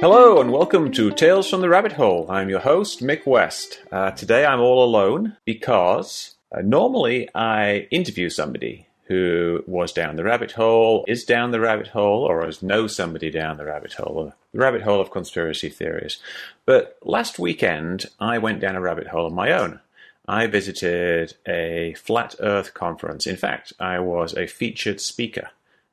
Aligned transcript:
Hello 0.00 0.40
and 0.40 0.50
welcome 0.50 0.90
to 0.90 1.12
Tales 1.12 1.48
from 1.48 1.60
the 1.60 1.68
Rabbit 1.68 1.92
Hole. 1.92 2.26
I'm 2.28 2.48
your 2.48 2.58
host, 2.58 3.00
Mick 3.00 3.26
West. 3.26 3.80
Uh, 3.92 4.10
today 4.10 4.44
I'm 4.44 4.58
all 4.58 4.82
alone 4.82 5.36
because 5.44 6.34
uh, 6.50 6.62
normally 6.62 7.28
I 7.32 7.86
interview 7.92 8.28
somebody 8.28 8.88
who 9.04 9.62
was 9.68 9.92
down 9.92 10.16
the 10.16 10.24
rabbit 10.24 10.50
hole, 10.50 11.04
is 11.06 11.22
down 11.22 11.52
the 11.52 11.60
rabbit 11.60 11.86
hole, 11.88 12.24
or 12.24 12.44
has 12.44 12.60
somebody 12.88 13.30
down 13.30 13.56
the 13.56 13.66
rabbit 13.66 13.92
hole, 13.92 14.32
the 14.52 14.58
rabbit 14.58 14.82
hole 14.82 15.00
of 15.00 15.12
conspiracy 15.12 15.68
theories. 15.68 16.18
But 16.66 16.98
last 17.04 17.38
weekend 17.38 18.06
I 18.18 18.38
went 18.38 18.58
down 18.58 18.74
a 18.74 18.80
rabbit 18.80 19.06
hole 19.06 19.26
of 19.26 19.32
my 19.32 19.52
own. 19.52 19.78
I 20.26 20.48
visited 20.48 21.34
a 21.46 21.94
flat 21.94 22.34
earth 22.40 22.74
conference. 22.74 23.28
In 23.28 23.36
fact, 23.36 23.72
I 23.78 24.00
was 24.00 24.36
a 24.36 24.48
featured 24.48 25.00
speaker. 25.00 25.50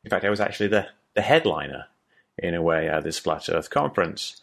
In 0.07 0.09
fact, 0.09 0.23
I 0.23 0.29
was 0.29 0.39
actually 0.39 0.69
the, 0.69 0.87
the 1.15 1.21
headliner 1.21 1.87
in 2.37 2.55
a 2.55 2.61
way, 2.61 2.87
at 2.87 3.03
this 3.03 3.19
Flat 3.19 3.49
Earth 3.49 3.69
conference. 3.69 4.39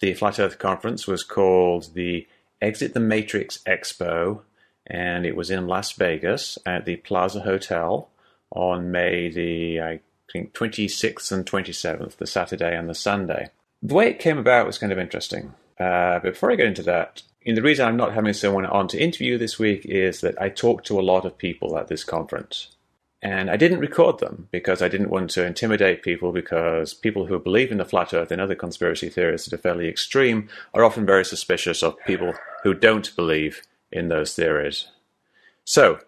The 0.00 0.14
Flat 0.14 0.40
Earth 0.40 0.58
conference 0.58 1.06
was 1.06 1.22
called 1.22 1.92
the 1.92 2.26
Exit 2.62 2.94
the 2.94 3.00
Matrix 3.00 3.58
Expo, 3.66 4.40
and 4.86 5.26
it 5.26 5.36
was 5.36 5.50
in 5.50 5.66
Las 5.66 5.92
Vegas 5.92 6.56
at 6.64 6.86
the 6.86 6.96
Plaza 6.96 7.40
Hotel 7.40 8.08
on 8.52 8.90
May 8.90 9.28
the, 9.28 9.82
I 9.82 10.00
think, 10.32 10.54
26th 10.54 11.30
and 11.30 11.44
27th, 11.44 12.16
the 12.16 12.26
Saturday 12.26 12.74
and 12.74 12.88
the 12.88 12.94
Sunday. 12.94 13.50
The 13.82 13.94
way 13.94 14.08
it 14.08 14.18
came 14.18 14.38
about 14.38 14.66
was 14.66 14.78
kind 14.78 14.94
of 14.94 14.98
interesting. 14.98 15.52
Uh, 15.78 16.20
but 16.20 16.32
before 16.32 16.50
I 16.50 16.56
get 16.56 16.68
into 16.68 16.84
that, 16.84 17.20
and 17.44 17.54
the 17.54 17.60
reason 17.60 17.86
I'm 17.86 17.98
not 17.98 18.14
having 18.14 18.32
someone 18.32 18.64
on 18.64 18.88
to 18.88 18.98
interview 18.98 19.36
this 19.36 19.58
week 19.58 19.84
is 19.84 20.22
that 20.22 20.40
I 20.40 20.48
talked 20.48 20.86
to 20.86 20.98
a 20.98 21.02
lot 21.02 21.26
of 21.26 21.36
people 21.36 21.76
at 21.76 21.88
this 21.88 22.02
conference. 22.02 22.68
And 23.22 23.48
I 23.48 23.56
didn't 23.56 23.78
record 23.78 24.18
them 24.18 24.48
because 24.50 24.82
I 24.82 24.88
didn't 24.88 25.10
want 25.10 25.30
to 25.30 25.46
intimidate 25.46 26.02
people 26.02 26.32
because 26.32 26.92
people 26.92 27.26
who 27.26 27.38
believe 27.38 27.70
in 27.70 27.78
the 27.78 27.84
flat 27.84 28.12
earth 28.12 28.32
and 28.32 28.40
other 28.40 28.56
conspiracy 28.56 29.08
theories 29.08 29.44
that 29.44 29.54
are 29.54 29.62
fairly 29.62 29.88
extreme 29.88 30.48
are 30.74 30.82
often 30.82 31.06
very 31.06 31.24
suspicious 31.24 31.84
of 31.84 31.96
people 32.04 32.34
who 32.64 32.74
don't 32.74 33.14
believe 33.14 33.62
in 33.92 34.08
those 34.08 34.34
theories. 34.34 34.88
So 35.64 36.00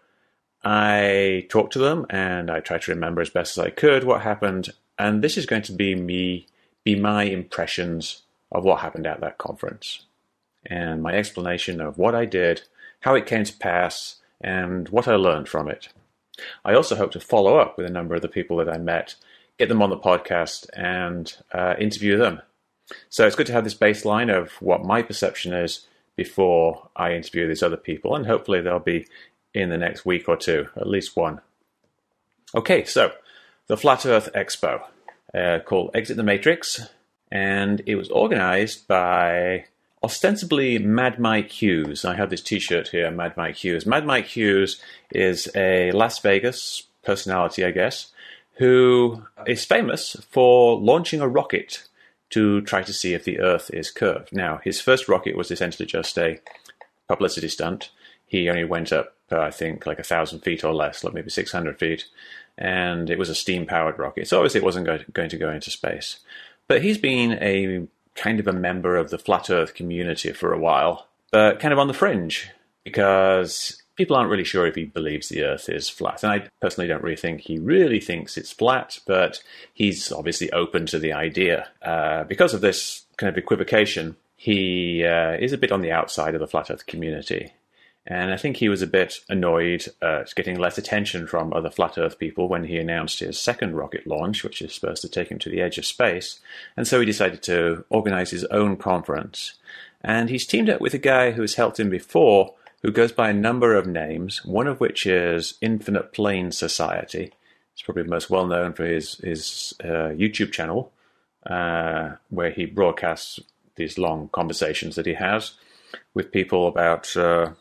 I 0.64 1.46
talked 1.50 1.72
to 1.74 1.78
them 1.78 2.04
and 2.10 2.50
I 2.50 2.58
tried 2.58 2.82
to 2.82 2.92
remember 2.92 3.20
as 3.20 3.30
best 3.30 3.56
as 3.56 3.64
I 3.64 3.70
could 3.70 4.02
what 4.02 4.22
happened. 4.22 4.70
And 4.98 5.22
this 5.22 5.36
is 5.36 5.46
going 5.46 5.62
to 5.62 5.72
be 5.72 5.94
me, 5.94 6.48
be 6.82 6.96
my 6.98 7.24
impressions 7.24 8.22
of 8.50 8.64
what 8.64 8.80
happened 8.80 9.06
at 9.06 9.20
that 9.20 9.38
conference 9.38 10.04
and 10.66 11.00
my 11.00 11.12
explanation 11.12 11.80
of 11.80 11.96
what 11.96 12.14
I 12.14 12.24
did, 12.24 12.62
how 13.00 13.14
it 13.14 13.26
came 13.26 13.44
to 13.44 13.56
pass, 13.56 14.16
and 14.40 14.88
what 14.88 15.06
I 15.06 15.14
learned 15.14 15.48
from 15.48 15.68
it. 15.68 15.90
I 16.64 16.74
also 16.74 16.96
hope 16.96 17.12
to 17.12 17.20
follow 17.20 17.58
up 17.58 17.76
with 17.76 17.86
a 17.86 17.92
number 17.92 18.14
of 18.14 18.22
the 18.22 18.28
people 18.28 18.56
that 18.58 18.68
I 18.68 18.78
met, 18.78 19.14
get 19.58 19.68
them 19.68 19.82
on 19.82 19.90
the 19.90 19.96
podcast, 19.96 20.66
and 20.74 21.34
uh, 21.52 21.74
interview 21.78 22.16
them. 22.16 22.42
So 23.08 23.26
it's 23.26 23.36
good 23.36 23.46
to 23.46 23.52
have 23.52 23.64
this 23.64 23.74
baseline 23.74 24.34
of 24.34 24.52
what 24.60 24.84
my 24.84 25.02
perception 25.02 25.52
is 25.52 25.86
before 26.16 26.88
I 26.94 27.12
interview 27.12 27.48
these 27.48 27.62
other 27.62 27.76
people, 27.76 28.14
and 28.14 28.26
hopefully 28.26 28.60
they'll 28.60 28.78
be 28.78 29.06
in 29.52 29.70
the 29.70 29.78
next 29.78 30.04
week 30.04 30.28
or 30.28 30.36
two, 30.36 30.68
at 30.76 30.88
least 30.88 31.16
one. 31.16 31.40
Okay, 32.54 32.84
so 32.84 33.12
the 33.66 33.76
Flat 33.76 34.04
Earth 34.06 34.28
Expo, 34.34 34.82
uh, 35.32 35.58
called 35.64 35.90
Exit 35.94 36.16
the 36.16 36.22
Matrix, 36.22 36.80
and 37.30 37.82
it 37.86 37.96
was 37.96 38.10
organized 38.10 38.86
by 38.86 39.64
ostensibly 40.04 40.78
Mad 40.78 41.18
Mike 41.18 41.50
Hughes. 41.50 42.04
I 42.04 42.14
have 42.14 42.28
this 42.28 42.42
T-shirt 42.42 42.88
here, 42.88 43.10
Mad 43.10 43.38
Mike 43.38 43.56
Hughes. 43.56 43.86
Mad 43.86 44.04
Mike 44.04 44.26
Hughes 44.26 44.78
is 45.10 45.48
a 45.56 45.92
Las 45.92 46.18
Vegas 46.18 46.82
personality, 47.02 47.64
I 47.64 47.70
guess, 47.70 48.12
who 48.58 49.22
is 49.46 49.64
famous 49.64 50.14
for 50.30 50.78
launching 50.78 51.22
a 51.22 51.28
rocket 51.28 51.88
to 52.30 52.60
try 52.60 52.82
to 52.82 52.92
see 52.92 53.14
if 53.14 53.24
the 53.24 53.40
Earth 53.40 53.70
is 53.72 53.90
curved. 53.90 54.30
Now, 54.30 54.60
his 54.62 54.78
first 54.78 55.08
rocket 55.08 55.38
was 55.38 55.50
essentially 55.50 55.86
just 55.86 56.18
a 56.18 56.38
publicity 57.08 57.48
stunt. 57.48 57.90
He 58.26 58.50
only 58.50 58.64
went 58.64 58.92
up, 58.92 59.14
uh, 59.32 59.40
I 59.40 59.50
think, 59.50 59.86
like 59.86 59.98
a 59.98 60.04
thousand 60.04 60.40
feet 60.40 60.64
or 60.64 60.74
less, 60.74 61.02
like 61.02 61.14
maybe 61.14 61.30
600 61.30 61.78
feet, 61.78 62.04
and 62.58 63.08
it 63.08 63.18
was 63.18 63.30
a 63.30 63.34
steam-powered 63.34 63.98
rocket. 63.98 64.28
So 64.28 64.36
obviously, 64.36 64.60
it 64.60 64.64
wasn't 64.64 64.86
going 65.14 65.30
to 65.30 65.38
go 65.38 65.50
into 65.50 65.70
space. 65.70 66.18
But 66.68 66.82
he's 66.82 66.98
been 66.98 67.38
a 67.40 67.86
kind 68.14 68.40
of 68.40 68.46
a 68.46 68.52
member 68.52 68.96
of 68.96 69.10
the 69.10 69.18
flat 69.18 69.50
earth 69.50 69.74
community 69.74 70.32
for 70.32 70.52
a 70.52 70.58
while, 70.58 71.08
but 71.30 71.60
kind 71.60 71.72
of 71.72 71.78
on 71.78 71.88
the 71.88 71.94
fringe 71.94 72.50
because 72.84 73.82
people 73.96 74.16
aren't 74.16 74.30
really 74.30 74.44
sure 74.44 74.66
if 74.66 74.74
he 74.74 74.84
believes 74.84 75.28
the 75.28 75.44
earth 75.44 75.68
is 75.68 75.88
flat. 75.88 76.22
And 76.22 76.32
I 76.32 76.48
personally 76.60 76.88
don't 76.88 77.02
really 77.02 77.16
think 77.16 77.40
he 77.40 77.58
really 77.58 78.00
thinks 78.00 78.36
it's 78.36 78.52
flat, 78.52 78.98
but 79.06 79.42
he's 79.72 80.12
obviously 80.12 80.50
open 80.52 80.86
to 80.86 80.98
the 80.98 81.12
idea. 81.12 81.68
Uh, 81.82 82.24
because 82.24 82.54
of 82.54 82.60
this 82.60 83.04
kind 83.16 83.30
of 83.30 83.38
equivocation, 83.38 84.16
he 84.36 85.04
uh, 85.04 85.32
is 85.32 85.52
a 85.52 85.58
bit 85.58 85.72
on 85.72 85.80
the 85.80 85.92
outside 85.92 86.34
of 86.34 86.40
the 86.40 86.46
flat 86.46 86.70
earth 86.70 86.86
community. 86.86 87.52
And 88.06 88.32
I 88.32 88.36
think 88.36 88.58
he 88.58 88.68
was 88.68 88.82
a 88.82 88.86
bit 88.86 89.20
annoyed 89.30 89.86
at 90.02 90.34
getting 90.34 90.58
less 90.58 90.76
attention 90.76 91.26
from 91.26 91.54
other 91.54 91.70
flat 91.70 91.96
Earth 91.96 92.18
people 92.18 92.48
when 92.48 92.64
he 92.64 92.76
announced 92.76 93.20
his 93.20 93.40
second 93.40 93.74
rocket 93.76 94.06
launch, 94.06 94.44
which 94.44 94.60
is 94.60 94.74
supposed 94.74 95.00
to 95.02 95.08
take 95.08 95.30
him 95.30 95.38
to 95.38 95.48
the 95.48 95.62
edge 95.62 95.78
of 95.78 95.86
space. 95.86 96.40
And 96.76 96.86
so 96.86 97.00
he 97.00 97.06
decided 97.06 97.42
to 97.44 97.84
organize 97.88 98.30
his 98.30 98.44
own 98.46 98.76
conference. 98.76 99.54
And 100.02 100.28
he's 100.28 100.46
teamed 100.46 100.68
up 100.68 100.82
with 100.82 100.92
a 100.92 100.98
guy 100.98 101.30
who's 101.30 101.54
helped 101.54 101.80
him 101.80 101.88
before, 101.88 102.52
who 102.82 102.92
goes 102.92 103.10
by 103.10 103.30
a 103.30 103.34
number 103.34 103.74
of 103.74 103.86
names, 103.86 104.44
one 104.44 104.66
of 104.66 104.80
which 104.80 105.06
is 105.06 105.54
Infinite 105.62 106.12
Plane 106.12 106.52
Society. 106.52 107.32
He's 107.74 107.82
probably 107.82 108.04
most 108.04 108.28
well 108.28 108.46
known 108.46 108.74
for 108.74 108.84
his, 108.84 109.14
his 109.16 109.72
uh, 109.82 110.12
YouTube 110.12 110.52
channel, 110.52 110.92
uh, 111.46 112.16
where 112.28 112.50
he 112.50 112.66
broadcasts 112.66 113.40
these 113.76 113.96
long 113.96 114.28
conversations 114.30 114.94
that 114.96 115.06
he 115.06 115.14
has 115.14 115.54
with 116.12 116.32
people 116.32 116.68
about. 116.68 117.16
Uh, 117.16 117.52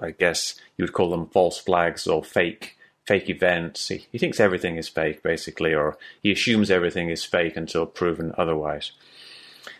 I 0.00 0.10
guess 0.10 0.58
you 0.76 0.84
would 0.84 0.92
call 0.92 1.10
them 1.10 1.26
false 1.26 1.58
flags 1.58 2.06
or 2.06 2.24
fake 2.24 2.76
fake 3.06 3.30
events. 3.30 3.88
He, 3.88 4.06
he 4.10 4.18
thinks 4.18 4.40
everything 4.40 4.76
is 4.76 4.88
fake, 4.88 5.22
basically, 5.22 5.74
or 5.74 5.96
he 6.22 6.32
assumes 6.32 6.70
everything 6.70 7.08
is 7.08 7.24
fake 7.24 7.56
until 7.56 7.86
proven 7.86 8.34
otherwise. 8.36 8.92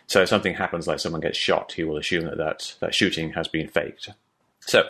So 0.07 0.21
if 0.21 0.29
something 0.29 0.55
happens, 0.55 0.87
like 0.87 0.99
someone 0.99 1.21
gets 1.21 1.37
shot, 1.37 1.73
he 1.73 1.83
will 1.83 1.97
assume 1.97 2.25
that 2.25 2.37
that, 2.37 2.75
that 2.79 2.95
shooting 2.95 3.33
has 3.33 3.47
been 3.47 3.67
faked. 3.67 4.09
So, 4.61 4.83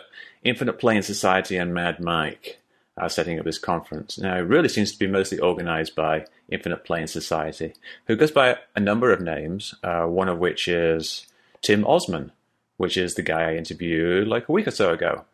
Infinite 0.44 0.78
Plane 0.78 1.02
Society 1.02 1.56
and 1.56 1.74
Mad 1.74 1.98
Mike 1.98 2.60
are 2.96 3.08
setting 3.08 3.38
up 3.38 3.44
this 3.44 3.58
conference. 3.58 4.18
Now, 4.18 4.36
it 4.36 4.42
really 4.42 4.68
seems 4.68 4.92
to 4.92 4.98
be 4.98 5.06
mostly 5.06 5.38
organized 5.38 5.94
by 5.94 6.26
Infinite 6.48 6.84
Plane 6.84 7.06
Society, 7.06 7.74
who 8.06 8.16
goes 8.16 8.30
by 8.30 8.58
a 8.74 8.80
number 8.80 9.12
of 9.12 9.20
names, 9.20 9.74
uh, 9.82 10.04
one 10.04 10.28
of 10.28 10.38
which 10.38 10.68
is 10.68 11.26
Tim 11.60 11.84
Osman, 11.84 12.32
which 12.78 12.96
is 12.96 13.14
the 13.14 13.22
guy 13.22 13.50
I 13.50 13.56
interviewed 13.56 14.26
like 14.26 14.48
a 14.48 14.52
week 14.52 14.66
or 14.66 14.70
so 14.70 14.92
ago. 14.92 15.24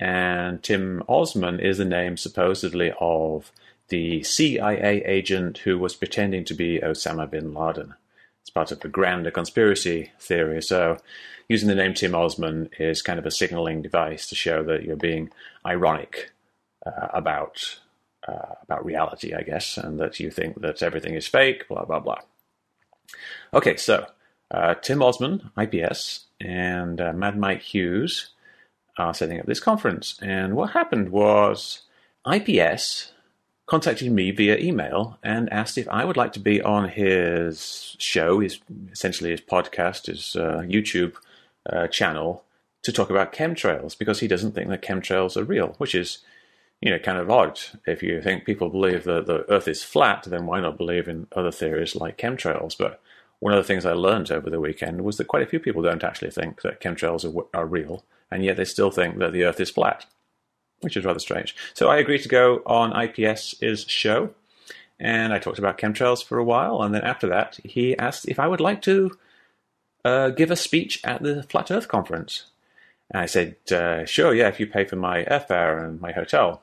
And 0.00 0.62
Tim 0.62 1.02
Osman 1.08 1.60
is 1.60 1.78
the 1.78 1.84
name 1.84 2.16
supposedly 2.16 2.92
of 3.00 3.52
the 3.88 4.22
CIA 4.24 5.04
agent 5.04 5.58
who 5.58 5.78
was 5.78 5.94
pretending 5.94 6.44
to 6.46 6.54
be 6.54 6.80
Osama 6.80 7.30
bin 7.30 7.54
Laden. 7.54 7.94
It's 8.40 8.50
part 8.50 8.72
of 8.72 8.84
a 8.84 8.88
grander 8.88 9.30
conspiracy 9.30 10.10
theory. 10.18 10.60
So, 10.62 10.98
using 11.48 11.68
the 11.68 11.74
name 11.74 11.94
Tim 11.94 12.14
Osman 12.14 12.70
is 12.78 13.02
kind 13.02 13.18
of 13.18 13.26
a 13.26 13.30
signaling 13.30 13.82
device 13.82 14.26
to 14.28 14.34
show 14.34 14.62
that 14.64 14.82
you're 14.82 14.96
being 14.96 15.30
ironic 15.64 16.32
uh, 16.84 17.08
about 17.12 17.78
uh, 18.26 18.54
about 18.62 18.84
reality, 18.84 19.34
I 19.34 19.42
guess, 19.42 19.76
and 19.76 20.00
that 20.00 20.18
you 20.18 20.30
think 20.30 20.60
that 20.60 20.82
everything 20.82 21.14
is 21.14 21.26
fake. 21.26 21.68
Blah 21.68 21.84
blah 21.84 22.00
blah. 22.00 22.20
Okay, 23.54 23.76
so 23.76 24.06
Tim 24.82 25.02
Osman, 25.02 25.50
IPS, 25.58 26.26
and 26.40 27.00
uh, 27.00 27.12
Mad 27.12 27.38
Mike 27.38 27.62
Hughes 27.62 28.30
are 28.98 29.14
setting 29.14 29.40
up 29.40 29.46
this 29.46 29.60
conference. 29.60 30.18
And 30.22 30.54
what 30.56 30.70
happened 30.70 31.10
was 31.10 31.82
IPS 32.30 33.12
contacted 33.66 34.10
me 34.12 34.30
via 34.30 34.56
email 34.58 35.18
and 35.22 35.52
asked 35.52 35.76
if 35.76 35.88
I 35.88 36.04
would 36.04 36.16
like 36.16 36.32
to 36.34 36.40
be 36.40 36.62
on 36.62 36.88
his 36.88 37.96
show, 37.98 38.40
his 38.40 38.60
essentially 38.92 39.30
his 39.30 39.40
podcast, 39.40 40.06
his 40.06 40.36
uh, 40.36 40.62
YouTube 40.64 41.14
uh, 41.68 41.88
channel, 41.88 42.44
to 42.84 42.92
talk 42.92 43.10
about 43.10 43.32
chemtrails 43.32 43.98
because 43.98 44.20
he 44.20 44.28
doesn't 44.28 44.52
think 44.52 44.68
that 44.68 44.82
chemtrails 44.82 45.36
are 45.36 45.44
real, 45.44 45.74
which 45.78 45.94
is 45.94 46.18
you 46.80 46.90
know 46.90 46.98
kind 46.98 47.18
of 47.18 47.30
odd. 47.30 47.60
If 47.86 48.02
you 48.02 48.22
think 48.22 48.44
people 48.44 48.68
believe 48.68 49.04
that 49.04 49.26
the 49.26 49.50
Earth 49.50 49.66
is 49.66 49.82
flat, 49.82 50.22
then 50.24 50.46
why 50.46 50.60
not 50.60 50.78
believe 50.78 51.08
in 51.08 51.26
other 51.34 51.50
theories 51.50 51.96
like 51.96 52.18
chemtrails? 52.18 52.76
But 52.78 53.00
one 53.40 53.52
of 53.52 53.58
the 53.58 53.66
things 53.66 53.84
I 53.84 53.92
learned 53.92 54.30
over 54.30 54.48
the 54.48 54.60
weekend 54.60 55.02
was 55.02 55.16
that 55.16 55.28
quite 55.28 55.42
a 55.42 55.46
few 55.46 55.60
people 55.60 55.82
don't 55.82 56.04
actually 56.04 56.30
think 56.30 56.62
that 56.62 56.80
chemtrails 56.80 57.24
are, 57.24 57.46
are 57.58 57.66
real, 57.66 58.04
and 58.30 58.44
yet 58.44 58.56
they 58.56 58.64
still 58.64 58.90
think 58.90 59.18
that 59.18 59.32
the 59.32 59.44
Earth 59.44 59.60
is 59.60 59.70
flat, 59.70 60.06
which 60.80 60.96
is 60.96 61.04
rather 61.04 61.18
strange. 61.18 61.54
So 61.74 61.88
I 61.88 61.98
agreed 61.98 62.22
to 62.22 62.28
go 62.28 62.62
on 62.66 62.92
IPS's 62.92 63.84
show, 63.88 64.30
and 64.98 65.32
I 65.32 65.38
talked 65.38 65.58
about 65.58 65.78
chemtrails 65.78 66.24
for 66.24 66.38
a 66.38 66.44
while, 66.44 66.82
and 66.82 66.94
then 66.94 67.02
after 67.02 67.28
that, 67.28 67.58
he 67.62 67.96
asked 67.98 68.28
if 68.28 68.38
I 68.38 68.48
would 68.48 68.60
like 68.60 68.82
to 68.82 69.16
uh, 70.04 70.30
give 70.30 70.50
a 70.50 70.56
speech 70.56 71.00
at 71.04 71.22
the 71.22 71.42
Flat 71.42 71.70
Earth 71.70 71.88
conference. 71.88 72.46
And 73.10 73.22
I 73.22 73.26
said, 73.26 73.56
uh, 73.70 74.04
sure, 74.04 74.34
yeah, 74.34 74.48
if 74.48 74.58
you 74.58 74.66
pay 74.66 74.84
for 74.84 74.96
my 74.96 75.24
airfare 75.24 75.84
and 75.84 76.00
my 76.00 76.12
hotel. 76.12 76.62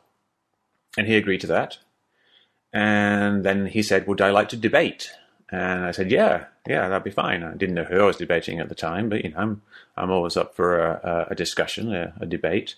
And 0.98 1.08
he 1.08 1.16
agreed 1.16 1.42
to 1.42 1.48
that. 1.48 1.78
And 2.72 3.44
then 3.44 3.68
he 3.68 3.84
said, 3.84 4.08
Would 4.08 4.22
I 4.22 4.32
like 4.32 4.50
to 4.50 4.58
debate? 4.58 5.12
And 5.50 5.86
I 5.86 5.92
said, 5.92 6.12
Yeah, 6.12 6.46
yeah, 6.68 6.88
that'd 6.88 7.04
be 7.04 7.12
fine. 7.12 7.44
I 7.44 7.54
didn't 7.56 7.76
know 7.76 7.84
who 7.84 8.02
I 8.02 8.06
was 8.06 8.18
debating 8.18 8.60
at 8.60 8.70
the 8.70 8.76
time, 8.76 9.10
but 9.10 9.24
you 9.24 9.32
know, 9.32 9.38
I'm 9.38 9.62
I'm 9.98 10.12
always 10.12 10.38
up 10.38 10.56
for 10.56 10.80
a, 10.80 11.28
a 11.32 11.36
discussion, 11.36 11.94
a, 11.94 12.14
a 12.20 12.26
debate. 12.26 12.76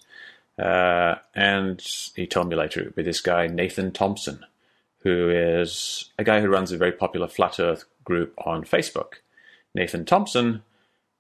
Uh, 0.58 1.16
and 1.34 1.82
he 2.16 2.26
told 2.26 2.48
me 2.48 2.56
later 2.56 2.80
it 2.80 2.86
would 2.86 2.96
be 2.96 3.04
this 3.04 3.22
guy 3.22 3.48
Nathan 3.48 3.92
Thompson, 3.92 4.46
who 5.00 5.30
is 5.30 6.10
a 6.18 6.24
guy 6.24 6.42
who 6.42 6.48
runs 6.48 6.72
a 6.72 6.78
very 6.78 6.94
popular 6.94 7.28
flat 7.28 7.60
Earth 7.60 7.86
group 8.04 8.34
on 8.38 8.64
Facebook. 8.64 9.16
Nathan 9.74 10.06
Thompson 10.06 10.64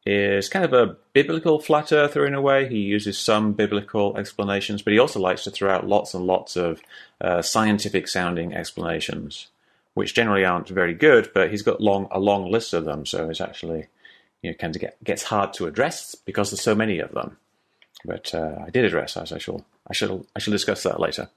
is 0.06 0.50
kind 0.50 0.64
of 0.64 0.74
a 0.74 0.96
biblical 1.14 1.60
flat 1.60 1.92
earther 1.92 2.26
in 2.26 2.36
a 2.36 2.42
way. 2.42 2.70
He 2.70 2.78
uses 2.78 3.18
some 3.18 3.54
biblical 3.54 4.16
explanations, 4.18 4.82
but 4.82 4.94
he 4.94 5.00
also 5.00 5.20
likes 5.20 5.44
to 5.44 5.52
throw 5.52 5.72
out 5.72 5.88
lots 5.88 6.14
and 6.14 6.26
lots 6.26 6.56
of 6.56 6.80
uh, 7.20 7.42
scientific 7.42 8.08
sounding 8.08 8.54
explanations, 8.54 9.48
which 9.95 10.13
generally 10.13 10.45
aren't 10.45 10.69
very 10.69 10.94
good, 10.94 11.31
but 11.33 11.50
he's 11.50 11.63
got 11.63 11.81
long 11.81 12.07
a 12.12 12.19
long 12.19 12.51
list 12.51 12.74
of 12.74 12.86
them, 12.86 13.06
so 13.06 13.30
it's 13.30 13.42
actually 13.42 13.88
you 14.42 14.51
know, 14.51 14.56
kind 14.57 14.75
of 14.75 14.81
get, 14.81 15.03
gets 15.03 15.24
hard 15.24 15.53
to 15.53 15.65
address 15.65 16.13
because 16.13 16.51
there's 16.51 16.62
so 16.62 16.75
many 16.75 17.00
of 17.00 17.12
them. 17.12 17.38
But 18.06 18.36
uh, 18.36 18.59
I 18.68 18.69
did 18.69 18.86
address, 18.86 19.18
as 19.18 19.31
I 19.31 19.39
shall, 19.39 19.65
I 19.88 19.94
shall, 19.94 20.25
I 20.36 20.39
shall 20.39 20.51
discuss 20.51 20.83
that 20.83 21.00
later. 21.00 21.30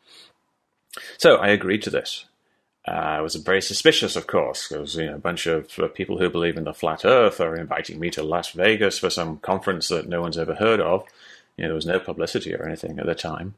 So 1.16 1.36
I 1.36 1.48
agreed 1.48 1.82
to 1.84 1.90
this. 1.90 2.26
Uh, 2.86 2.90
I 2.90 3.20
was 3.20 3.34
very 3.36 3.62
suspicious, 3.62 4.16
of 4.16 4.26
course, 4.26 4.68
because 4.68 4.96
you 4.96 5.06
know, 5.06 5.14
a 5.14 5.18
bunch 5.18 5.46
of 5.46 5.78
uh, 5.78 5.88
people 5.88 6.18
who 6.18 6.28
believe 6.28 6.56
in 6.56 6.64
the 6.64 6.74
flat 6.74 7.04
Earth 7.04 7.40
are 7.40 7.56
inviting 7.56 7.98
me 7.98 8.10
to 8.10 8.22
Las 8.22 8.50
Vegas 8.50 8.98
for 8.98 9.08
some 9.08 9.38
conference 9.38 9.88
that 9.88 10.08
no 10.08 10.20
one's 10.20 10.38
ever 10.38 10.54
heard 10.54 10.80
of. 10.80 11.04
You 11.56 11.64
know, 11.64 11.68
there 11.68 11.74
was 11.74 11.86
no 11.86 12.00
publicity 12.00 12.54
or 12.54 12.66
anything 12.66 12.98
at 12.98 13.06
the 13.06 13.14
time, 13.14 13.54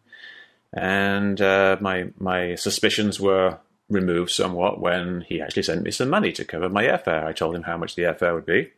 and 0.72 1.40
uh, 1.40 1.76
my 1.80 2.08
my 2.18 2.54
suspicions 2.54 3.20
were 3.20 3.58
removed 3.90 4.30
somewhat 4.30 4.80
when 4.80 5.22
he 5.22 5.40
actually 5.42 5.64
sent 5.64 5.82
me 5.82 5.90
some 5.90 6.08
money 6.08 6.32
to 6.32 6.44
cover 6.44 6.68
my 6.68 6.84
airfare. 6.84 7.24
I 7.24 7.32
told 7.32 7.54
him 7.54 7.64
how 7.64 7.76
much 7.76 7.96
the 7.96 8.04
airfare 8.04 8.34
would 8.34 8.46
be. 8.46 8.70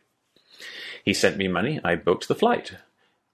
He 1.05 1.13
sent 1.13 1.37
me 1.37 1.47
money. 1.47 1.79
I 1.83 1.95
booked 1.95 2.27
the 2.27 2.35
flight. 2.35 2.73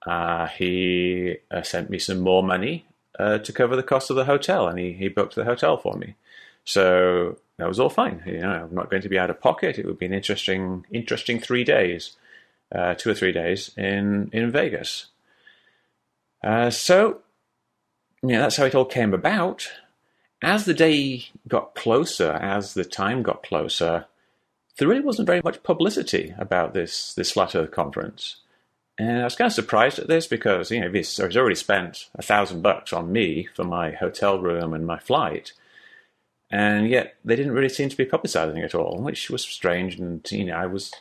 Uh, 0.06 0.48
he 0.48 1.38
uh, 1.52 1.62
sent 1.62 1.90
me 1.90 2.00
some 2.00 2.20
more 2.20 2.44
money 2.44 2.86
uh, 3.18 3.38
to 3.40 3.54
cover 3.54 3.76
the 3.76 3.84
cost 3.84 4.10
of 4.10 4.16
the 4.16 4.26
hotel, 4.26 4.68
and 4.68 4.78
he, 4.78 4.94
he 4.94 5.08
booked 5.08 5.36
the 5.36 5.46
hotel 5.46 5.78
for 5.78 5.96
me. 5.96 6.16
So 6.66 7.38
that 7.58 7.68
was 7.68 7.80
all 7.80 7.90
fine. 7.90 8.22
You 8.26 8.40
know, 8.40 8.52
I'm 8.52 8.76
not 8.76 8.90
going 8.90 9.02
to 9.02 9.10
be 9.10 9.20
out 9.20 9.30
of 9.30 9.42
pocket. 9.42 9.78
It 9.78 9.86
would 9.86 10.00
be 10.00 10.06
an 10.06 10.14
interesting, 10.14 10.86
interesting 10.92 11.40
three 11.40 11.64
days, 11.64 12.16
uh, 12.74 12.96
two 12.96 13.10
or 13.10 13.16
three 13.16 13.32
days 13.32 13.72
in 13.78 14.30
in 14.34 14.52
Vegas. 14.52 15.08
Uh, 16.44 16.70
so, 16.70 17.20
yeah, 18.24 18.40
that's 18.40 18.56
how 18.56 18.66
it 18.66 18.76
all 18.76 18.86
came 18.86 19.14
about. 19.14 19.70
As 20.42 20.66
the 20.66 20.74
day 20.74 21.26
got 21.48 21.76
closer, 21.76 22.32
as 22.32 22.74
the 22.74 22.86
time 22.86 23.24
got 23.24 23.44
closer, 23.44 24.06
there 24.78 24.88
really 24.88 25.02
wasn't 25.02 25.28
very 25.28 25.42
much 25.44 25.64
publicity 25.64 26.34
about 26.38 26.74
this 26.74 27.14
this 27.14 27.32
flat 27.32 27.56
Earth 27.56 27.72
conference. 27.72 28.38
And 28.98 29.22
I 29.22 29.24
was 29.26 29.36
kind 29.36 29.48
of 29.48 29.54
surprised 29.54 30.00
at 30.00 30.08
this 30.08 30.28
because 30.28 30.72
you 30.72 30.80
know 30.80 30.92
he's 30.92 31.20
already 31.20 31.56
spent 31.56 32.10
a 32.16 32.22
thousand 32.22 32.62
bucks 32.62 32.94
on 32.94 33.12
me 33.12 33.48
for 33.54 33.64
my 33.64 33.92
hotel 33.92 34.40
room 34.40 34.74
and 34.74 34.86
my 34.86 34.98
flight, 34.98 35.54
and 36.50 36.90
yet 36.90 37.16
they 37.24 37.36
didn't 37.36 37.54
really 37.54 37.70
seem 37.70 37.90
to 37.90 37.98
be 37.98 38.06
publicising 38.06 38.58
it 38.58 38.66
at 38.66 38.76
all, 38.76 38.98
which 39.00 39.30
was 39.30 39.42
strange. 39.42 40.00
And 40.00 40.30
you 40.32 40.46
know, 40.46 40.56
I 40.56 40.66
was 40.66 40.94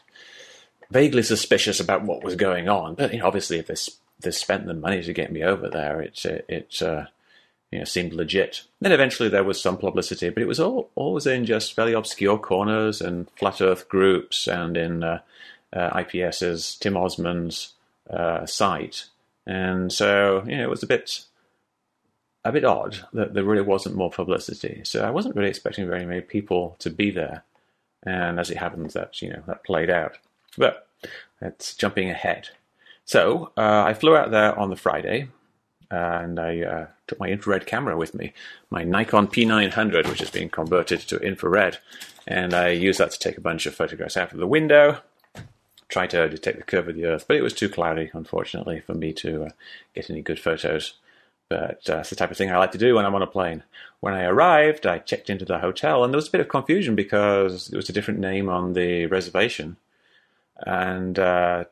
vaguely 0.91 1.23
suspicious 1.23 1.81
about 1.81 2.05
what 2.05 2.25
was 2.25 2.35
going 2.35 2.69
on. 2.69 2.95
But 2.95 3.13
you 3.13 3.21
know, 3.21 3.27
obviously, 3.27 3.59
if 3.59 3.69
they 3.69 3.77
they 4.21 4.31
spent 4.33 4.67
the 4.67 4.75
money 4.75 5.03
to 5.03 5.13
get 5.13 5.31
me 5.31 5.45
over 5.45 5.69
there, 5.69 6.01
it, 6.01 6.25
it 6.49 6.83
uh, 6.83 7.07
you 7.71 7.79
know 7.79 7.85
seemed 7.85 8.13
legit. 8.13 8.63
Then 8.81 8.93
eventually 8.93 9.29
there 9.29 9.45
was 9.45 9.61
some 9.61 9.77
publicity, 9.77 10.31
but 10.31 10.43
it 10.43 10.49
was 10.49 10.61
all 10.61 10.91
always 10.95 11.27
in 11.27 11.45
just 11.45 11.75
fairly 11.75 11.93
obscure 11.93 12.39
corners 12.39 13.01
and 13.01 13.29
flat 13.39 13.61
Earth 13.61 13.89
groups 13.89 14.47
and 14.47 14.77
in 14.77 15.03
uh, 15.03 15.21
uh, 15.73 16.01
IPS's 16.01 16.77
Tim 16.77 16.97
Osman's 16.97 17.75
uh, 18.11 18.47
site. 18.47 19.07
And 19.47 19.93
so, 19.93 20.45
you 20.47 20.57
know, 20.57 20.65
it 20.65 20.71
was 20.71 20.83
a 20.83 20.87
bit 20.87 21.25
a 22.45 22.53
bit 22.53 22.65
odd 22.65 23.05
that 23.13 23.35
there 23.35 23.45
really 23.45 23.63
wasn't 23.63 23.97
more 23.97 24.11
publicity. 24.11 24.83
So 24.85 25.05
I 25.05 25.11
wasn't 25.11 25.37
really 25.37 25.49
expecting 25.49 25.87
very 25.87 26.07
many 26.07 26.21
people 26.21 26.77
to 26.79 26.91
be 26.91 27.11
there. 27.11 27.45
And 28.05 28.39
as 28.39 28.51
it 28.51 28.57
happens, 28.57 28.95
that 28.95 29.21
you 29.21 29.31
know 29.31 29.43
that 29.47 29.65
played 29.65 29.91
out. 29.91 30.19
But 30.57 30.87
it's 31.41 31.75
jumping 31.75 32.11
ahead. 32.11 32.49
So 33.05 33.53
uh, 33.57 33.85
I 33.87 33.95
flew 33.95 34.17
out 34.17 34.31
there 34.31 34.59
on 34.59 34.71
the 34.71 34.77
Friday, 34.77 35.29
and 35.91 36.39
I 36.39 36.61
uh, 36.61 36.87
took 37.07 37.19
my 37.19 37.29
infrared 37.29 37.67
camera 37.67 37.97
with 37.97 38.15
me, 38.15 38.33
my 38.71 38.85
Nikon 38.85 39.29
P900, 39.29 40.09
which 40.09 40.21
is 40.21 40.31
being 40.31 40.51
converted 40.51 41.01
to 41.01 41.19
infrared, 41.19 41.79
and 42.27 42.53
I 42.53 42.69
used 42.69 43.01
that 43.01 43.11
to 43.13 43.19
take 43.19 43.39
a 43.39 43.43
bunch 43.43 43.67
of 43.67 43.75
photographs 43.75 44.17
out 44.17 44.33
of 44.33 44.39
the 44.39 44.47
window. 44.47 45.01
Try 45.89 46.07
to 46.09 46.29
detect 46.29 46.59
the 46.59 46.65
curve 46.65 46.89
of 46.89 46.97
the 46.97 47.07
Earth, 47.07 47.25
but 47.27 47.39
it 47.39 47.43
was 47.43 47.55
too 47.55 47.71
cloudy, 47.71 48.11
unfortunately, 48.13 48.81
for 48.81 48.93
me 48.93 49.15
to 49.15 49.45
uh, 49.45 49.49
get 49.95 50.11
any 50.11 50.21
good 50.21 50.39
photos. 50.39 50.95
But 51.49 51.89
uh, 51.89 51.99
it's 52.01 52.11
the 52.11 52.17
type 52.17 52.31
of 52.31 52.37
thing 52.37 52.51
I 52.51 52.59
like 52.59 52.73
to 52.73 52.79
do 52.79 52.95
when 52.95 53.07
I'm 53.07 53.15
on 53.15 53.23
a 53.23 53.27
plane. 53.27 53.63
When 54.01 54.13
I 54.13 54.25
arrived, 54.25 54.87
I 54.87 54.99
checked 54.99 55.31
into 55.31 55.47
the 55.47 55.61
hotel, 55.61 56.05
and 56.05 56.13
there 56.13 56.19
was 56.19 56.29
a 56.29 56.33
bit 56.33 56.43
of 56.43 56.49
confusion 56.49 56.95
because 56.95 57.71
it 57.73 57.77
was 57.77 57.89
a 57.89 57.93
different 57.95 58.21
name 58.21 58.51
on 58.51 58.75
the 58.75 59.07
reservation. 59.07 59.79
And 60.59 61.19
uh, 61.19 61.65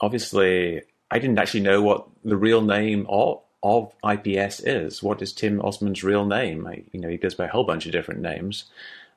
obviously, 0.00 0.80
I 1.10 1.18
didn't 1.18 1.38
actually 1.38 1.60
know 1.60 1.82
what 1.82 2.06
the 2.24 2.36
real 2.36 2.62
name 2.62 3.04
of, 3.10 3.42
of 3.62 3.94
IPS 4.08 4.60
is. 4.60 5.02
What 5.02 5.22
is 5.22 5.32
Tim 5.32 5.60
Osman's 5.60 6.02
real 6.02 6.24
name? 6.24 6.66
I, 6.66 6.82
you 6.92 7.00
know, 7.00 7.08
he 7.08 7.16
goes 7.16 7.34
by 7.34 7.46
a 7.46 7.50
whole 7.50 7.64
bunch 7.64 7.86
of 7.86 7.92
different 7.92 8.20
names. 8.20 8.64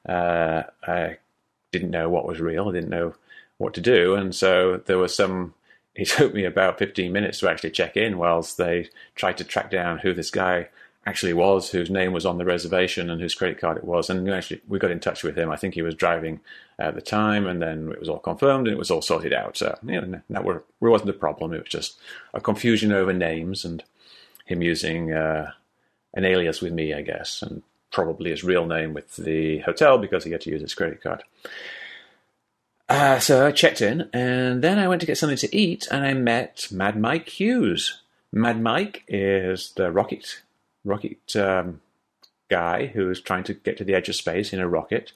Uh, 0.08 0.64
I 0.86 1.18
didn't 1.72 1.92
know 1.92 2.10
what 2.10 2.28
was 2.28 2.40
real. 2.40 2.70
I 2.70 2.74
didn't 2.74 2.90
know 2.90 3.16
what 3.58 3.74
to 3.76 3.82
do, 3.82 4.16
and 4.16 4.36
so 4.36 4.82
there 4.86 4.98
was 4.98 5.16
some 5.16 5.54
it 5.96 6.08
took 6.08 6.34
me 6.34 6.44
about 6.44 6.80
15 6.80 7.12
minutes 7.12 7.40
to 7.40 7.50
actually 7.50 7.72
check 7.72 7.96
in 7.96 8.18
whilst 8.18 8.58
they 8.58 8.90
tried 9.16 9.38
to 9.38 9.44
track 9.44 9.70
down 9.70 10.00
who 10.00 10.14
this 10.14 10.32
guy 10.32 10.70
actually 11.06 11.34
was, 11.34 11.70
whose 11.70 11.90
name 11.90 12.14
was 12.14 12.26
on 12.26 12.38
the 12.38 12.46
reservation 12.46 13.10
and 13.10 13.20
whose 13.22 13.36
credit 13.36 13.60
card 13.60 13.78
it 13.78 13.84
was. 13.84 14.10
And 14.10 14.30
actually, 14.30 14.62
we 14.68 14.80
got 14.80 14.92
in 14.92 15.00
touch 15.00 15.24
with 15.24 15.38
him. 15.38 15.52
I 15.52 15.58
think 15.58 15.74
he 15.74 15.82
was 15.82 15.96
driving 15.96 16.40
at 16.80 16.96
the 16.96 17.02
time, 17.02 17.46
and 17.46 17.62
then 17.62 17.92
it 17.92 18.00
was 18.00 18.10
all 18.10 18.20
confirmed 18.20 18.68
and 18.68 18.76
it 18.76 18.80
was 18.80 18.90
all 18.90 19.02
sorted 19.02 19.34
out. 19.34 19.58
So, 19.58 19.78
you 19.84 20.00
know, 20.00 20.22
that 20.30 20.44
were, 20.44 20.64
wasn't 20.80 21.10
a 21.10 21.14
problem. 21.14 21.54
It 21.54 21.60
was 21.60 21.70
just 21.70 22.00
a 22.34 22.40
confusion 22.40 22.92
over 22.92 23.14
names 23.14 23.66
and 23.66 23.84
him 24.46 24.62
using 24.62 25.14
uh, 25.14 25.52
an 26.14 26.26
alias 26.26 26.62
with 26.62 26.74
me, 26.74 26.94
I 26.94 27.02
guess, 27.02 27.42
and 27.42 27.64
probably 27.92 28.32
his 28.32 28.44
real 28.44 28.66
name 28.66 28.94
with 28.94 29.16
the 29.16 29.60
hotel 29.60 29.98
because 29.98 30.24
he 30.24 30.32
had 30.32 30.42
to 30.42 30.50
use 30.50 30.62
his 30.62 30.74
credit 30.74 31.02
card. 31.02 31.24
Uh, 32.90 33.20
so 33.20 33.48
I 33.48 33.52
checked 33.52 33.82
in, 33.82 34.10
and 34.14 34.62
then 34.62 34.78
I 34.78 34.88
went 34.88 35.02
to 35.02 35.08
get 35.08 35.18
something 35.18 35.38
to 35.38 35.56
eat, 35.56 35.88
and 35.90 36.06
I 36.06 36.14
met 36.14 36.68
Mad 36.72 37.00
Mike 37.00 37.30
Hughes. 37.30 38.02
Mad 38.32 38.62
Mike 38.62 39.04
is 39.08 39.72
the 39.76 39.92
rocket 39.92 40.42
rocket 40.84 41.36
um, 41.38 41.80
guy 42.50 42.88
who 42.88 43.10
is 43.10 43.22
trying 43.22 43.44
to 43.46 43.54
get 43.54 43.78
to 43.78 43.84
the 43.86 43.96
edge 43.96 44.10
of 44.10 44.16
space 44.16 44.52
in 44.52 44.60
a 44.60 44.68
rocket. 44.68 45.14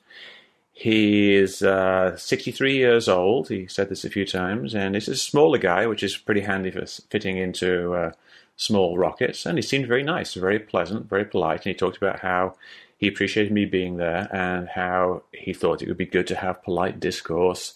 He 0.71 1.33
is 1.33 1.63
uh, 1.63 2.15
63 2.15 2.77
years 2.77 3.09
old. 3.09 3.49
He 3.49 3.67
said 3.67 3.89
this 3.89 4.05
a 4.05 4.09
few 4.09 4.25
times, 4.25 4.75
and 4.75 4.95
he's 4.95 5.07
a 5.07 5.15
smaller 5.15 5.57
guy, 5.57 5.87
which 5.87 6.03
is 6.03 6.15
pretty 6.15 6.41
handy 6.41 6.71
for 6.71 6.85
fitting 6.85 7.37
into 7.37 7.93
uh, 7.93 8.11
small 8.57 8.97
rockets. 8.97 9.45
And 9.45 9.57
he 9.57 9.61
seemed 9.61 9.87
very 9.87 10.03
nice, 10.03 10.33
very 10.33 10.59
pleasant, 10.59 11.07
very 11.07 11.23
polite. 11.23 11.65
And 11.65 11.65
he 11.65 11.73
talked 11.73 11.97
about 11.97 12.19
how 12.19 12.55
he 12.97 13.07
appreciated 13.07 13.53
me 13.53 13.65
being 13.65 13.97
there 13.97 14.27
and 14.35 14.67
how 14.67 15.23
he 15.31 15.53
thought 15.53 15.81
it 15.81 15.87
would 15.87 15.97
be 15.97 16.05
good 16.05 16.27
to 16.27 16.35
have 16.35 16.63
polite 16.63 16.99
discourse. 16.99 17.75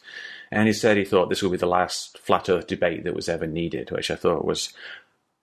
And 0.51 0.67
he 0.67 0.73
said 0.73 0.97
he 0.97 1.05
thought 1.05 1.29
this 1.29 1.41
would 1.41 1.51
be 1.51 1.57
the 1.57 1.65
last 1.67 2.17
flat 2.17 2.49
earth 2.49 2.67
debate 2.67 3.03
that 3.05 3.15
was 3.15 3.29
ever 3.29 3.47
needed, 3.47 3.91
which 3.91 4.11
I 4.11 4.15
thought 4.15 4.43
was 4.43 4.73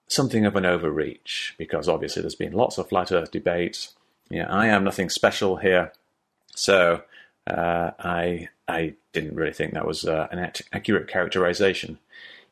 something 0.08 0.44
of 0.44 0.56
an 0.56 0.66
overreach 0.66 1.54
because 1.58 1.88
obviously 1.88 2.22
there's 2.22 2.34
been 2.34 2.52
lots 2.52 2.76
of 2.76 2.88
flat 2.88 3.12
earth 3.12 3.30
debates. 3.30 3.94
Yeah, 4.28 4.50
I 4.50 4.66
am 4.66 4.84
nothing 4.84 5.08
special 5.08 5.56
here. 5.56 5.92
So 6.54 7.02
uh, 7.46 7.92
I 7.98 8.48
I 8.66 8.94
didn't 9.12 9.36
really 9.36 9.52
think 9.52 9.72
that 9.72 9.86
was 9.86 10.04
uh, 10.04 10.26
an 10.30 10.52
accurate 10.72 11.08
characterization. 11.08 11.98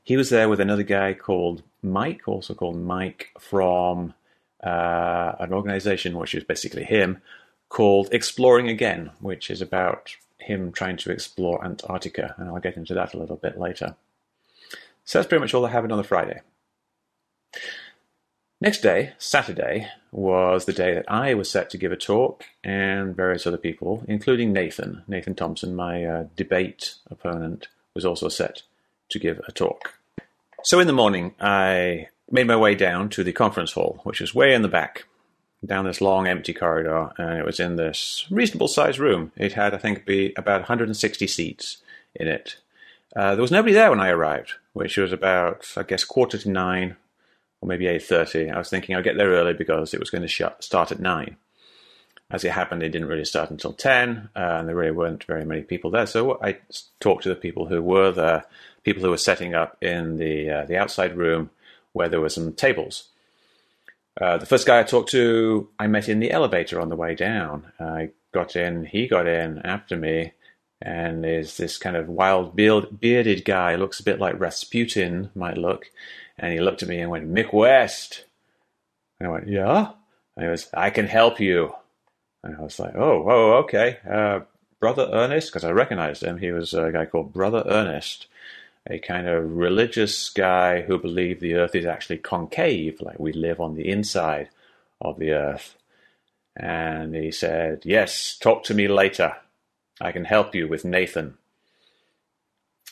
He 0.07 0.17
was 0.17 0.31
there 0.31 0.49
with 0.49 0.61
another 0.61 0.85
guy 0.85 1.15
called 1.15 1.65
Mike, 1.83 2.29
also 2.29 2.55
called 2.55 2.81
Mike 2.81 3.33
from 3.41 4.15
uh, 4.63 5.33
an 5.41 5.53
organization 5.53 6.17
which 6.17 6.33
is 6.33 6.45
basically 6.45 6.85
him 6.85 7.21
called 7.69 8.11
Exploring 8.13 8.69
Again, 8.69 9.11
which 9.19 9.51
is 9.51 9.61
about 9.61 10.15
him 10.39 10.71
trying 10.71 10.97
to 10.99 11.11
explore 11.11 11.65
Antarctica, 11.65 12.37
and 12.39 12.49
I'll 12.49 12.61
get 12.61 12.77
into 12.77 12.95
that 12.95 13.15
a 13.15 13.19
little 13.19 13.35
bit 13.35 13.59
later. 13.59 13.97
So 15.05 15.19
that's 15.19 15.27
pretty 15.27 15.41
much 15.41 15.53
all 15.55 15.67
I 15.67 15.71
have 15.71 15.91
on 15.91 15.99
the 15.99 16.05
Friday. 16.05 16.41
Next 18.61 18.83
day, 18.83 19.15
Saturday, 19.19 19.89
was 20.13 20.67
the 20.67 20.73
day 20.73 20.95
that 20.95 21.11
I 21.11 21.35
was 21.35 21.51
set 21.51 21.69
to 21.71 21.79
give 21.79 21.91
a 21.91 21.97
talk, 21.97 22.45
and 22.63 23.17
various 23.17 23.45
other 23.45 23.59
people, 23.59 24.05
including 24.07 24.53
Nathan. 24.53 25.03
Nathan 25.09 25.35
Thompson, 25.35 25.75
my 25.75 26.05
uh, 26.05 26.25
debate 26.37 26.95
opponent, 27.11 27.67
was 27.93 28.05
also 28.05 28.29
set 28.29 28.63
to 29.11 29.19
give 29.19 29.41
a 29.47 29.53
talk. 29.53 29.95
So 30.65 30.81
in 30.81 30.87
the 30.87 30.93
morning, 30.93 31.35
I 31.41 32.09
made 32.31 32.47
my 32.47 32.57
way 32.57 32.75
down 32.75 33.09
to 33.11 33.23
the 33.23 33.33
conference 33.33 33.73
hall, 33.73 34.01
which 34.03 34.21
is 34.21 34.35
way 34.35 34.53
in 34.55 34.63
the 34.63 34.69
back. 34.69 35.05
down 35.65 35.85
this 35.85 36.01
long 36.01 36.27
empty 36.29 36.53
corridor, 36.53 37.11
and 37.19 37.39
it 37.39 37.45
was 37.45 37.59
in 37.59 37.77
this 37.77 38.27
reasonable 38.31 38.69
sized 38.69 38.99
room. 38.99 39.33
It 39.37 39.55
had, 39.55 39.75
I 39.75 39.79
think, 39.79 40.05
be 40.05 40.33
about 40.37 40.61
160 40.61 41.27
seats 41.27 41.79
in 42.15 42.29
it. 42.29 42.57
Uh, 43.17 43.35
there 43.35 43.43
was 43.43 43.51
nobody 43.51 43.73
there 43.73 43.91
when 43.91 43.99
I 44.01 44.11
arrived, 44.11 44.53
which 44.75 44.97
was 44.97 45.13
about, 45.13 45.67
I 45.77 45.83
guess, 45.83 46.05
quarter 46.05 46.39
to 46.39 46.51
nine, 46.51 46.97
or 47.61 47.69
maybe 47.69 47.87
8.30. 47.87 48.55
I 48.55 48.59
was 48.59 48.69
thinking 48.69 48.95
I'd 48.95 49.05
get 49.05 49.17
there 49.17 49.31
early 49.31 49.55
because 49.55 49.95
it 49.95 50.01
was 50.01 50.11
going 50.11 50.23
to 50.23 50.29
sh- 50.29 50.43
start 50.61 50.93
at 50.93 51.01
9. 51.01 51.37
As 52.31 52.45
it 52.45 52.53
happened, 52.53 52.83
it 52.83 52.89
didn't 52.89 53.09
really 53.09 53.25
start 53.25 53.51
until 53.51 53.73
10, 53.73 54.31
uh, 54.35 54.39
and 54.39 54.69
there 54.69 54.75
really 54.75 54.91
weren't 54.91 55.25
very 55.25 55.45
many 55.45 55.63
people 55.63 55.91
there. 55.91 56.07
So 56.07 56.39
I 56.43 56.59
talked 56.99 57.23
to 57.23 57.29
the 57.29 57.37
people 57.37 57.67
who 57.67 57.81
were 57.81 58.11
there, 58.11 58.45
people 58.83 59.03
who 59.03 59.11
were 59.11 59.17
setting 59.17 59.55
up 59.55 59.77
in 59.81 60.17
the, 60.17 60.51
uh, 60.51 60.65
the 60.65 60.77
outside 60.77 61.17
room 61.17 61.51
where 61.93 62.09
there 62.09 62.21
were 62.21 62.29
some 62.29 62.53
tables. 62.53 63.09
Uh, 64.21 64.39
the 64.39 64.47
first 64.47 64.67
guy 64.67 64.81
I 64.81 64.83
talked 64.83 65.11
to, 65.11 65.69
I 65.79 65.87
met 65.87 66.09
in 66.09 66.21
the 66.21 66.31
elevator 66.31 66.81
on 66.81 66.89
the 66.89 66.97
way 66.97 67.15
down. 67.15 67.71
I 67.79 68.11
got 68.33 68.57
in, 68.57 68.87
he 68.87 69.07
got 69.07 69.27
in 69.27 69.61
after 69.61 69.97
me, 69.97 70.33
and 70.81 71.25
is 71.25 71.57
this 71.57 71.79
kind 71.79 71.97
of 71.97 72.09
wild 72.09 72.57
bearded 72.57 73.45
guy, 73.45 73.77
looks 73.77 74.01
a 74.01 74.05
bit 74.05 74.19
like 74.19 74.41
Rasputin 74.41 75.31
might 75.35 75.59
look, 75.59 75.91
and 76.39 76.53
he 76.53 76.61
looked 76.61 76.83
at 76.83 76.89
me 76.89 76.99
and 76.99 77.11
went, 77.11 77.33
Mick 77.33 77.53
West. 77.53 78.25
And 79.19 79.29
I 79.29 79.33
went, 79.33 79.49
yeah? 79.49 79.93
And 80.37 80.45
he 80.45 80.51
was, 80.51 80.69
I 80.75 80.91
can 80.91 81.07
help 81.07 81.41
you. 81.41 81.75
And 82.43 82.57
I 82.57 82.61
was 82.63 82.79
like, 82.79 82.95
oh, 82.95 83.25
oh, 83.29 83.53
okay. 83.65 83.99
Uh, 84.09 84.41
Brother 84.81 85.09
Ernest, 85.13 85.49
because 85.49 85.65
I 85.65 85.71
recognized 85.71 86.23
him. 86.23 86.39
He 86.39 86.53
was 86.53 86.75
a 86.75 86.93
guy 86.93 87.07
called 87.07 87.33
Brother 87.33 87.65
Ernest, 87.67 88.27
a 88.89 88.99
kind 88.99 89.27
of 89.27 89.57
religious 89.57 90.29
guy 90.29 90.83
who 90.83 90.99
believed 90.99 91.41
the 91.41 91.55
earth 91.55 91.75
is 91.75 91.87
actually 91.87 92.19
concave, 92.19 93.01
like 93.01 93.19
we 93.19 93.33
live 93.33 93.61
on 93.61 93.75
the 93.75 93.89
inside 93.89 94.51
of 95.01 95.19
the 95.19 95.33
earth. 95.33 95.77
And 96.55 97.15
he 97.15 97.31
said, 97.31 97.83
yes, 97.85 98.37
talk 98.39 98.65
to 98.65 98.75
me 98.75 98.89
later. 98.89 99.37
I 100.01 100.13
can 100.13 100.25
help 100.25 100.55
you 100.55 100.69
with 100.69 100.85
Nathan. 100.85 101.37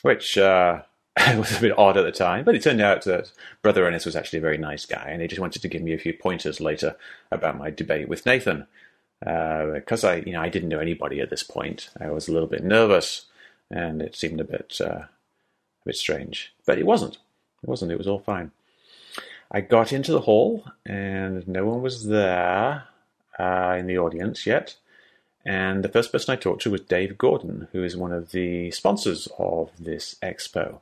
Which, 0.01 0.37
uh, 0.37 0.81
was 1.37 1.57
a 1.57 1.61
bit 1.61 1.77
odd 1.77 1.97
at 1.97 2.03
the 2.03 2.11
time, 2.11 2.43
but 2.43 2.55
it 2.55 2.63
turned 2.63 2.81
out 2.81 3.03
that 3.05 3.31
Brother 3.61 3.85
Ernest 3.85 4.05
was 4.05 4.15
actually 4.15 4.39
a 4.39 4.41
very 4.41 4.57
nice 4.57 4.85
guy, 4.85 5.07
and 5.07 5.21
he 5.21 5.27
just 5.27 5.39
wanted 5.39 5.61
to 5.61 5.67
give 5.69 5.81
me 5.81 5.93
a 5.93 5.97
few 5.97 6.13
pointers 6.13 6.59
later 6.59 6.97
about 7.31 7.57
my 7.57 7.69
debate 7.69 8.09
with 8.09 8.25
Nathan. 8.25 8.67
Because 9.19 10.03
uh, 10.03 10.09
I, 10.09 10.15
you 10.17 10.33
know, 10.33 10.41
I 10.41 10.49
didn't 10.49 10.69
know 10.69 10.79
anybody 10.79 11.19
at 11.19 11.29
this 11.29 11.43
point, 11.43 11.89
I 11.99 12.09
was 12.09 12.27
a 12.27 12.31
little 12.31 12.47
bit 12.47 12.63
nervous, 12.63 13.25
and 13.71 14.01
it 14.01 14.15
seemed 14.15 14.39
a 14.39 14.43
bit, 14.43 14.77
uh, 14.81 15.05
a 15.05 15.09
bit 15.85 15.95
strange. 15.95 16.53
But 16.65 16.77
it 16.77 16.85
wasn't. 16.85 17.17
It 17.63 17.69
wasn't. 17.69 17.91
It 17.91 17.97
was 17.97 18.07
all 18.07 18.19
fine. 18.19 18.51
I 19.51 19.61
got 19.61 19.93
into 19.93 20.11
the 20.11 20.21
hall, 20.21 20.65
and 20.85 21.47
no 21.47 21.65
one 21.65 21.81
was 21.81 22.07
there 22.07 22.83
uh, 23.39 23.75
in 23.77 23.87
the 23.87 23.97
audience 23.97 24.45
yet. 24.45 24.75
And 25.45 25.83
the 25.83 25.89
first 25.89 26.11
person 26.11 26.33
I 26.33 26.37
talked 26.37 26.63
to 26.63 26.71
was 26.71 26.81
Dave 26.81 27.17
Gordon, 27.17 27.67
who 27.71 27.83
is 27.83 27.95
one 27.95 28.11
of 28.11 28.31
the 28.31 28.71
sponsors 28.71 29.27
of 29.37 29.71
this 29.79 30.15
expo. 30.21 30.79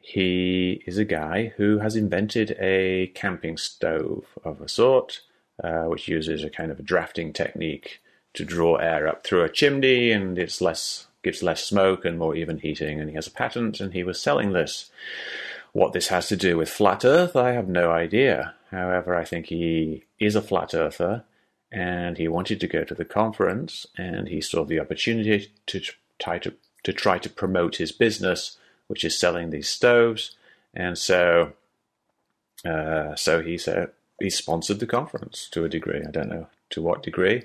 He 0.00 0.82
is 0.86 0.98
a 0.98 1.04
guy 1.04 1.52
who 1.56 1.78
has 1.78 1.96
invented 1.96 2.56
a 2.60 3.08
camping 3.14 3.56
stove 3.56 4.24
of 4.44 4.60
a 4.60 4.68
sort, 4.68 5.22
uh, 5.62 5.84
which 5.84 6.08
uses 6.08 6.44
a 6.44 6.50
kind 6.50 6.70
of 6.70 6.78
a 6.78 6.82
drafting 6.82 7.32
technique 7.32 8.00
to 8.34 8.44
draw 8.44 8.76
air 8.76 9.08
up 9.08 9.24
through 9.24 9.42
a 9.42 9.48
chimney, 9.48 10.10
and 10.10 10.38
it's 10.38 10.60
less 10.60 11.06
gives 11.22 11.42
less 11.42 11.64
smoke 11.64 12.04
and 12.04 12.18
more 12.18 12.36
even 12.36 12.58
heating. 12.58 13.00
And 13.00 13.08
he 13.08 13.16
has 13.16 13.26
a 13.26 13.32
patent, 13.32 13.80
and 13.80 13.92
he 13.92 14.04
was 14.04 14.20
selling 14.20 14.52
this. 14.52 14.90
What 15.72 15.92
this 15.92 16.08
has 16.08 16.28
to 16.28 16.36
do 16.36 16.56
with 16.56 16.70
flat 16.70 17.04
Earth, 17.04 17.36
I 17.36 17.52
have 17.52 17.68
no 17.68 17.90
idea. 17.90 18.54
However, 18.70 19.14
I 19.14 19.24
think 19.24 19.46
he 19.46 20.04
is 20.18 20.34
a 20.34 20.42
flat 20.42 20.74
earther, 20.74 21.24
and 21.70 22.16
he 22.16 22.28
wanted 22.28 22.60
to 22.60 22.66
go 22.66 22.84
to 22.84 22.94
the 22.94 23.04
conference, 23.04 23.86
and 23.96 24.28
he 24.28 24.40
saw 24.40 24.64
the 24.64 24.80
opportunity 24.80 25.52
to 25.66 25.80
try 26.18 26.38
to 26.38 26.54
to 26.82 26.92
try 26.92 27.18
to 27.18 27.28
promote 27.28 27.76
his 27.76 27.90
business 27.90 28.58
which 28.86 29.04
is 29.04 29.18
selling 29.18 29.50
these 29.50 29.68
stoves. 29.68 30.36
And 30.74 30.96
so, 30.96 31.52
uh, 32.64 33.14
so 33.16 33.42
he 33.42 33.58
said 33.58 33.90
he 34.20 34.30
sponsored 34.30 34.80
the 34.80 34.86
conference 34.86 35.48
to 35.52 35.64
a 35.64 35.68
degree. 35.68 36.02
I 36.06 36.10
don't 36.10 36.28
know 36.28 36.46
to 36.70 36.82
what 36.82 37.02
degree. 37.02 37.44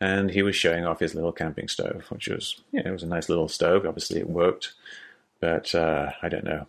And 0.00 0.30
he 0.30 0.42
was 0.42 0.54
showing 0.54 0.86
off 0.86 1.00
his 1.00 1.14
little 1.14 1.32
camping 1.32 1.68
stove, 1.68 2.04
which 2.08 2.28
was, 2.28 2.60
yeah, 2.70 2.86
it 2.86 2.92
was 2.92 3.02
a 3.02 3.08
nice 3.08 3.28
little 3.28 3.48
stove. 3.48 3.84
Obviously, 3.84 4.20
it 4.20 4.30
worked, 4.30 4.74
but 5.40 5.74
uh, 5.74 6.12
I 6.22 6.28
don't 6.28 6.44
know. 6.44 6.66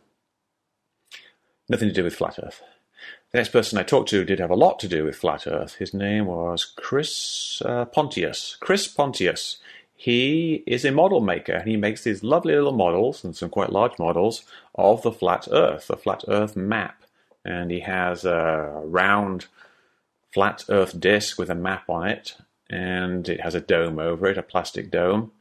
Nothing 1.69 1.89
to 1.89 1.93
do 1.93 2.03
with 2.03 2.15
flat 2.15 2.39
Earth. 2.41 2.62
The 3.31 3.38
next 3.38 3.50
person 3.50 3.77
I 3.77 3.84
talked 3.84 4.10
to 4.10 4.25
did 4.25 4.39
have 4.39 4.50
a 4.50 4.55
lot 4.55 4.79
to 4.79 4.88
do 4.88 5.03
with 5.03 5.15
flat 5.15 5.46
Earth. 5.46 5.75
His 5.75 5.93
name 5.93 6.25
was 6.25 6.65
Chris 6.65 7.62
uh, 7.63 7.86
Pontius. 7.86 8.58
Chris 8.60 8.88
Pontius 8.88 9.60
he 10.00 10.63
is 10.65 10.86
a 10.86 10.93
model 10.93 11.19
maker 11.19 11.51
and 11.51 11.67
he 11.67 11.75
makes 11.75 12.05
these 12.05 12.24
lovely 12.24 12.55
little 12.55 12.72
models 12.72 13.22
and 13.25 13.36
some 13.36 13.50
quite 13.50 13.74
large 13.74 14.00
models 14.00 14.43
of 14.74 15.01
the 15.01 15.12
flat 15.12 15.46
earth, 15.51 15.88
the 15.88 15.98
flat 15.98 16.24
earth 16.29 16.55
map. 16.55 17.03
And 17.46 17.72
he 17.72 17.79
has 17.81 18.25
a 18.25 18.81
round 18.84 19.46
flat 20.34 20.65
earth 20.69 21.00
disk 21.00 21.39
with 21.39 21.50
a 21.50 21.55
map 21.55 21.89
on 21.89 22.08
it 22.08 22.36
and 22.69 23.27
it 23.27 23.41
has 23.41 23.55
a 23.55 23.62
dome 23.62 24.00
over 24.00 24.27
it, 24.27 24.38
a 24.38 24.43
plastic 24.43 24.91
dome. 24.91 25.31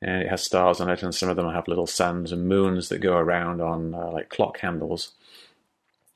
And 0.00 0.22
it 0.22 0.28
has 0.28 0.44
stars 0.44 0.80
on 0.80 0.90
it, 0.90 1.02
and 1.02 1.14
some 1.14 1.30
of 1.30 1.36
them 1.36 1.50
have 1.50 1.68
little 1.68 1.86
suns 1.86 2.30
and 2.30 2.46
moons 2.46 2.90
that 2.90 2.98
go 2.98 3.16
around 3.16 3.62
on 3.62 3.94
uh, 3.94 4.10
like 4.12 4.28
clock 4.28 4.58
handles. 4.58 5.12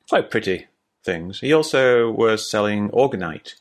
Quite 0.07 0.29
pretty 0.29 0.67
things. 1.03 1.39
He 1.39 1.51
also 1.51 2.11
was 2.11 2.49
selling 2.49 2.89
orgonite, 2.89 3.55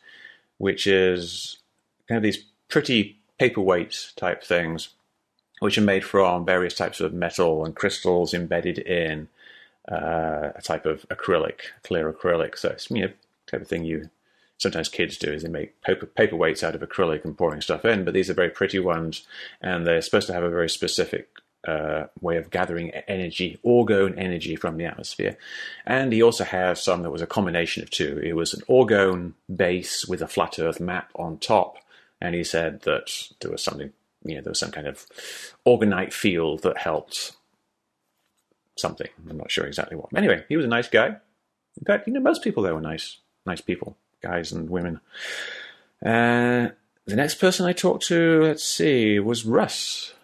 which 0.58 0.86
is 0.86 1.58
kind 2.06 2.18
of 2.18 2.22
these 2.22 2.44
pretty 2.68 3.18
paperweight 3.38 4.12
type 4.14 4.44
things, 4.44 4.90
which 5.60 5.78
are 5.78 5.82
made 5.82 6.04
from 6.04 6.44
various 6.44 6.74
types 6.74 7.00
of 7.00 7.14
metal 7.14 7.64
and 7.64 7.74
crystals 7.74 8.34
embedded 8.34 8.78
in 8.78 9.28
uh, 9.90 10.52
a 10.54 10.62
type 10.62 10.86
of 10.86 11.06
acrylic, 11.08 11.60
clear 11.82 12.12
acrylic. 12.12 12.56
So 12.56 12.70
it's 12.70 12.90
you 12.90 13.02
know 13.02 13.12
type 13.46 13.62
of 13.62 13.68
thing 13.68 13.84
you 13.84 14.10
sometimes 14.58 14.88
kids 14.88 15.16
do 15.16 15.32
is 15.32 15.42
they 15.42 15.48
make 15.48 15.80
paper 15.80 16.06
paperweights 16.06 16.62
out 16.62 16.74
of 16.74 16.82
acrylic 16.82 17.24
and 17.24 17.36
pouring 17.36 17.60
stuff 17.60 17.84
in. 17.84 18.04
But 18.04 18.14
these 18.14 18.30
are 18.30 18.34
very 18.34 18.50
pretty 18.50 18.78
ones, 18.78 19.26
and 19.60 19.86
they're 19.86 20.02
supposed 20.02 20.26
to 20.28 20.34
have 20.34 20.42
a 20.42 20.50
very 20.50 20.68
specific 20.68 21.28
uh, 21.66 22.04
way 22.20 22.36
of 22.36 22.50
gathering 22.50 22.90
energy, 22.90 23.58
orgone 23.64 24.14
energy 24.16 24.56
from 24.56 24.76
the 24.76 24.84
atmosphere. 24.84 25.36
And 25.86 26.12
he 26.12 26.22
also 26.22 26.44
has 26.44 26.82
some 26.82 27.02
that 27.02 27.10
was 27.10 27.22
a 27.22 27.26
combination 27.26 27.82
of 27.82 27.90
two. 27.90 28.20
It 28.22 28.34
was 28.34 28.54
an 28.54 28.62
orgone 28.62 29.32
base 29.54 30.06
with 30.06 30.22
a 30.22 30.28
flat 30.28 30.58
Earth 30.58 30.80
map 30.80 31.10
on 31.16 31.38
top, 31.38 31.78
and 32.20 32.34
he 32.34 32.44
said 32.44 32.82
that 32.82 33.10
there 33.40 33.50
was 33.50 33.62
something, 33.62 33.92
you 34.24 34.36
know, 34.36 34.42
there 34.42 34.50
was 34.50 34.60
some 34.60 34.72
kind 34.72 34.86
of 34.86 35.06
orgonite 35.66 36.12
field 36.12 36.62
that 36.62 36.78
helped 36.78 37.32
something. 38.80 39.08
I'm 39.28 39.36
not 39.36 39.50
sure 39.50 39.66
exactly 39.66 39.96
what. 39.96 40.08
Anyway, 40.16 40.44
he 40.48 40.56
was 40.56 40.64
a 40.64 40.68
nice 40.68 40.88
guy. 40.88 41.08
In 41.08 41.84
fact, 41.86 42.06
you 42.06 42.12
know, 42.12 42.20
most 42.20 42.42
people 42.42 42.62
there 42.62 42.74
were 42.74 42.80
nice, 42.80 43.18
nice 43.46 43.60
people, 43.60 43.96
guys 44.22 44.52
and 44.52 44.68
women. 44.68 45.00
Uh, 46.04 46.68
the 47.06 47.16
next 47.16 47.36
person 47.36 47.66
I 47.66 47.72
talked 47.72 48.06
to, 48.06 48.42
let's 48.42 48.64
see, 48.64 49.18
was 49.18 49.44
Russ. 49.44 50.14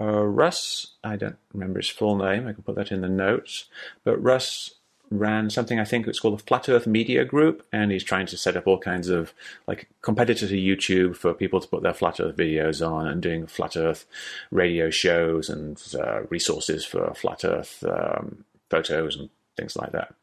Uh, 0.00 0.24
Russ, 0.24 0.94
I 1.02 1.16
don't 1.16 1.38
remember 1.52 1.78
his 1.78 1.88
full 1.88 2.16
name. 2.16 2.46
I 2.46 2.52
can 2.52 2.62
put 2.62 2.74
that 2.76 2.92
in 2.92 3.00
the 3.00 3.08
notes. 3.08 3.66
But 4.02 4.22
Russ 4.22 4.72
ran 5.18 5.50
something 5.50 5.78
I 5.78 5.84
think 5.84 6.06
it's 6.06 6.20
called 6.20 6.38
the 6.38 6.44
Flat 6.44 6.68
Earth 6.68 6.86
Media 6.86 7.24
Group, 7.24 7.66
and 7.72 7.90
he's 7.90 8.04
trying 8.04 8.26
to 8.26 8.36
set 8.36 8.56
up 8.56 8.66
all 8.66 8.78
kinds 8.78 9.08
of 9.08 9.32
like 9.66 9.88
competitor 10.02 10.46
to 10.48 10.54
YouTube 10.54 11.16
for 11.16 11.34
people 11.34 11.60
to 11.60 11.68
put 11.68 11.82
their 11.82 11.94
Flat 11.94 12.20
Earth 12.20 12.36
videos 12.36 12.86
on, 12.86 13.06
and 13.06 13.22
doing 13.22 13.46
Flat 13.46 13.76
Earth 13.76 14.06
radio 14.50 14.90
shows 14.90 15.48
and 15.48 15.82
uh, 15.98 16.22
resources 16.24 16.84
for 16.84 17.12
Flat 17.14 17.44
Earth 17.44 17.84
um, 17.84 18.44
photos 18.70 19.16
and 19.16 19.30
things 19.56 19.76
like 19.76 19.92
that. 19.92 20.14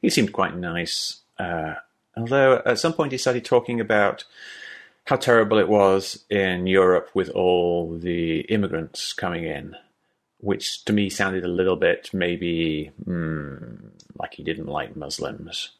He 0.00 0.10
seemed 0.10 0.32
quite 0.32 0.56
nice, 0.56 1.20
uh, 1.38 1.74
although 2.16 2.62
at 2.64 2.78
some 2.78 2.92
point 2.92 3.12
he 3.12 3.18
started 3.18 3.44
talking 3.44 3.80
about 3.80 4.24
how 5.04 5.16
terrible 5.16 5.58
it 5.58 5.68
was 5.68 6.24
in 6.30 6.66
Europe 6.66 7.10
with 7.14 7.28
all 7.30 7.96
the 7.96 8.40
immigrants 8.40 9.12
coming 9.12 9.44
in 9.44 9.76
which 10.46 10.84
to 10.84 10.92
me 10.92 11.10
sounded 11.10 11.44
a 11.44 11.48
little 11.48 11.74
bit 11.74 12.08
maybe 12.12 12.92
mm, 13.04 13.90
like 14.16 14.34
he 14.34 14.44
didn't 14.44 14.68
like 14.68 14.94
Muslims. 14.94 15.70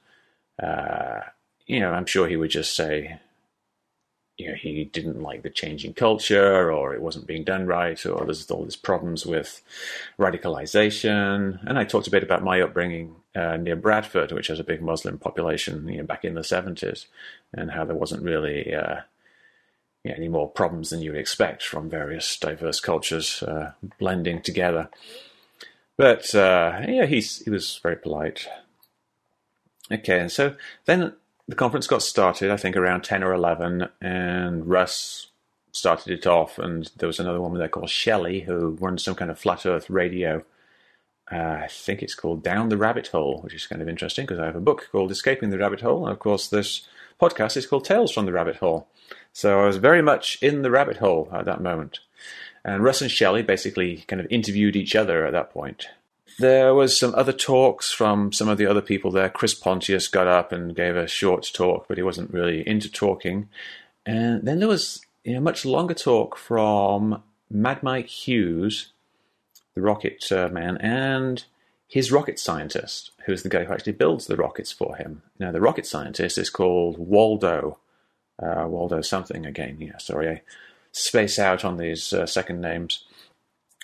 Uh, 0.61 1.21
you 1.67 1.79
know, 1.79 1.93
I'm 1.93 2.07
sure 2.07 2.27
he 2.27 2.37
would 2.37 2.51
just 2.51 2.75
say, 2.75 3.21
you 4.37 4.49
know, 4.49 4.55
he 4.55 4.85
didn't 4.85 5.23
like 5.23 5.43
the 5.43 5.51
changing 5.51 5.95
culture, 5.95 6.73
or 6.73 6.95
it 6.95 7.01
wasn't 7.01 7.29
being 7.29 7.45
done 7.45 7.67
right, 7.67 8.05
or 8.07 8.25
there's 8.25 8.51
all 8.51 8.65
these 8.65 8.75
problems 8.75 9.25
with 9.25 9.63
radicalization. 10.19 11.61
And 11.65 11.79
I 11.79 11.85
talked 11.85 12.09
a 12.09 12.11
bit 12.11 12.25
about 12.25 12.43
my 12.43 12.61
upbringing 12.61 13.15
uh, 13.37 13.57
near 13.59 13.77
Bradford, 13.77 14.33
which 14.33 14.49
has 14.49 14.59
a 14.59 14.65
big 14.65 14.83
Muslim 14.83 15.17
population, 15.17 15.87
you 15.87 15.99
know, 15.99 16.05
back 16.05 16.25
in 16.25 16.35
the 16.35 16.41
70s, 16.41 17.07
and 17.53 17.71
how 17.71 17.85
there 17.85 17.95
wasn't 17.95 18.25
really 18.25 18.75
uh, 18.75 19.03
you 20.07 20.13
know, 20.13 20.17
any 20.17 20.29
more 20.29 20.49
problems 20.49 20.91
than 20.91 21.03
you 21.03 21.11
would 21.11 21.21
expect 21.21 21.65
from 21.65 21.91
various 21.91 22.39
diverse 22.39 22.79
cultures 22.79 23.43
uh, 23.43 23.73
blending 23.99 24.41
together. 24.41 24.89
But 25.97 26.33
uh, 26.33 26.83
yeah, 26.87 27.07
he's, 27.07 27.41
he 27.41 27.51
was 27.51 27.81
very 27.83 27.97
polite. 27.97 28.47
Okay, 29.91 30.21
and 30.21 30.31
so 30.31 30.55
then 30.85 31.15
the 31.49 31.57
conference 31.57 31.89
got 31.89 32.03
started, 32.03 32.53
I 32.53 32.57
think 32.57 32.77
around 32.77 33.03
10 33.03 33.25
or 33.25 33.33
11, 33.33 33.89
and 34.01 34.69
Russ 34.69 35.29
started 35.73 36.13
it 36.13 36.27
off. 36.27 36.57
And 36.59 36.89
there 36.99 37.09
was 37.09 37.19
another 37.19 37.41
woman 37.41 37.59
there 37.59 37.69
called 37.69 37.91
Shelley 37.91 38.41
who 38.41 38.77
runs 38.81 39.03
some 39.03 39.17
kind 39.17 39.31
of 39.31 39.41
flat 39.41 39.67
earth 39.67 39.91
radio. 39.91 40.45
Uh, 41.33 41.63
I 41.65 41.69
think 41.69 42.03
it's 42.03 42.15
called 42.15 42.45
Down 42.45 42.69
the 42.69 42.77
Rabbit 42.77 43.09
Hole, 43.09 43.41
which 43.43 43.55
is 43.55 43.67
kind 43.67 43.83
of 43.83 43.89
interesting 43.89 44.25
because 44.25 44.39
I 44.39 44.47
have 44.47 44.55
a 44.55 44.61
book 44.61 44.89
called 44.93 45.11
Escaping 45.11 45.51
the 45.51 45.59
Rabbit 45.59 45.81
Hole. 45.81 46.07
And 46.07 46.13
of 46.13 46.21
course, 46.21 46.47
this 46.47 46.87
podcast 47.21 47.57
is 47.57 47.67
called 47.67 47.85
Tales 47.85 48.13
from 48.13 48.27
the 48.27 48.33
Rabbit 48.33 48.57
Hole. 48.57 48.89
So 49.33 49.61
I 49.61 49.67
was 49.67 49.77
very 49.77 50.03
much 50.03 50.39
in 50.43 50.63
the 50.63 50.71
rabbit 50.71 50.97
hole 50.97 51.29
at 51.33 51.45
that 51.45 51.63
moment. 51.63 52.01
And 52.65 52.83
Russ 52.83 53.03
and 53.03 53.11
Shelley 53.11 53.43
basically 53.43 53.99
kind 54.09 54.21
of 54.21 54.27
interviewed 54.31 54.77
each 54.77 54.97
other 54.97 55.27
at 55.27 55.33
that 55.33 55.51
point. 55.51 55.89
There 56.39 56.75
was 56.75 56.99
some 56.99 57.15
other 57.15 57.33
talks 57.33 57.93
from 57.93 58.33
some 58.33 58.49
of 58.49 58.59
the 58.59 58.67
other 58.67 58.83
people 58.83 59.11
there. 59.11 59.31
Chris 59.31 59.55
Pontius 59.55 60.09
got 60.09 60.27
up 60.27 60.53
and 60.53 60.75
gave 60.75 60.97
a 60.97 61.07
short 61.07 61.51
talk, 61.55 61.87
but 61.89 61.97
he 61.97 62.03
wasn't 62.03 62.33
really 62.33 62.67
into 62.67 62.91
talking. 62.91 63.49
And 64.05 64.43
then 64.43 64.59
there 64.59 64.69
was 64.69 65.01
you 65.25 65.35
know, 65.35 65.41
much 65.41 65.65
longer 65.65 65.95
talk 65.95 66.37
from 66.37 67.23
Mad 67.51 67.83
Mike 67.83 68.09
Hughes, 68.09 68.93
the 69.75 69.81
rocket 69.81 70.31
uh, 70.31 70.49
man, 70.49 70.77
and 70.79 71.45
his 71.89 72.11
rocket 72.11 72.39
scientist, 72.39 73.13
who's 73.27 73.43
the 73.43 73.49
guy 73.49 73.65
who 73.65 73.73
actually 73.73 73.93
builds 73.93 74.27
the 74.27 74.37
rockets 74.37 74.73
for 74.73 74.97
him. 74.97 75.23
Now, 75.39 75.53
the 75.53 75.61
rocket 75.61 75.87
scientist 75.87 76.39
is 76.39 76.51
called 76.51 76.99
Waldo. 76.99 77.79
Uh, 78.43 78.67
Waldo 78.67 79.01
something 79.01 79.47
again. 79.47 79.79
Yeah, 79.81 79.99
sorry, 79.99 80.29
I 80.29 80.43
space 80.93 81.39
out 81.39 81.65
on 81.65 81.77
these 81.77 82.13
uh, 82.13 82.27
second 82.27 82.61
names. 82.61 83.05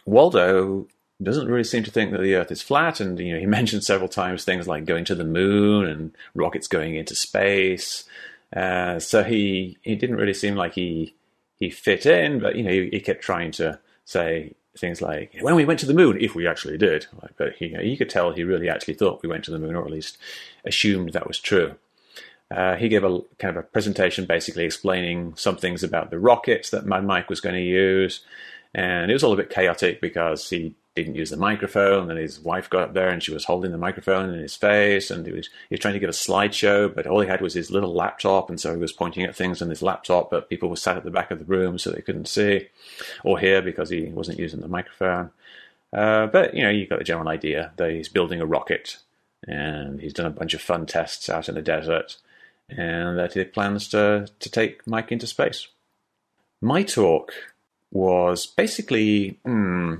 Waldo 0.04 0.88
doesn't 1.22 1.48
really 1.48 1.64
seem 1.64 1.84
to 1.84 1.90
think 1.90 2.10
that 2.10 2.20
the 2.20 2.34
Earth 2.34 2.50
is 2.50 2.62
flat, 2.62 3.00
and 3.00 3.18
you 3.18 3.34
know 3.34 3.40
he 3.40 3.46
mentioned 3.58 3.84
several 3.84 4.08
times 4.08 4.44
things 4.44 4.66
like 4.66 4.84
going 4.84 5.04
to 5.04 5.14
the 5.14 5.24
moon 5.24 5.86
and 5.86 6.12
rockets 6.34 6.66
going 6.66 6.96
into 6.96 7.14
space. 7.14 8.04
Uh, 8.54 8.98
so 8.98 9.22
he 9.22 9.78
he 9.82 9.94
didn't 9.94 10.16
really 10.16 10.34
seem 10.34 10.56
like 10.56 10.74
he 10.74 11.14
he 11.56 11.70
fit 11.70 12.06
in, 12.06 12.40
but 12.40 12.56
you 12.56 12.62
know 12.62 12.70
he, 12.70 12.90
he, 12.90 13.00
kept 13.00 13.22
trying 13.22 13.52
to 13.52 13.78
say 14.04 14.52
things 14.76 15.02
like 15.02 15.36
when 15.40 15.54
we 15.54 15.64
went 15.64 15.80
to 15.80 15.86
the 15.86 15.94
moon, 15.94 16.18
if 16.20 16.34
we 16.34 16.46
actually 16.46 16.78
did. 16.78 17.06
Like, 17.20 17.32
but 17.36 17.54
he, 17.56 17.66
you, 17.66 17.76
know, 17.76 17.82
you 17.82 17.96
could 17.96 18.10
tell 18.10 18.32
he 18.32 18.44
really 18.44 18.68
actually 18.68 18.94
thought 18.94 19.22
we 19.22 19.28
went 19.28 19.44
to 19.44 19.50
the 19.50 19.58
moon, 19.58 19.74
or 19.74 19.84
at 19.84 19.90
least 19.90 20.18
assumed 20.64 21.12
that 21.12 21.28
was 21.28 21.38
true. 21.38 21.76
Uh, 22.50 22.76
he 22.76 22.88
gave 22.88 23.04
a 23.04 23.20
kind 23.38 23.56
of 23.56 23.64
a 23.64 23.66
presentation 23.66 24.26
basically 24.26 24.64
explaining 24.64 25.34
some 25.36 25.56
things 25.56 25.82
about 25.82 26.10
the 26.10 26.18
rockets 26.18 26.70
that 26.70 26.84
Mad 26.84 27.04
Mike 27.04 27.30
was 27.30 27.40
going 27.40 27.54
to 27.54 27.62
use. 27.62 28.20
And 28.74 29.10
it 29.10 29.14
was 29.14 29.24
all 29.24 29.32
a 29.32 29.36
bit 29.36 29.50
chaotic 29.50 30.00
because 30.00 30.48
he 30.50 30.74
didn't 30.94 31.14
use 31.14 31.30
the 31.30 31.36
microphone, 31.36 32.10
and 32.10 32.18
his 32.18 32.38
wife 32.38 32.68
got 32.68 32.82
up 32.82 32.94
there 32.94 33.08
and 33.08 33.22
she 33.22 33.32
was 33.32 33.46
holding 33.46 33.72
the 33.72 33.78
microphone 33.78 34.28
in 34.28 34.38
his 34.38 34.56
face, 34.56 35.10
and 35.10 35.24
he 35.26 35.32
was 35.32 35.46
he 35.68 35.74
was 35.74 35.80
trying 35.80 35.94
to 35.94 36.00
give 36.00 36.10
a 36.10 36.12
slideshow, 36.12 36.94
but 36.94 37.06
all 37.06 37.20
he 37.20 37.28
had 37.28 37.40
was 37.40 37.54
his 37.54 37.70
little 37.70 37.94
laptop, 37.94 38.50
and 38.50 38.60
so 38.60 38.74
he 38.74 38.80
was 38.80 38.92
pointing 38.92 39.24
at 39.24 39.34
things 39.34 39.62
on 39.62 39.70
his 39.70 39.82
laptop, 39.82 40.30
but 40.30 40.50
people 40.50 40.68
were 40.68 40.76
sat 40.76 40.96
at 40.96 41.04
the 41.04 41.10
back 41.10 41.30
of 41.30 41.38
the 41.38 41.44
room 41.46 41.78
so 41.78 41.90
they 41.90 42.02
couldn't 42.02 42.28
see 42.28 42.68
or 43.24 43.38
hear 43.38 43.62
because 43.62 43.88
he 43.88 44.06
wasn't 44.06 44.38
using 44.38 44.60
the 44.60 44.68
microphone. 44.68 45.30
Uh, 45.92 46.26
but 46.26 46.54
you 46.54 46.62
know, 46.62 46.70
you 46.70 46.86
got 46.86 46.98
the 46.98 47.04
general 47.04 47.28
idea 47.28 47.72
that 47.76 47.90
he's 47.90 48.08
building 48.08 48.40
a 48.40 48.46
rocket, 48.46 48.98
and 49.46 50.00
he's 50.00 50.14
done 50.14 50.26
a 50.26 50.30
bunch 50.30 50.52
of 50.52 50.60
fun 50.60 50.84
tests 50.84 51.30
out 51.30 51.48
in 51.48 51.54
the 51.54 51.62
desert, 51.62 52.18
and 52.68 53.18
that 53.18 53.32
he 53.32 53.44
plans 53.44 53.88
to 53.88 54.28
to 54.40 54.50
take 54.50 54.86
Mike 54.86 55.10
into 55.10 55.26
space. 55.26 55.68
My 56.60 56.82
talk 56.82 57.32
was 57.90 58.44
basically. 58.44 59.38
Hmm, 59.46 59.96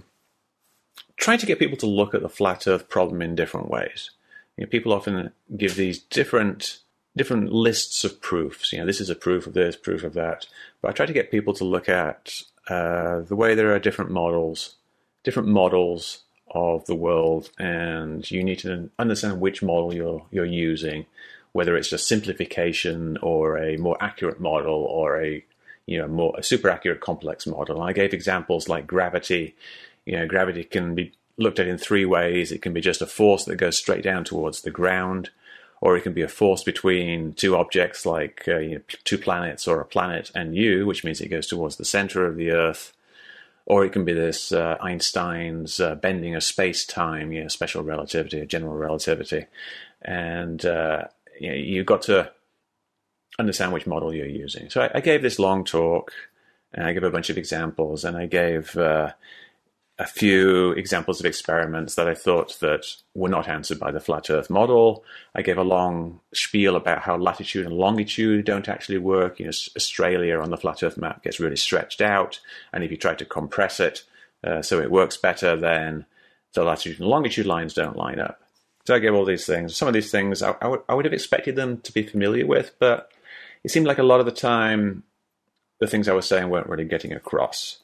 trying 1.23 1.39
to 1.39 1.47
get 1.47 1.61
people 1.61 1.79
to 1.79 1.87
look 1.87 2.15
at 2.15 2.21
the 2.21 2.29
flat 2.29 2.67
Earth 2.67 2.89
problem 2.89 3.23
in 3.23 3.37
different 3.37 3.71
ways. 3.71 4.11
You 4.57 4.65
know, 4.65 4.69
people 4.69 4.93
often 4.93 5.31
give 5.57 5.77
these 5.77 6.01
different 6.01 6.81
different 7.17 7.53
lists 7.53 8.05
of 8.05 8.21
proofs. 8.21 8.73
You 8.73 8.81
know, 8.81 8.87
this 8.87 9.01
is 9.01 9.11
a 9.11 9.15
proof 9.15 9.47
of 9.47 9.53
this, 9.53 9.77
proof 9.77 10.03
of 10.03 10.15
that. 10.15 10.47
But 10.81 10.89
I 10.89 10.93
try 10.93 11.07
to 11.07 11.13
get 11.13 11.31
people 11.31 11.55
to 11.55 11.65
look 11.65 11.89
at 11.89 12.33
uh, 12.69 13.21
the 13.21 13.37
way 13.37 13.55
there 13.55 13.73
are 13.75 13.79
different 13.79 14.11
models, 14.11 14.77
different 15.23 15.49
models 15.49 16.23
of 16.51 16.87
the 16.87 16.95
world, 16.95 17.51
and 17.59 18.29
you 18.29 18.43
need 18.43 18.59
to 18.61 18.91
understand 18.99 19.41
which 19.41 19.63
model 19.63 19.95
you're 19.95 20.27
you're 20.33 20.45
using, 20.45 21.07
whether 21.53 21.77
it's 21.77 21.93
a 21.93 21.99
simplification 21.99 23.17
or 23.23 23.59
a 23.59 23.77
more 23.77 23.97
accurate 24.01 24.41
model 24.41 24.85
or 24.99 25.23
a 25.23 25.45
you 25.87 25.99
know 25.99 26.09
more 26.09 26.35
a 26.37 26.43
super 26.43 26.69
accurate 26.69 27.01
complex 27.01 27.47
model. 27.47 27.81
And 27.81 27.89
I 27.89 27.93
gave 27.93 28.13
examples 28.13 28.69
like 28.69 28.89
gravity 28.89 29.55
you 30.05 30.17
know, 30.17 30.27
gravity 30.27 30.65
can 30.65 30.95
be 30.95 31.13
looked 31.37 31.59
at 31.59 31.67
in 31.67 31.79
three 31.79 32.05
ways. 32.05 32.53
It 32.53 32.63
can 32.63 32.73
be 32.73 32.81
just 32.81 33.03
a 33.03 33.07
force 33.07 33.45
that 33.45 33.57
goes 33.57 33.79
straight 33.79 34.03
down 34.03 34.25
towards 34.25 34.63
the 34.63 34.71
ground, 34.71 35.31
or 35.81 35.97
it 35.97 36.03
can 36.03 36.13
be 36.13 36.23
a 36.23 36.29
force 36.29 36.63
between 36.63 37.35
two 37.35 37.57
objects 37.57 38.05
like 38.07 38.45
uh, 38.49 38.59
you 38.59 38.75
know, 38.77 38.83
two 39.05 39.19
planets 39.19 39.67
or 39.67 39.81
a 39.81 39.87
planet 39.87 40.31
and 40.35 40.55
you, 40.55 40.87
which 40.87 41.05
means 41.05 41.21
it 41.21 41.29
goes 41.29 41.47
towards 41.47 41.77
the 41.77 41.85
center 41.85 42.27
of 42.27 42.37
the 42.37 42.51
Earth. 42.51 42.93
Or 43.65 43.85
it 43.85 43.93
can 43.93 44.05
be 44.05 44.13
this 44.13 44.51
uh, 44.51 44.77
Einstein's 44.81 45.79
uh, 45.79 45.95
bending 45.95 46.35
of 46.35 46.43
space 46.43 46.85
time, 46.85 47.31
you 47.31 47.43
know, 47.43 47.49
special 47.49 47.85
relativity, 47.85 48.41
or 48.41 48.45
general 48.45 48.75
relativity. 48.75 49.47
And 50.03 50.65
uh, 50.67 51.05
you 51.39 51.49
know, 51.49 51.55
you've 51.55 51.87
got 51.87 52.03
to 52.03 52.33
understand 53.39 53.73
which 53.73 53.87
model 53.87 54.13
you're 54.13 54.27
using. 54.27 54.69
So 54.69 54.83
I, 54.83 54.91
I, 54.97 55.01
gave 55.01 55.23
this 55.23 55.39
long 55.39 55.65
talk, 55.65 56.13
and 56.75 56.87
I 56.87 56.93
gave 56.93 57.05
a 57.05 57.11
bunch 57.11 57.31
of 57.31 57.39
examples, 57.39 58.05
and 58.05 58.17
I 58.17 58.27
gave 58.27 58.77
uh, 58.77 59.13
a 59.99 60.07
few 60.07 60.73
examples 60.73 61.21
of 61.21 61.27
experiments 61.27 61.95
that 61.95 62.09
I 62.09 62.15
thought 62.15 62.59
that 62.61 62.87
were 63.15 63.29
not 63.29 63.49
answered 63.49 63.79
by 63.79 63.91
the 63.91 64.01
flat 64.01 64.31
Earth 64.31 64.49
model. 64.49 65.05
I 65.35 65.43
gave 65.43 65.59
a 65.59 65.63
long 65.63 66.21
spiel 66.33 66.77
about 66.77 67.03
how 67.03 67.17
latitude 67.17 67.67
and 67.67 67.75
longitude 67.75 68.45
don't 68.45 68.69
actually 68.69 68.99
work. 68.99 69.39
You 69.39 69.47
know, 69.47 69.53
Australia 69.77 70.41
on 70.41 70.51
the 70.51 70.57
flat 70.57 70.83
Earth 70.83 70.97
map 70.97 71.23
gets 71.23 71.41
really 71.41 71.57
stretched 71.57 72.01
out, 72.01 72.41
and 72.73 72.83
if 72.83 72.91
you 72.91 72.97
try 72.97 73.15
to 73.15 73.25
compress 73.25 73.81
it 73.81 74.05
uh, 74.45 74.63
so 74.63 74.81
it 74.81 74.91
works 74.91 75.17
better, 75.17 75.57
then 75.57 76.07
the 76.55 76.65
latitude 76.65 76.99
and 76.99 77.09
longitude 77.09 77.47
lines 77.47 77.75
don't 77.75 77.97
line 77.97 78.19
up. 78.19 78.41
So 78.87 78.95
I 78.95 78.99
gave 78.99 79.15
all 79.15 79.25
these 79.25 79.47
things. 79.47 79.77
Some 79.77 79.89
of 79.89 79.95
these 79.95 80.11
things 80.11 80.43
I, 80.43 80.55
I 80.89 80.95
would 80.95 81.05
have 81.05 81.15
expected 81.15 81.55
them 81.55 81.81
to 81.83 81.93
be 81.93 82.03
familiar 82.03 82.47
with, 82.47 82.73
but 82.79 83.11
it 83.63 83.71
seemed 83.71 83.87
like 83.87 83.99
a 83.99 84.03
lot 84.03 84.21
of 84.21 84.27
the 84.27 84.33
time 84.33 85.05
the 85.81 85.87
things 85.87 86.09
I 86.09 86.13
was 86.13 86.27
saying 86.27 86.49
weren't 86.49 86.69
really 86.69 86.85
getting 86.85 87.13
across. 87.13 87.82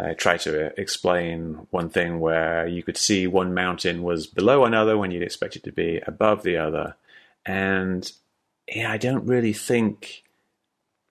I 0.00 0.14
tried 0.14 0.40
to 0.40 0.78
explain 0.80 1.66
one 1.70 1.88
thing 1.88 2.20
where 2.20 2.66
you 2.66 2.82
could 2.82 2.96
see 2.96 3.26
one 3.26 3.52
mountain 3.52 4.02
was 4.02 4.26
below 4.26 4.64
another 4.64 4.96
when 4.96 5.10
you'd 5.10 5.22
expect 5.22 5.56
it 5.56 5.64
to 5.64 5.72
be 5.72 6.00
above 6.06 6.42
the 6.42 6.56
other. 6.56 6.94
And 7.44 8.10
yeah, 8.68 8.92
I 8.92 8.96
don't 8.96 9.26
really 9.26 9.52
think 9.52 10.22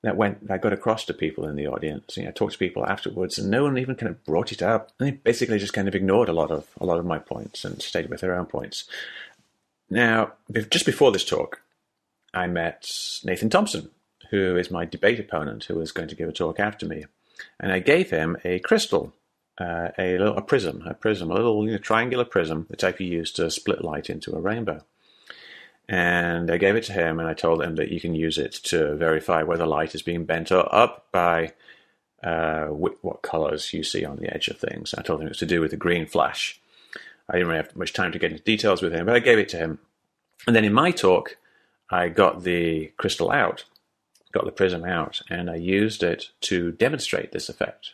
that 0.04 0.16
went 0.16 0.48
that 0.48 0.62
got 0.62 0.74
across 0.74 1.04
to 1.06 1.14
people 1.14 1.46
in 1.46 1.56
the 1.56 1.68
audience. 1.68 2.16
You 2.16 2.24
know, 2.24 2.30
I 2.30 2.32
talked 2.32 2.54
to 2.54 2.60
people 2.60 2.86
afterwards, 2.86 3.38
and 3.38 3.50
no 3.50 3.64
one 3.64 3.78
even 3.78 3.96
kind 3.96 4.10
of 4.10 4.24
brought 4.24 4.52
it 4.52 4.62
up. 4.62 4.92
They 5.00 5.12
basically 5.12 5.60
just 5.60 5.74
kind 5.74 5.88
of 5.88 5.96
ignored 5.96 6.30
a 6.30 6.34
lot 6.34 6.52
of 6.52 6.68
a 6.80 6.86
lot 6.86 7.00
of 7.00 7.06
my 7.06 7.20
points 7.20 7.66
and 7.66 7.82
stayed 7.82 8.10
with 8.10 8.22
their 8.22 8.36
own 8.36 8.46
points. 8.46 8.86
Now, 9.90 10.34
just 10.70 10.86
before 10.86 11.12
this 11.12 11.26
talk, 11.26 11.62
I 12.34 12.48
met 12.48 12.90
Nathan 13.24 13.50
Thompson, 13.50 13.90
who 14.30 14.56
is 14.56 14.72
my 14.72 14.86
debate 14.86 15.20
opponent, 15.20 15.66
who 15.66 15.76
was 15.76 15.92
going 15.92 16.10
to 16.10 16.16
give 16.16 16.30
a 16.30 16.34
talk 16.34 16.60
after 16.60 16.86
me 16.86 17.06
and 17.60 17.72
I 17.72 17.80
gave 17.80 18.10
him 18.10 18.38
a 18.44 18.60
crystal, 18.60 19.14
uh, 19.58 19.90
a 19.98 20.18
little 20.18 20.38
a 20.38 20.42
prism, 20.42 20.84
a 20.86 20.94
prism, 20.94 21.32
a 21.32 21.36
little 21.36 21.66
you 21.66 21.74
know, 21.74 21.78
triangular 21.78 22.26
prism, 22.26 22.68
the 22.70 22.76
type 22.76 23.00
you 23.00 23.08
use 23.08 23.32
to 23.34 23.50
split 23.50 23.84
light 23.84 24.10
into 24.10 24.36
a 24.36 24.40
rainbow. 24.40 24.84
And 25.90 26.52
I 26.52 26.58
gave 26.58 26.76
it 26.76 26.84
to 26.86 26.94
him, 26.94 27.20
and 27.20 27.30
I 27.30 27.34
told 27.34 27.62
him 27.62 27.76
that 27.76 27.92
you 27.92 28.02
can 28.02 28.14
use 28.14 28.38
it 28.38 28.52
to 28.66 28.96
verify 28.96 29.44
whether 29.44 29.66
light 29.66 29.96
is 29.96 30.02
being 30.02 30.26
bent 30.26 30.52
up 30.52 31.08
by 31.14 31.54
uh, 32.24 32.66
what 32.66 33.22
colors 33.22 33.72
you 33.74 33.84
see 33.84 34.04
on 34.04 34.18
the 34.18 34.34
edge 34.34 34.50
of 34.50 34.58
things. 34.58 34.94
I 34.98 35.02
told 35.02 35.22
him 35.22 35.28
it 35.28 35.32
was 35.32 35.38
to 35.40 35.46
do 35.46 35.62
with 35.62 35.72
the 35.72 35.78
green 35.78 36.06
flash. 36.06 36.60
I 37.30 37.34
didn't 37.34 37.48
really 37.48 37.64
have 37.64 37.76
much 37.76 37.94
time 37.94 38.12
to 38.12 38.20
get 38.20 38.32
into 38.32 38.44
details 38.44 38.82
with 38.82 38.94
him, 38.94 39.06
but 39.06 39.16
I 39.16 39.20
gave 39.20 39.38
it 39.38 39.50
to 39.50 39.58
him. 39.58 39.80
And 40.46 40.56
then 40.56 40.66
in 40.66 40.74
my 40.74 40.92
talk, 40.92 41.38
I 41.90 42.10
got 42.10 42.44
the 42.44 42.88
crystal 42.98 43.32
out 43.32 43.64
got 44.32 44.46
the 44.46 44.52
prism 44.52 44.84
out 44.86 45.22
and 45.30 45.50
I 45.50 45.56
used 45.56 46.04
it 46.04 46.32
to 46.42 46.72
demonstrate 46.72 47.32
this 47.32 47.50
effect. 47.50 47.94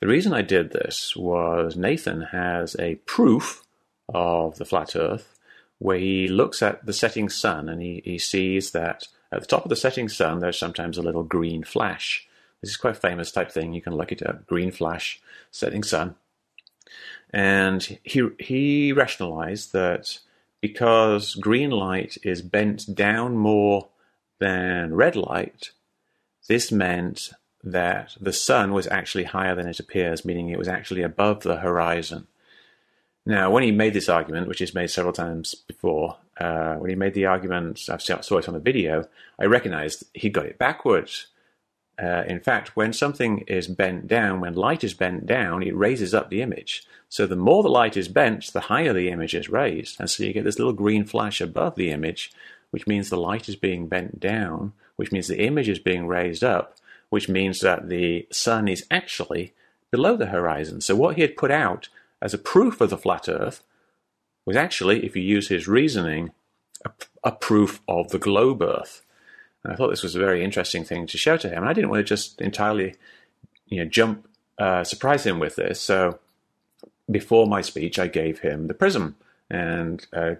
The 0.00 0.06
reason 0.06 0.32
I 0.32 0.42
did 0.42 0.70
this 0.70 1.16
was 1.16 1.76
Nathan 1.76 2.22
has 2.32 2.76
a 2.78 2.96
proof 3.06 3.64
of 4.08 4.56
the 4.58 4.64
flat 4.64 4.94
earth 4.94 5.38
where 5.78 5.98
he 5.98 6.28
looks 6.28 6.62
at 6.62 6.84
the 6.86 6.92
setting 6.92 7.28
sun 7.28 7.68
and 7.68 7.82
he, 7.82 8.02
he 8.04 8.18
sees 8.18 8.70
that 8.72 9.08
at 9.32 9.40
the 9.40 9.46
top 9.46 9.64
of 9.64 9.68
the 9.68 9.76
setting 9.76 10.08
sun 10.08 10.38
there's 10.38 10.58
sometimes 10.58 10.98
a 10.98 11.02
little 11.02 11.24
green 11.24 11.62
flash. 11.64 12.28
This 12.60 12.70
is 12.70 12.76
quite 12.76 12.96
a 12.96 13.00
famous 13.00 13.30
type 13.30 13.50
thing. 13.50 13.72
You 13.72 13.80
can 13.80 13.94
look 13.94 14.12
it 14.12 14.22
up. 14.22 14.46
Green 14.46 14.70
flash, 14.70 15.20
setting 15.50 15.82
sun. 15.82 16.16
And 17.30 17.98
he 18.02 18.28
he 18.38 18.92
rationalized 18.92 19.72
that 19.72 20.18
because 20.60 21.34
green 21.34 21.70
light 21.70 22.16
is 22.22 22.42
bent 22.42 22.94
down 22.94 23.36
more 23.36 23.88
than 24.38 24.94
red 24.94 25.16
light, 25.16 25.70
this 26.48 26.72
meant 26.72 27.30
that 27.64 28.16
the 28.20 28.32
sun 28.32 28.72
was 28.72 28.86
actually 28.86 29.24
higher 29.24 29.54
than 29.54 29.66
it 29.66 29.80
appears, 29.80 30.24
meaning 30.24 30.48
it 30.48 30.58
was 30.58 30.68
actually 30.68 31.02
above 31.02 31.42
the 31.42 31.56
horizon. 31.56 32.26
Now, 33.26 33.50
when 33.50 33.62
he 33.62 33.72
made 33.72 33.92
this 33.92 34.08
argument, 34.08 34.48
which 34.48 34.60
he's 34.60 34.74
made 34.74 34.90
several 34.90 35.12
times 35.12 35.54
before, 35.54 36.16
uh, 36.40 36.76
when 36.76 36.88
he 36.88 36.96
made 36.96 37.14
the 37.14 37.26
argument, 37.26 37.86
I 37.90 37.98
saw 37.98 38.38
it 38.38 38.48
on 38.48 38.54
a 38.54 38.60
video, 38.60 39.06
I 39.38 39.44
recognized 39.44 40.04
he 40.14 40.30
got 40.30 40.46
it 40.46 40.56
backwards. 40.56 41.26
Uh, 42.00 42.22
in 42.26 42.40
fact, 42.40 42.76
when 42.76 42.92
something 42.92 43.40
is 43.40 43.66
bent 43.66 44.06
down, 44.06 44.40
when 44.40 44.54
light 44.54 44.84
is 44.84 44.94
bent 44.94 45.26
down, 45.26 45.62
it 45.62 45.76
raises 45.76 46.14
up 46.14 46.30
the 46.30 46.40
image. 46.40 46.86
So 47.08 47.26
the 47.26 47.36
more 47.36 47.62
the 47.62 47.68
light 47.68 47.96
is 47.96 48.08
bent, 48.08 48.52
the 48.52 48.60
higher 48.60 48.92
the 48.92 49.10
image 49.10 49.34
is 49.34 49.48
raised. 49.48 49.98
And 49.98 50.08
so 50.08 50.22
you 50.22 50.32
get 50.32 50.44
this 50.44 50.58
little 50.58 50.72
green 50.72 51.04
flash 51.04 51.40
above 51.40 51.74
the 51.74 51.90
image, 51.90 52.32
which 52.70 52.86
means 52.86 53.08
the 53.08 53.16
light 53.16 53.48
is 53.48 53.56
being 53.56 53.86
bent 53.88 54.20
down, 54.20 54.72
which 54.96 55.12
means 55.12 55.28
the 55.28 55.44
image 55.44 55.68
is 55.68 55.78
being 55.78 56.06
raised 56.06 56.44
up, 56.44 56.76
which 57.08 57.28
means 57.28 57.60
that 57.60 57.88
the 57.88 58.26
sun 58.30 58.68
is 58.68 58.86
actually 58.90 59.54
below 59.90 60.16
the 60.16 60.26
horizon. 60.26 60.80
So 60.80 60.94
what 60.94 61.16
he 61.16 61.22
had 61.22 61.36
put 61.36 61.50
out 61.50 61.88
as 62.20 62.34
a 62.34 62.38
proof 62.38 62.80
of 62.80 62.90
the 62.90 62.98
flat 62.98 63.28
earth 63.28 63.62
was 64.44 64.56
actually, 64.56 65.04
if 65.04 65.16
you 65.16 65.22
use 65.22 65.48
his 65.48 65.68
reasoning, 65.68 66.32
a, 66.84 66.90
a 67.24 67.32
proof 67.32 67.80
of 67.88 68.10
the 68.10 68.18
globe 68.18 68.62
earth. 68.62 69.02
And 69.64 69.72
I 69.72 69.76
thought 69.76 69.90
this 69.90 70.02
was 70.02 70.14
a 70.14 70.20
very 70.20 70.44
interesting 70.44 70.84
thing 70.84 71.06
to 71.06 71.18
show 71.18 71.36
to 71.36 71.48
him. 71.48 71.58
And 71.58 71.68
I 71.68 71.72
didn't 71.72 71.90
want 71.90 72.00
to 72.00 72.04
just 72.04 72.40
entirely, 72.40 72.94
you 73.66 73.82
know, 73.82 73.90
jump, 73.90 74.28
uh, 74.58 74.84
surprise 74.84 75.24
him 75.26 75.38
with 75.38 75.56
this. 75.56 75.80
So 75.80 76.18
before 77.10 77.46
my 77.46 77.60
speech, 77.60 77.98
I 77.98 78.06
gave 78.06 78.40
him 78.40 78.66
the 78.66 78.74
prism 78.74 79.16
and 79.50 80.06
uh, 80.12 80.34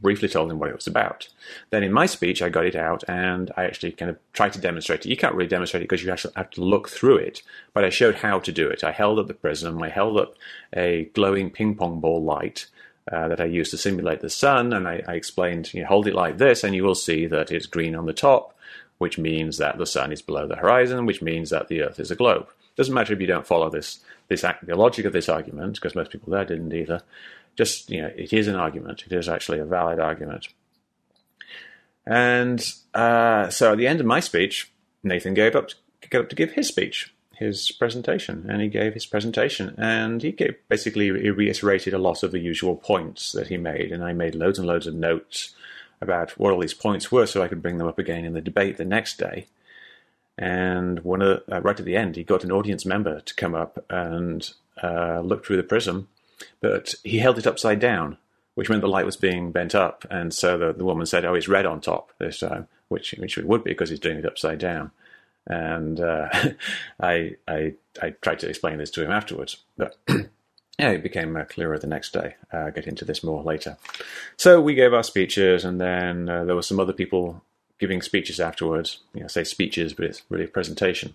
briefly 0.00 0.28
told 0.28 0.50
him 0.50 0.58
what 0.58 0.70
it 0.70 0.76
was 0.76 0.86
about. 0.86 1.28
Then 1.70 1.82
in 1.82 1.92
my 1.92 2.06
speech, 2.06 2.40
I 2.40 2.48
got 2.48 2.64
it 2.64 2.74
out 2.74 3.04
and 3.06 3.50
I 3.56 3.64
actually 3.64 3.92
kind 3.92 4.10
of 4.10 4.18
tried 4.32 4.54
to 4.54 4.60
demonstrate 4.60 5.04
it. 5.04 5.10
You 5.10 5.16
can't 5.16 5.34
really 5.34 5.48
demonstrate 5.48 5.82
it 5.82 5.88
because 5.88 6.02
you 6.02 6.10
actually 6.10 6.32
have 6.36 6.50
to 6.50 6.64
look 6.64 6.88
through 6.88 7.18
it, 7.18 7.42
but 7.74 7.84
I 7.84 7.90
showed 7.90 8.16
how 8.16 8.38
to 8.38 8.52
do 8.52 8.68
it. 8.68 8.82
I 8.82 8.92
held 8.92 9.18
up 9.18 9.26
the 9.26 9.34
prism, 9.34 9.82
I 9.82 9.90
held 9.90 10.18
up 10.18 10.34
a 10.74 11.10
glowing 11.14 11.50
ping 11.50 11.74
pong 11.74 12.00
ball 12.00 12.22
light, 12.22 12.66
uh, 13.12 13.28
that 13.28 13.40
I 13.40 13.44
used 13.44 13.70
to 13.70 13.78
simulate 13.78 14.20
the 14.20 14.30
sun, 14.30 14.72
and 14.72 14.88
I, 14.88 15.02
I 15.06 15.14
explained, 15.14 15.72
you 15.72 15.82
know, 15.82 15.88
hold 15.88 16.08
it 16.08 16.14
like 16.14 16.38
this, 16.38 16.64
and 16.64 16.74
you 16.74 16.82
will 16.82 16.96
see 16.96 17.26
that 17.26 17.52
it's 17.52 17.66
green 17.66 17.94
on 17.94 18.06
the 18.06 18.12
top, 18.12 18.56
which 18.98 19.18
means 19.18 19.58
that 19.58 19.78
the 19.78 19.86
sun 19.86 20.10
is 20.10 20.22
below 20.22 20.48
the 20.48 20.56
horizon, 20.56 21.06
which 21.06 21.22
means 21.22 21.50
that 21.50 21.68
the 21.68 21.82
Earth 21.82 22.00
is 22.00 22.10
a 22.10 22.16
globe. 22.16 22.48
Doesn't 22.74 22.94
matter 22.94 23.12
if 23.12 23.20
you 23.20 23.26
don't 23.26 23.46
follow 23.46 23.70
this, 23.70 24.00
this 24.28 24.40
the 24.40 24.74
logic 24.74 25.04
of 25.04 25.12
this 25.12 25.28
argument, 25.28 25.74
because 25.74 25.94
most 25.94 26.10
people 26.10 26.32
there 26.32 26.44
didn't 26.44 26.72
either. 26.72 27.02
Just 27.56 27.90
you 27.90 28.02
know, 28.02 28.12
it 28.16 28.32
is 28.32 28.48
an 28.48 28.54
argument. 28.54 29.04
It 29.06 29.12
is 29.12 29.28
actually 29.28 29.58
a 29.58 29.64
valid 29.64 29.98
argument. 29.98 30.48
And 32.06 32.64
uh, 32.94 33.50
so 33.50 33.72
at 33.72 33.78
the 33.78 33.88
end 33.88 34.00
of 34.00 34.06
my 34.06 34.20
speech, 34.20 34.70
Nathan 35.02 35.34
gave 35.34 35.56
up, 35.56 35.70
to, 36.02 36.20
up 36.20 36.28
to 36.28 36.36
give 36.36 36.52
his 36.52 36.68
speech 36.68 37.12
his 37.36 37.70
presentation, 37.70 38.46
and 38.48 38.62
he 38.62 38.68
gave 38.68 38.94
his 38.94 39.04
presentation, 39.04 39.74
and 39.76 40.22
he 40.22 40.32
gave, 40.32 40.56
basically 40.68 41.06
he 41.06 41.30
reiterated 41.30 41.92
a 41.92 41.98
lot 41.98 42.22
of 42.22 42.32
the 42.32 42.38
usual 42.38 42.76
points 42.76 43.32
that 43.32 43.48
he 43.48 43.58
made, 43.58 43.92
and 43.92 44.02
I 44.02 44.14
made 44.14 44.34
loads 44.34 44.58
and 44.58 44.66
loads 44.66 44.86
of 44.86 44.94
notes 44.94 45.54
about 46.00 46.38
what 46.38 46.52
all 46.52 46.60
these 46.60 46.74
points 46.74 47.12
were, 47.12 47.26
so 47.26 47.42
I 47.42 47.48
could 47.48 47.62
bring 47.62 47.78
them 47.78 47.86
up 47.86 47.98
again 47.98 48.24
in 48.24 48.32
the 48.32 48.40
debate 48.40 48.78
the 48.78 48.84
next 48.84 49.18
day. 49.18 49.46
And 50.38 51.00
one 51.00 51.22
of, 51.22 51.42
uh, 51.50 51.60
right 51.60 51.78
at 51.78 51.84
the 51.84 51.96
end, 51.96 52.16
he 52.16 52.24
got 52.24 52.44
an 52.44 52.52
audience 52.52 52.86
member 52.86 53.20
to 53.20 53.34
come 53.34 53.54
up 53.54 53.84
and 53.90 54.50
uh, 54.82 55.20
look 55.20 55.44
through 55.44 55.56
the 55.56 55.62
prism, 55.62 56.08
but 56.60 56.94
he 57.04 57.18
held 57.18 57.38
it 57.38 57.46
upside 57.46 57.80
down, 57.80 58.18
which 58.54 58.68
meant 58.68 58.82
the 58.82 58.88
light 58.88 59.06
was 59.06 59.16
being 59.16 59.52
bent 59.52 59.74
up, 59.74 60.04
and 60.10 60.32
so 60.32 60.58
the, 60.58 60.72
the 60.72 60.84
woman 60.84 61.06
said, 61.06 61.24
"Oh, 61.24 61.34
it's 61.34 61.48
red 61.48 61.66
on 61.66 61.80
top 61.80 62.12
this 62.18 62.40
time," 62.40 62.68
which 62.88 63.14
which 63.18 63.38
it 63.38 63.46
would 63.46 63.64
be 63.64 63.70
because 63.70 63.90
he's 63.90 64.00
doing 64.00 64.18
it 64.18 64.26
upside 64.26 64.58
down. 64.58 64.90
And 65.46 66.00
uh, 66.00 66.28
I, 67.00 67.36
I, 67.46 67.74
I 68.02 68.10
tried 68.20 68.40
to 68.40 68.48
explain 68.48 68.78
this 68.78 68.90
to 68.92 69.04
him 69.04 69.12
afterwards, 69.12 69.58
but 69.76 69.96
yeah, 70.08 70.90
it 70.90 71.02
became 71.02 71.36
uh, 71.36 71.44
clearer 71.44 71.78
the 71.78 71.86
next 71.86 72.12
day. 72.12 72.34
Uh, 72.52 72.58
I'll 72.58 72.72
get 72.72 72.86
into 72.86 73.04
this 73.04 73.22
more 73.22 73.42
later. 73.42 73.76
So 74.36 74.60
we 74.60 74.74
gave 74.74 74.92
our 74.92 75.04
speeches, 75.04 75.64
and 75.64 75.80
then 75.80 76.28
uh, 76.28 76.44
there 76.44 76.56
were 76.56 76.62
some 76.62 76.80
other 76.80 76.92
people 76.92 77.42
giving 77.78 78.02
speeches 78.02 78.40
afterwards. 78.40 79.00
You 79.14 79.22
know, 79.22 79.28
say 79.28 79.44
speeches, 79.44 79.94
but 79.94 80.06
it's 80.06 80.22
really 80.28 80.44
a 80.44 80.48
presentation. 80.48 81.14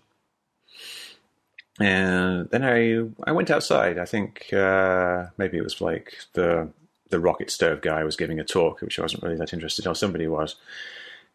And 1.81 2.49
then 2.49 2.63
I 2.63 3.29
I 3.29 3.31
went 3.31 3.49
outside. 3.49 3.97
I 3.97 4.05
think 4.05 4.51
uh, 4.53 5.27
maybe 5.37 5.57
it 5.57 5.63
was 5.63 5.81
like 5.81 6.17
the 6.33 6.69
the 7.09 7.19
rocket 7.19 7.51
stove 7.51 7.81
guy 7.81 8.03
was 8.03 8.15
giving 8.15 8.39
a 8.39 8.43
talk, 8.43 8.81
which 8.81 8.97
I 8.97 9.01
wasn't 9.01 9.23
really 9.23 9.35
that 9.37 9.53
interested 9.53 9.85
or 9.85 9.95
somebody 9.95 10.27
was 10.27 10.55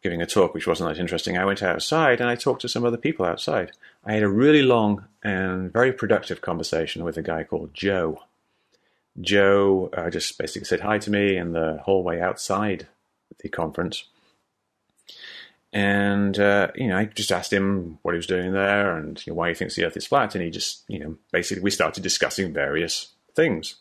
giving 0.03 0.23
a 0.23 0.27
talk 0.27 0.55
which 0.55 0.67
wasn't 0.67 0.89
that 0.89 1.01
interesting, 1.01 1.37
I 1.37 1.45
went 1.45 1.63
outside 1.63 2.21
and 2.21 2.31
I 2.31 2.37
talked 2.37 2.63
to 2.63 2.69
some 2.69 2.85
other 2.85 2.97
people 2.97 3.27
outside. 3.27 3.73
I 4.05 4.13
had 4.13 4.23
a 4.23 4.29
really 4.29 4.63
long 4.63 5.05
and 5.23 5.73
very 5.73 5.93
productive 5.93 6.41
conversation 6.41 7.03
with 7.03 7.17
a 7.17 7.23
guy 7.23 7.43
called 7.45 7.75
Joe. 7.75 8.23
Joe 9.21 9.91
uh, 9.97 10.11
just 10.11 10.39
basically 10.39 10.67
said 10.67 10.81
hi 10.81 10.99
to 10.99 11.11
me 11.11 11.37
in 11.37 11.53
the 11.53 11.81
hallway 11.85 12.21
outside 12.21 12.87
the 13.41 13.49
conference. 13.49 14.05
And, 15.77 16.39
uh, 16.39 16.69
you 16.75 16.87
know, 16.87 16.97
I 16.97 17.05
just 17.05 17.31
asked 17.31 17.53
him 17.53 17.99
what 18.01 18.13
he 18.13 18.17
was 18.17 18.27
doing 18.27 18.53
there 18.53 18.97
and 18.97 19.23
you 19.27 19.31
know, 19.31 19.37
why 19.37 19.51
he 19.51 19.55
thinks 19.55 19.77
the 19.77 19.85
earth 19.85 19.99
is 19.99 20.07
flat. 20.07 20.35
And 20.35 20.43
he 20.43 20.49
just, 20.49 20.85
you 20.89 20.99
know, 20.99 21.19
basically 21.33 21.63
we 21.63 21.71
started 21.71 22.03
discussing 22.03 22.55
various 22.55 23.13
things. 23.35 23.75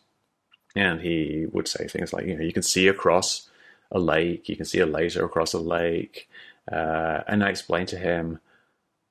And 0.75 0.99
he 0.99 1.45
would 1.53 1.69
say 1.69 1.87
things 1.87 2.11
like, 2.11 2.25
you 2.25 2.35
know, 2.35 2.43
you 2.43 2.51
can 2.51 2.63
see 2.63 2.89
across 2.89 3.47
a 3.93 3.99
lake. 3.99 4.49
You 4.49 4.57
can 4.57 4.65
see 4.65 4.79
a 4.79 4.85
laser 4.85 5.23
across 5.23 5.53
a 5.53 5.59
lake. 5.59 6.27
Uh, 6.69 7.21
and 7.29 7.41
I 7.41 7.47
explained 7.47 7.87
to 7.89 7.97
him 7.97 8.41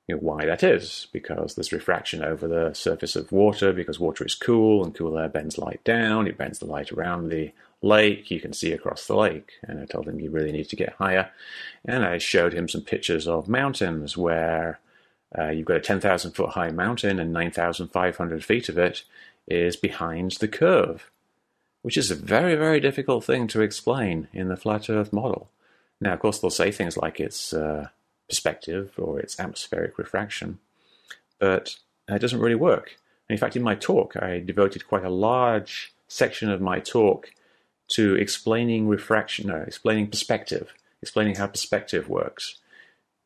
you 0.06 0.16
know, 0.16 0.20
why 0.20 0.44
that 0.44 0.62
is, 0.62 1.06
because 1.10 1.54
there's 1.54 1.72
refraction 1.72 2.22
over 2.22 2.46
the 2.46 2.74
surface 2.74 3.16
of 3.16 3.32
water, 3.32 3.72
because 3.72 3.98
water 3.98 4.26
is 4.26 4.34
cool 4.34 4.84
and 4.84 4.94
cool 4.94 5.18
air 5.18 5.30
bends 5.30 5.56
light 5.56 5.82
down, 5.84 6.26
it 6.26 6.36
bends 6.36 6.58
the 6.58 6.66
light 6.66 6.92
around 6.92 7.30
the 7.30 7.50
lake, 7.84 8.30
you 8.30 8.40
can 8.40 8.52
see 8.52 8.72
across 8.72 9.06
the 9.06 9.16
lake. 9.16 9.52
And 9.62 9.80
I 9.80 9.84
told 9.86 10.08
him 10.08 10.20
you 10.20 10.30
really 10.30 10.52
need 10.52 10.68
to 10.70 10.76
get 10.76 10.94
higher. 10.94 11.30
And 11.84 12.04
I 12.04 12.18
showed 12.18 12.52
him 12.52 12.68
some 12.68 12.82
pictures 12.82 13.28
of 13.28 13.48
mountains 13.48 14.16
where 14.16 14.80
uh, 15.38 15.50
you've 15.50 15.66
got 15.66 15.76
a 15.76 15.80
10,000 15.80 16.32
foot 16.32 16.50
high 16.50 16.70
mountain 16.70 17.18
and 17.18 17.32
9,500 17.32 18.44
feet 18.44 18.68
of 18.68 18.78
it 18.78 19.04
is 19.46 19.76
behind 19.76 20.32
the 20.32 20.48
curve 20.48 21.10
which 21.84 21.98
is 21.98 22.10
a 22.10 22.14
very, 22.14 22.54
very 22.54 22.80
difficult 22.80 23.24
thing 23.24 23.46
to 23.46 23.60
explain 23.60 24.26
in 24.32 24.48
the 24.48 24.56
flat 24.56 24.88
Earth 24.88 25.12
model. 25.12 25.50
Now, 26.00 26.14
of 26.14 26.18
course, 26.18 26.38
they'll 26.38 26.48
say 26.48 26.70
things 26.70 26.96
like 26.96 27.20
it's 27.20 27.52
uh, 27.52 27.88
perspective 28.26 28.94
or 28.96 29.20
it's 29.20 29.38
atmospheric 29.38 29.98
refraction, 29.98 30.60
but 31.38 31.76
it 32.08 32.20
doesn't 32.20 32.40
really 32.40 32.54
work. 32.54 32.96
And 33.28 33.36
in 33.36 33.38
fact, 33.38 33.54
in 33.54 33.62
my 33.62 33.74
talk, 33.74 34.16
I 34.16 34.40
devoted 34.40 34.88
quite 34.88 35.04
a 35.04 35.10
large 35.10 35.92
section 36.08 36.50
of 36.50 36.62
my 36.62 36.80
talk 36.80 37.32
to 37.88 38.14
explaining 38.16 38.88
refraction, 38.88 39.48
no, 39.48 39.56
explaining 39.56 40.08
perspective, 40.08 40.72
explaining 41.02 41.36
how 41.36 41.46
perspective 41.46 42.08
works. 42.08 42.56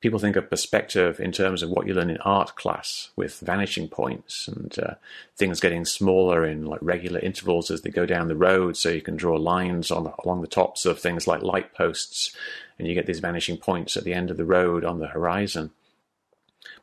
People 0.00 0.20
think 0.20 0.36
of 0.36 0.48
perspective 0.48 1.18
in 1.18 1.32
terms 1.32 1.62
of 1.62 1.70
what 1.70 1.86
you 1.86 1.94
learn 1.94 2.10
in 2.10 2.18
art 2.18 2.54
class 2.54 3.10
with 3.16 3.40
vanishing 3.40 3.88
points 3.88 4.46
and 4.46 4.78
uh, 4.78 4.94
things 5.36 5.58
getting 5.58 5.84
smaller 5.84 6.44
in 6.44 6.66
like 6.66 6.78
regular 6.80 7.18
intervals 7.18 7.68
as 7.68 7.82
they 7.82 7.90
go 7.90 8.06
down 8.06 8.28
the 8.28 8.36
road 8.36 8.76
so 8.76 8.90
you 8.90 9.02
can 9.02 9.16
draw 9.16 9.36
lines 9.36 9.90
on 9.90 10.12
along 10.24 10.40
the 10.40 10.46
tops 10.46 10.86
of 10.86 11.00
things 11.00 11.26
like 11.26 11.42
light 11.42 11.74
posts 11.74 12.34
and 12.78 12.86
you 12.86 12.94
get 12.94 13.06
these 13.06 13.18
vanishing 13.18 13.56
points 13.56 13.96
at 13.96 14.04
the 14.04 14.14
end 14.14 14.30
of 14.30 14.36
the 14.36 14.44
road 14.44 14.84
on 14.84 15.00
the 15.00 15.08
horizon. 15.08 15.72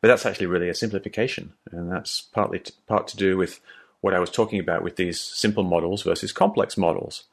But 0.01 0.09
that's 0.09 0.25
actually 0.25 0.47
really 0.47 0.67
a 0.67 0.75
simplification 0.75 1.53
and 1.71 1.89
that's 1.89 2.21
partly 2.21 2.59
to, 2.59 2.73
part 2.85 3.07
to 3.09 3.17
do 3.17 3.37
with 3.37 3.61
what 4.01 4.13
i 4.13 4.19
was 4.19 4.29
talking 4.29 4.59
about 4.59 4.83
with 4.83 4.97
these 4.97 5.19
simple 5.19 5.63
models 5.63 6.03
versus 6.03 6.31
complex 6.31 6.77
models 6.77 7.23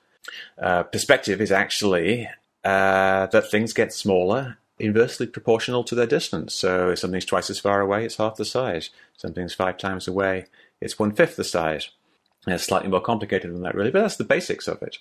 uh, 0.61 0.85
perspective 0.85 1.41
is 1.41 1.53
actually 1.53 2.29
uh, 2.65 3.27
that 3.27 3.51
things 3.51 3.73
get 3.73 3.93
smaller 3.93 4.59
inversely 4.79 5.27
proportional 5.27 5.85
to 5.85 5.95
their 5.95 6.07
distance. 6.07 6.55
So 6.55 6.91
if 6.91 6.99
something's 6.99 7.25
twice 7.25 7.51
as 7.51 7.61
far 7.61 7.81
away, 7.81 8.05
it's 8.05 8.17
half 8.17 8.37
the 8.37 8.45
size. 8.45 8.91
Something's 9.17 9.55
five 9.55 9.79
times 9.79 10.09
away, 10.09 10.47
it's 10.81 10.99
one 10.99 11.13
fifth 11.13 11.37
the 11.37 11.45
size. 11.45 11.91
And 12.45 12.55
it's 12.55 12.65
slightly 12.65 12.89
more 12.89 13.01
complicated 13.01 13.53
than 13.53 13.63
that, 13.63 13.77
really, 13.77 13.93
but 13.93 14.03
that's 14.03 14.17
the 14.17 14.25
basics 14.25 14.67
of 14.67 14.83
it. 14.83 14.99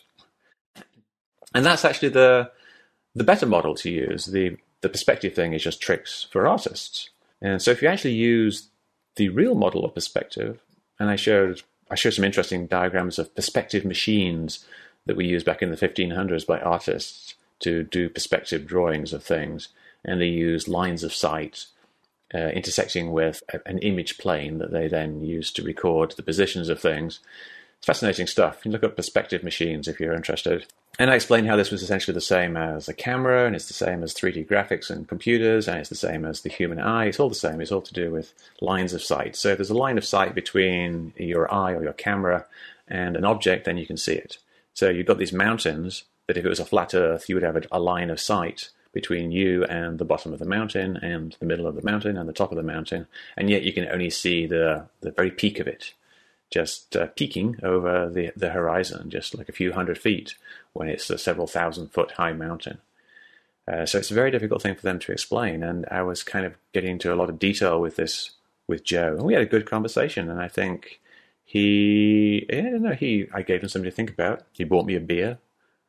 And 1.56 1.66
that's 1.66 1.84
actually 1.84 2.10
the 2.10 2.52
the 3.16 3.24
better 3.24 3.46
model 3.46 3.76
to 3.76 3.90
use. 3.90 4.26
The 4.26 4.58
the 4.82 4.90
perspective 4.90 5.34
thing 5.34 5.54
is 5.54 5.64
just 5.64 5.82
tricks 5.82 6.28
for 6.32 6.48
artists. 6.48 7.10
And 7.42 7.62
so 7.62 7.72
if 7.72 7.82
you 7.82 7.88
actually 7.88 8.14
use 8.14 8.70
the 9.16 9.30
real 9.30 9.56
model 9.56 9.84
of 9.84 9.96
perspective, 9.96 10.62
and 11.00 11.10
I 11.10 11.16
showed 11.16 11.64
I 11.90 11.96
showed 11.96 12.14
some 12.14 12.26
interesting 12.26 12.68
diagrams 12.68 13.18
of 13.18 13.36
perspective 13.36 13.84
machines 13.86 14.64
that 15.06 15.16
we 15.16 15.26
used 15.26 15.46
back 15.46 15.62
in 15.62 15.72
the 15.72 15.78
1500s 15.78 16.46
by 16.46 16.60
artists 16.60 17.36
to 17.60 17.84
do 17.84 18.10
perspective 18.10 18.66
drawings 18.66 19.14
of 19.14 19.24
things, 19.24 19.70
and 20.04 20.20
they 20.20 20.28
use 20.28 20.68
lines 20.68 21.04
of 21.04 21.14
sight 21.14 21.66
uh, 22.34 22.50
intersecting 22.50 23.12
with 23.12 23.44
a, 23.54 23.60
an 23.68 23.78
image 23.80 24.18
plane 24.18 24.58
that 24.58 24.72
they 24.72 24.88
then 24.88 25.22
use 25.22 25.52
to 25.52 25.64
record 25.64 26.12
the 26.12 26.24
positions 26.24 26.70
of 26.70 26.80
things. 26.80 27.20
It's 27.78 27.88
fascinating 27.88 28.28
stuff. 28.28 28.58
You 28.58 28.62
can 28.64 28.72
look 28.72 28.84
up 28.84 28.96
perspective 28.96 29.44
machines 29.44 29.88
if 29.88 30.00
you're 30.00 30.14
interested. 30.14 30.66
And 31.00 31.10
I 31.10 31.16
explained 31.16 31.48
how 31.48 31.56
this 31.56 31.72
was 31.72 31.82
essentially 31.82 32.14
the 32.14 32.22
same 32.22 32.56
as 32.56 32.88
a 32.88 32.94
camera, 32.94 33.46
and 33.46 33.56
it's 33.56 33.68
the 33.68 33.74
same 33.74 34.04
as 34.04 34.14
3D 34.14 34.48
graphics 34.48 34.90
and 34.90 35.08
computers, 35.08 35.68
and 35.68 35.80
it's 35.80 35.90
the 35.90 35.96
same 35.96 36.26
as 36.26 36.42
the 36.42 36.50
human 36.50 36.80
eye. 36.80 37.06
It's 37.06 37.20
all 37.20 37.30
the 37.30 37.36
same. 37.36 37.60
It's 37.60 37.72
all 37.72 37.82
to 37.82 37.94
do 37.94 38.12
with 38.12 38.34
lines 38.62 38.94
of 38.94 39.02
sight. 39.02 39.36
So 39.36 39.50
if 39.50 39.58
there's 39.58 39.70
a 39.70 39.76
line 39.76 39.98
of 39.98 40.06
sight 40.06 40.36
between 40.36 41.14
your 41.18 41.52
eye 41.52 41.74
or 41.74 41.84
your 41.84 41.94
camera 41.94 42.46
and 42.88 43.16
an 43.16 43.26
object, 43.26 43.66
then 43.66 43.78
you 43.78 43.88
can 43.88 43.98
see 43.98 44.14
it. 44.14 44.38
So 44.74 44.90
you've 44.90 45.08
got 45.08 45.18
these 45.18 45.34
mountains 45.34 46.04
that 46.28 46.38
if 46.38 46.46
it 46.46 46.50
was 46.50 46.60
a 46.60 46.66
flat 46.66 46.94
Earth, 46.94 47.28
you 47.28 47.36
would 47.36 47.44
have 47.44 47.66
a 47.72 47.80
line 47.80 48.10
of 48.10 48.20
sight 48.20 48.70
between 48.94 49.32
you 49.32 49.64
and 49.66 50.00
the 50.00 50.06
bottom 50.06 50.34
of 50.34 50.40
the 50.40 50.46
mountain 50.46 50.98
and 50.98 51.36
the 51.40 51.46
middle 51.46 51.68
of 51.68 51.76
the 51.76 51.84
mountain 51.84 52.18
and 52.18 52.28
the 52.28 52.34
top 52.34 52.52
of 52.52 52.58
the 52.58 52.64
mountain, 52.64 53.08
and 53.38 53.50
yet 53.50 53.64
you 53.64 53.74
can 53.74 53.88
only 53.88 54.10
see 54.10 54.46
the 54.46 54.88
the 55.02 55.12
very 55.12 55.32
peak 55.32 55.60
of 55.60 55.68
it, 55.68 55.94
just 56.50 56.96
uh, 56.96 57.08
peeking 57.08 57.58
over 57.64 58.10
the 58.10 58.32
the 58.36 58.50
horizon, 58.50 59.10
just 59.10 59.38
like 59.38 59.50
a 59.50 59.54
few 59.54 59.72
hundred 59.74 59.98
feet, 59.98 60.36
when 60.74 60.90
it's 60.90 61.10
a 61.10 61.18
several 61.18 61.48
thousand 61.48 61.90
foot 61.90 62.12
high 62.12 62.34
mountain. 62.34 62.80
Uh, 63.68 63.86
so 63.86 64.00
it's 64.00 64.12
a 64.12 64.16
very 64.16 64.32
difficult 64.32 64.62
thing 64.62 64.76
for 64.76 64.82
them 64.82 65.00
to 65.00 65.12
explain, 65.12 65.64
and 65.64 65.86
I 65.90 66.02
was 66.02 66.24
kind 66.24 66.46
of 66.46 66.56
getting 66.74 66.92
into 66.92 67.14
a 67.14 67.16
lot 67.16 67.30
of 67.30 67.40
detail 67.40 67.80
with 67.80 67.96
this 67.96 68.32
with 68.68 68.84
Joe, 68.84 69.16
and 69.18 69.24
we 69.24 69.34
had 69.34 69.44
a 69.44 69.46
good 69.46 69.66
conversation, 69.66 70.30
and 70.30 70.42
I 70.42 70.48
think 70.48 71.00
he, 71.52 72.46
yeah, 72.50 72.78
no, 72.78 72.92
he, 72.94 73.28
I 73.34 73.42
gave 73.42 73.62
him 73.62 73.68
something 73.68 73.92
to 73.92 73.94
think 73.94 74.10
about. 74.10 74.44
He 74.54 74.64
bought 74.64 74.86
me 74.86 74.96
a 74.96 75.02
beer 75.02 75.38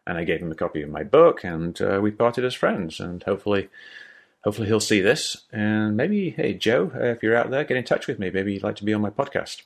and 0.05 0.19
I 0.19 0.25
gave 0.25 0.41
him 0.41 0.51
a 0.51 0.57
copy 0.57 0.83
of 0.83 0.91
my 0.91 1.05
book, 1.05 1.45
and 1.45 1.81
uh, 1.81 2.01
we 2.03 2.11
parted 2.11 2.45
as 2.45 2.53
friends. 2.53 2.99
And 2.99 3.23
hopefully, 3.23 3.69
hopefully 4.43 4.67
he'll 4.67 4.81
see 4.81 5.01
this, 5.01 5.37
and 5.53 5.97
maybe, 5.97 6.31
hey 6.31 6.55
Joe, 6.55 6.91
uh, 6.97 7.05
if 7.05 7.23
you're 7.23 7.37
out 7.37 7.51
there, 7.51 7.63
get 7.63 7.77
in 7.77 7.85
touch 7.85 8.09
with 8.09 8.19
me. 8.19 8.29
Maybe 8.29 8.55
you'd 8.55 8.65
like 8.65 8.75
to 8.77 8.85
be 8.85 8.93
on 8.93 9.03
my 9.03 9.11
podcast. 9.11 9.63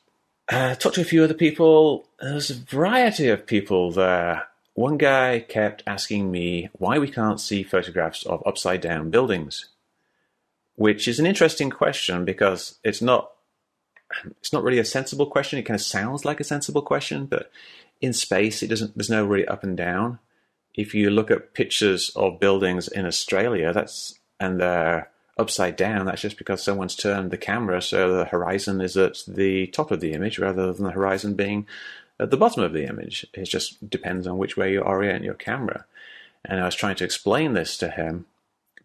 Uh, 0.50 0.74
talked 0.74 0.96
to 0.96 1.00
a 1.00 1.04
few 1.04 1.24
other 1.24 1.32
people. 1.32 2.06
There's 2.20 2.50
a 2.50 2.54
variety 2.54 3.28
of 3.28 3.46
people 3.46 3.90
there. 3.90 4.48
One 4.74 4.98
guy 4.98 5.40
kept 5.40 5.82
asking 5.86 6.30
me 6.30 6.68
why 6.74 6.98
we 6.98 7.10
can't 7.10 7.40
see 7.40 7.62
photographs 7.62 8.26
of 8.26 8.42
upside 8.44 8.82
down 8.82 9.08
buildings, 9.08 9.70
which 10.74 11.08
is 11.08 11.18
an 11.18 11.24
interesting 11.24 11.70
question 11.70 12.26
because 12.26 12.78
it's 12.84 13.00
not 13.00 13.30
it's 14.40 14.52
not 14.52 14.62
really 14.62 14.78
a 14.78 14.84
sensible 14.84 15.26
question. 15.26 15.58
It 15.58 15.62
kind 15.62 15.78
of 15.78 15.84
sounds 15.84 16.24
like 16.24 16.40
a 16.40 16.44
sensible 16.44 16.82
question, 16.82 17.26
but 17.26 17.50
in 18.00 18.12
space, 18.12 18.62
it 18.62 18.68
doesn't. 18.68 18.96
There's 18.96 19.10
no 19.10 19.24
really 19.24 19.46
up 19.46 19.62
and 19.62 19.76
down 19.76 20.18
if 20.76 20.94
you 20.94 21.10
look 21.10 21.30
at 21.30 21.54
pictures 21.54 22.10
of 22.14 22.38
buildings 22.38 22.86
in 22.86 23.06
Australia, 23.06 23.72
that's 23.72 24.18
and 24.38 24.60
they're 24.60 25.10
upside 25.38 25.76
down, 25.76 26.06
that's 26.06 26.20
just 26.20 26.38
because 26.38 26.62
someone's 26.62 26.94
turned 26.94 27.30
the 27.30 27.38
camera 27.38 27.80
so 27.82 28.14
the 28.14 28.24
horizon 28.26 28.80
is 28.80 28.96
at 28.96 29.22
the 29.26 29.66
top 29.68 29.90
of 29.90 30.00
the 30.00 30.12
image 30.12 30.38
rather 30.38 30.72
than 30.72 30.84
the 30.84 30.90
horizon 30.92 31.34
being 31.34 31.66
at 32.20 32.30
the 32.30 32.36
bottom 32.36 32.62
of 32.62 32.72
the 32.72 32.86
image. 32.86 33.26
It 33.34 33.44
just 33.44 33.90
depends 33.90 34.26
on 34.26 34.38
which 34.38 34.56
way 34.56 34.72
you 34.72 34.80
orient 34.80 35.24
your 35.24 35.34
camera. 35.34 35.84
And 36.44 36.60
I 36.60 36.64
was 36.64 36.74
trying 36.74 36.96
to 36.96 37.04
explain 37.04 37.54
this 37.54 37.76
to 37.78 37.90
him, 37.90 38.26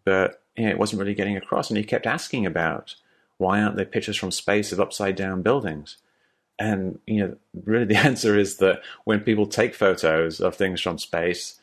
but 0.04 0.42
you 0.56 0.64
know, 0.64 0.70
it 0.70 0.78
wasn't 0.78 1.00
really 1.00 1.14
getting 1.14 1.36
across. 1.36 1.70
And 1.70 1.76
he 1.76 1.84
kept 1.84 2.06
asking 2.06 2.44
about 2.44 2.94
why 3.42 3.60
aren't 3.60 3.76
there 3.76 3.84
pictures 3.84 4.16
from 4.16 4.30
space 4.30 4.72
of 4.72 4.80
upside 4.80 5.16
down 5.16 5.42
buildings? 5.42 5.98
And 6.58 7.00
you 7.06 7.20
know, 7.20 7.36
really 7.64 7.84
the 7.84 7.96
answer 8.08 8.38
is 8.38 8.56
that 8.58 8.82
when 9.04 9.20
people 9.20 9.46
take 9.46 9.74
photos 9.74 10.40
of 10.40 10.54
things 10.54 10.80
from 10.80 10.98
space, 10.98 11.58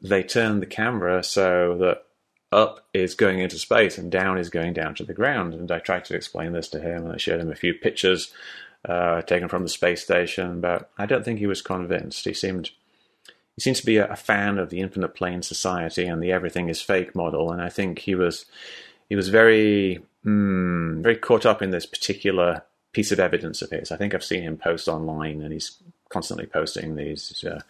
they 0.00 0.22
turn 0.22 0.60
the 0.60 0.66
camera 0.66 1.22
so 1.22 1.78
that 1.78 2.04
up 2.50 2.86
is 2.92 3.14
going 3.14 3.38
into 3.38 3.58
space 3.58 3.96
and 3.96 4.12
down 4.12 4.36
is 4.36 4.50
going 4.50 4.74
down 4.74 4.94
to 4.96 5.04
the 5.04 5.14
ground. 5.14 5.54
And 5.54 5.70
I 5.70 5.78
tried 5.78 6.04
to 6.06 6.16
explain 6.16 6.52
this 6.52 6.68
to 6.70 6.80
him, 6.80 7.04
and 7.04 7.14
I 7.14 7.16
showed 7.16 7.40
him 7.40 7.50
a 7.50 7.56
few 7.56 7.72
pictures 7.72 8.32
uh, 8.84 9.22
taken 9.22 9.48
from 9.48 9.62
the 9.62 9.68
space 9.68 10.02
station, 10.02 10.60
but 10.60 10.90
I 10.98 11.06
don't 11.06 11.24
think 11.24 11.38
he 11.38 11.46
was 11.46 11.62
convinced. 11.62 12.24
He 12.24 12.34
seemed 12.34 12.70
he 13.54 13.60
seems 13.60 13.80
to 13.80 13.86
be 13.86 13.98
a, 13.98 14.10
a 14.10 14.16
fan 14.16 14.58
of 14.58 14.70
the 14.70 14.80
infinite 14.80 15.14
plane 15.14 15.42
society 15.42 16.06
and 16.06 16.22
the 16.22 16.32
everything 16.32 16.68
is 16.68 16.82
fake 16.82 17.14
model, 17.14 17.52
and 17.52 17.62
I 17.62 17.68
think 17.68 18.00
he 18.00 18.14
was 18.14 18.44
he 19.08 19.16
was 19.16 19.28
very 19.28 20.02
mm, 20.24 21.02
very 21.02 21.16
caught 21.16 21.46
up 21.46 21.62
in 21.62 21.70
this 21.70 21.86
particular 21.86 22.62
piece 22.92 23.12
of 23.12 23.20
evidence 23.20 23.62
of 23.62 23.70
his. 23.70 23.90
I 23.90 23.96
think 23.96 24.14
I've 24.14 24.24
seen 24.24 24.42
him 24.42 24.56
post 24.56 24.88
online, 24.88 25.42
and 25.42 25.52
he's 25.52 25.78
constantly 26.08 26.46
posting 26.46 26.94
these 26.94 27.44
uh, 27.44 27.62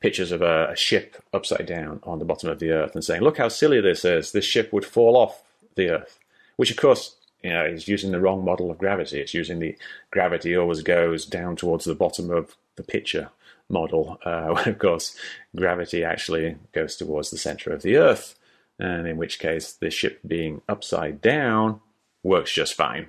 pictures 0.00 0.32
of 0.32 0.42
a, 0.42 0.70
a, 0.70 0.76
ship 0.76 1.22
upside 1.32 1.66
down 1.66 2.00
on 2.04 2.18
the 2.18 2.24
bottom 2.24 2.48
of 2.48 2.58
the 2.58 2.70
Earth 2.70 2.94
and 2.94 3.04
saying, 3.04 3.22
"Look 3.22 3.38
how 3.38 3.48
silly 3.48 3.80
this 3.80 4.04
is! 4.04 4.32
This 4.32 4.44
ship 4.44 4.72
would 4.72 4.84
fall 4.84 5.16
off 5.16 5.42
the 5.74 5.90
Earth," 5.90 6.18
which, 6.56 6.70
of 6.70 6.76
course, 6.76 7.16
you 7.42 7.50
know, 7.50 7.64
is 7.64 7.88
using 7.88 8.12
the 8.12 8.20
wrong 8.20 8.44
model 8.44 8.70
of 8.70 8.78
gravity. 8.78 9.20
It's 9.20 9.34
using 9.34 9.58
the 9.58 9.76
gravity 10.10 10.56
always 10.56 10.82
goes 10.82 11.26
down 11.26 11.56
towards 11.56 11.84
the 11.84 11.94
bottom 11.94 12.30
of 12.30 12.56
the 12.76 12.82
picture 12.82 13.30
model, 13.68 14.18
uh, 14.24 14.48
when 14.52 14.68
of 14.68 14.78
course 14.78 15.14
gravity 15.54 16.02
actually 16.02 16.56
goes 16.72 16.96
towards 16.96 17.30
the 17.30 17.38
center 17.38 17.72
of 17.72 17.82
the 17.82 17.96
Earth, 17.96 18.38
and 18.78 19.06
in 19.06 19.18
which 19.18 19.38
case 19.38 19.72
the 19.72 19.90
ship 19.90 20.20
being 20.26 20.62
upside 20.68 21.20
down 21.20 21.80
works 22.22 22.52
just 22.52 22.74
fine. 22.74 23.08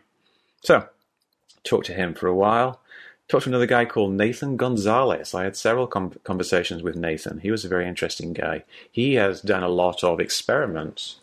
So, 0.61 0.87
talked 1.63 1.87
to 1.87 1.93
him 1.93 2.13
for 2.13 2.27
a 2.27 2.35
while 2.35 2.79
talked 3.27 3.45
to 3.45 3.49
another 3.49 3.65
guy 3.65 3.85
called 3.85 4.13
Nathan 4.13 4.57
Gonzalez. 4.57 5.33
I 5.33 5.43
had 5.43 5.55
several 5.55 5.87
com- 5.87 6.19
conversations 6.23 6.83
with 6.83 6.95
Nathan. 6.95 7.39
He 7.39 7.51
was 7.51 7.65
a 7.65 7.69
very 7.69 7.87
interesting 7.87 8.33
guy. 8.33 8.63
He 8.91 9.15
has 9.15 9.41
done 9.41 9.63
a 9.63 9.69
lot 9.69 10.03
of 10.03 10.19
experiments, 10.19 11.17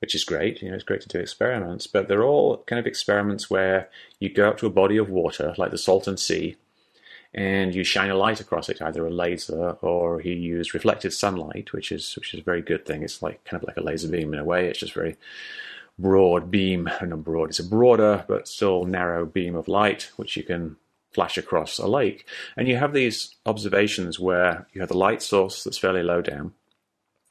which 0.00 0.14
is 0.14 0.24
great. 0.24 0.60
You 0.60 0.68
know, 0.68 0.74
it's 0.74 0.84
great 0.84 1.00
to 1.02 1.08
do 1.08 1.18
experiments, 1.18 1.86
but 1.86 2.08
they're 2.08 2.24
all 2.24 2.58
kind 2.66 2.80
of 2.80 2.86
experiments 2.86 3.48
where 3.48 3.88
you 4.18 4.28
go 4.28 4.48
up 4.48 4.58
to 4.58 4.66
a 4.66 4.70
body 4.70 4.96
of 4.96 5.08
water, 5.08 5.54
like 5.56 5.70
the 5.70 5.78
Salton 5.78 6.16
Sea, 6.16 6.56
and 7.32 7.74
you 7.74 7.84
shine 7.84 8.10
a 8.10 8.16
light 8.16 8.40
across 8.40 8.68
it, 8.68 8.82
either 8.82 9.06
a 9.06 9.10
laser 9.10 9.72
or 9.82 10.20
he 10.20 10.32
used 10.32 10.74
reflected 10.74 11.12
sunlight, 11.12 11.72
which 11.72 11.92
is 11.92 12.16
which 12.16 12.34
is 12.34 12.40
a 12.40 12.44
very 12.44 12.62
good 12.62 12.86
thing. 12.86 13.02
It's 13.02 13.22
like 13.22 13.44
kind 13.44 13.62
of 13.62 13.66
like 13.66 13.76
a 13.76 13.82
laser 13.82 14.08
beam 14.08 14.32
in 14.32 14.40
a 14.40 14.44
way. 14.44 14.66
It's 14.66 14.80
just 14.80 14.94
very 14.94 15.16
broad 15.98 16.50
beam, 16.50 16.88
not 17.02 17.24
broad. 17.24 17.50
It's 17.50 17.58
a 17.58 17.64
broader 17.64 18.24
but 18.28 18.48
still 18.48 18.84
narrow 18.84 19.26
beam 19.26 19.54
of 19.54 19.68
light, 19.68 20.10
which 20.16 20.36
you 20.36 20.42
can 20.42 20.76
flash 21.12 21.38
across 21.38 21.78
a 21.78 21.86
lake. 21.86 22.26
And 22.56 22.68
you 22.68 22.76
have 22.76 22.92
these 22.92 23.34
observations 23.46 24.20
where 24.20 24.66
you 24.74 24.80
have 24.82 24.90
the 24.90 24.98
light 24.98 25.22
source 25.22 25.64
that's 25.64 25.78
fairly 25.78 26.02
low 26.02 26.20
down, 26.20 26.52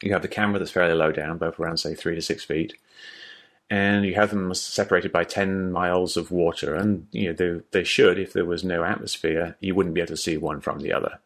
you 0.01 0.11
have 0.13 0.21
the 0.21 0.27
camera 0.27 0.59
that's 0.59 0.71
fairly 0.71 0.95
low 0.95 1.11
down, 1.11 1.37
both 1.37 1.59
around, 1.59 1.77
say, 1.77 1.95
three 1.95 2.15
to 2.15 2.21
six 2.21 2.43
feet, 2.43 2.73
and 3.69 4.05
you 4.05 4.15
have 4.15 4.29
them 4.29 4.53
separated 4.53 5.11
by 5.11 5.23
10 5.23 5.71
miles 5.71 6.17
of 6.17 6.31
water. 6.31 6.75
And 6.75 7.07
you 7.11 7.27
know 7.27 7.33
they, 7.33 7.61
they 7.71 7.83
should, 7.83 8.19
if 8.19 8.33
there 8.33 8.45
was 8.45 8.63
no 8.63 8.83
atmosphere, 8.83 9.55
you 9.59 9.73
wouldn't 9.73 9.95
be 9.95 10.01
able 10.01 10.09
to 10.09 10.17
see 10.17 10.37
one 10.37 10.61
from 10.61 10.79
the 10.79 10.93
other. 10.93 11.19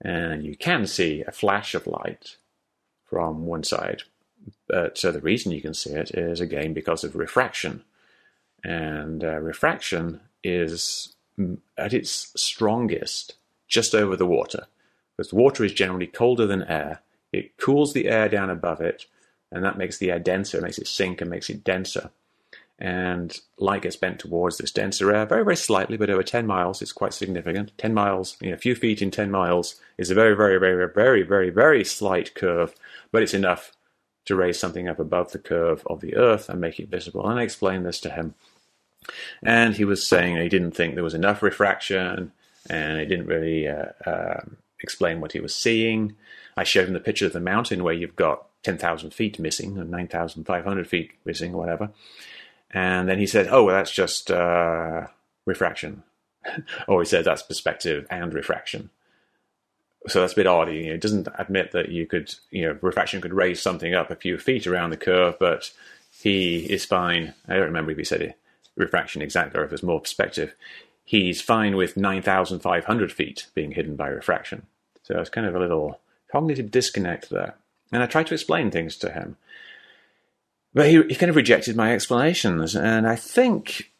And 0.00 0.44
you 0.44 0.56
can 0.56 0.86
see 0.86 1.22
a 1.26 1.32
flash 1.32 1.74
of 1.74 1.86
light 1.86 2.36
from 3.04 3.46
one 3.46 3.64
side. 3.64 4.02
But 4.68 4.98
so 4.98 5.10
the 5.10 5.20
reason 5.20 5.52
you 5.52 5.62
can 5.62 5.74
see 5.74 5.90
it 5.90 6.10
is 6.12 6.40
again 6.40 6.74
because 6.74 7.02
of 7.02 7.16
refraction. 7.16 7.82
And 8.62 9.24
uh, 9.24 9.38
refraction 9.38 10.20
is 10.44 11.14
at 11.76 11.94
its 11.94 12.32
strongest 12.36 13.34
just 13.66 13.94
over 13.94 14.16
the 14.16 14.26
water. 14.26 14.66
Because 15.16 15.32
water 15.32 15.64
is 15.64 15.72
generally 15.72 16.06
colder 16.06 16.46
than 16.46 16.62
air. 16.64 17.00
It 17.32 17.56
cools 17.56 17.92
the 17.92 18.08
air 18.08 18.28
down 18.28 18.50
above 18.50 18.80
it, 18.80 19.06
and 19.50 19.64
that 19.64 19.78
makes 19.78 19.98
the 19.98 20.10
air 20.10 20.18
denser, 20.18 20.60
makes 20.60 20.78
it 20.78 20.86
sink 20.86 21.20
and 21.20 21.30
makes 21.30 21.50
it 21.50 21.64
denser. 21.64 22.10
And 22.78 23.36
light 23.58 23.82
gets 23.82 23.96
bent 23.96 24.20
towards 24.20 24.56
this 24.56 24.70
denser 24.70 25.12
air 25.12 25.26
very, 25.26 25.42
very 25.42 25.56
slightly, 25.56 25.96
but 25.96 26.10
over 26.10 26.22
10 26.22 26.46
miles, 26.46 26.80
it's 26.80 26.92
quite 26.92 27.12
significant. 27.12 27.76
10 27.76 27.92
miles, 27.92 28.36
you 28.40 28.50
know, 28.50 28.54
a 28.54 28.58
few 28.58 28.76
feet 28.76 29.02
in 29.02 29.10
10 29.10 29.30
miles 29.30 29.80
is 29.98 30.10
a 30.10 30.14
very, 30.14 30.36
very, 30.36 30.58
very, 30.58 30.88
very, 30.88 31.22
very, 31.22 31.50
very 31.50 31.84
slight 31.84 32.34
curve, 32.34 32.72
but 33.10 33.22
it's 33.22 33.34
enough 33.34 33.72
to 34.28 34.36
raise 34.36 34.58
something 34.58 34.88
up 34.88 34.98
above 34.98 35.32
the 35.32 35.38
curve 35.38 35.82
of 35.86 36.00
the 36.00 36.14
Earth 36.14 36.48
and 36.48 36.60
make 36.60 36.78
it 36.78 36.88
visible. 36.88 37.28
And 37.28 37.40
I 37.40 37.42
explained 37.42 37.86
this 37.86 37.98
to 38.00 38.10
him. 38.10 38.34
And 39.42 39.74
he 39.74 39.86
was 39.86 40.06
saying 40.06 40.36
he 40.36 40.50
didn't 40.50 40.72
think 40.72 40.94
there 40.94 41.02
was 41.02 41.14
enough 41.14 41.42
refraction, 41.42 42.32
and 42.68 43.00
he 43.00 43.06
didn't 43.06 43.26
really 43.26 43.66
uh, 43.66 43.86
uh, 44.04 44.40
explain 44.82 45.20
what 45.20 45.32
he 45.32 45.40
was 45.40 45.54
seeing. 45.54 46.14
I 46.58 46.64
showed 46.64 46.88
him 46.88 46.92
the 46.92 47.00
picture 47.00 47.24
of 47.24 47.32
the 47.32 47.40
mountain 47.40 47.82
where 47.82 47.94
you've 47.94 48.16
got 48.16 48.46
10,000 48.64 49.14
feet 49.14 49.38
missing, 49.38 49.78
or 49.78 49.84
9,500 49.84 50.86
feet 50.86 51.12
missing, 51.24 51.54
or 51.54 51.58
whatever. 51.58 51.90
And 52.70 53.08
then 53.08 53.18
he 53.18 53.26
said, 53.26 53.48
oh, 53.50 53.64
well, 53.64 53.76
that's 53.76 53.92
just 53.92 54.30
uh, 54.30 55.06
refraction. 55.46 56.02
or 56.88 57.00
he 57.00 57.06
said 57.06 57.24
that's 57.24 57.42
perspective 57.42 58.06
and 58.10 58.34
refraction. 58.34 58.90
So 60.06 60.20
that's 60.20 60.34
a 60.34 60.36
bit 60.36 60.46
odd. 60.46 60.68
He 60.68 60.96
doesn't 60.96 61.28
admit 61.38 61.72
that 61.72 61.88
you 61.88 62.06
could, 62.06 62.34
you 62.50 62.62
know, 62.62 62.78
refraction 62.80 63.20
could 63.20 63.34
raise 63.34 63.60
something 63.60 63.94
up 63.94 64.10
a 64.10 64.16
few 64.16 64.38
feet 64.38 64.66
around 64.66 64.90
the 64.90 64.96
curve, 64.96 65.36
but 65.40 65.70
he 66.20 66.58
is 66.58 66.84
fine. 66.84 67.34
I 67.48 67.54
don't 67.54 67.64
remember 67.64 67.90
if 67.90 67.98
he 67.98 68.04
said 68.04 68.22
it 68.22 68.38
refraction 68.76 69.20
exactly, 69.20 69.60
or 69.60 69.64
if 69.64 69.70
there's 69.70 69.82
more 69.82 70.00
perspective, 70.00 70.54
he's 71.04 71.42
fine 71.42 71.76
with 71.76 71.96
9,500 71.96 73.12
feet 73.12 73.46
being 73.54 73.72
hidden 73.72 73.96
by 73.96 74.08
refraction. 74.08 74.66
So 75.02 75.18
it's 75.18 75.30
kind 75.30 75.46
of 75.46 75.54
a 75.54 75.58
little 75.58 76.00
cognitive 76.30 76.70
disconnect 76.70 77.30
there. 77.30 77.56
And 77.92 78.02
I 78.02 78.06
tried 78.06 78.26
to 78.28 78.34
explain 78.34 78.70
things 78.70 78.96
to 78.98 79.10
him. 79.10 79.36
But 80.74 80.88
he, 80.88 81.02
he 81.08 81.14
kind 81.14 81.30
of 81.30 81.36
rejected 81.36 81.76
my 81.76 81.92
explanations. 81.92 82.76
And 82.76 83.08
I 83.08 83.16
think, 83.16 83.90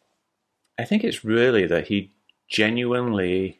I 0.77 0.85
think 0.85 1.03
it's 1.03 1.25
really 1.25 1.65
that 1.65 1.87
he 1.87 2.11
genuinely 2.47 3.58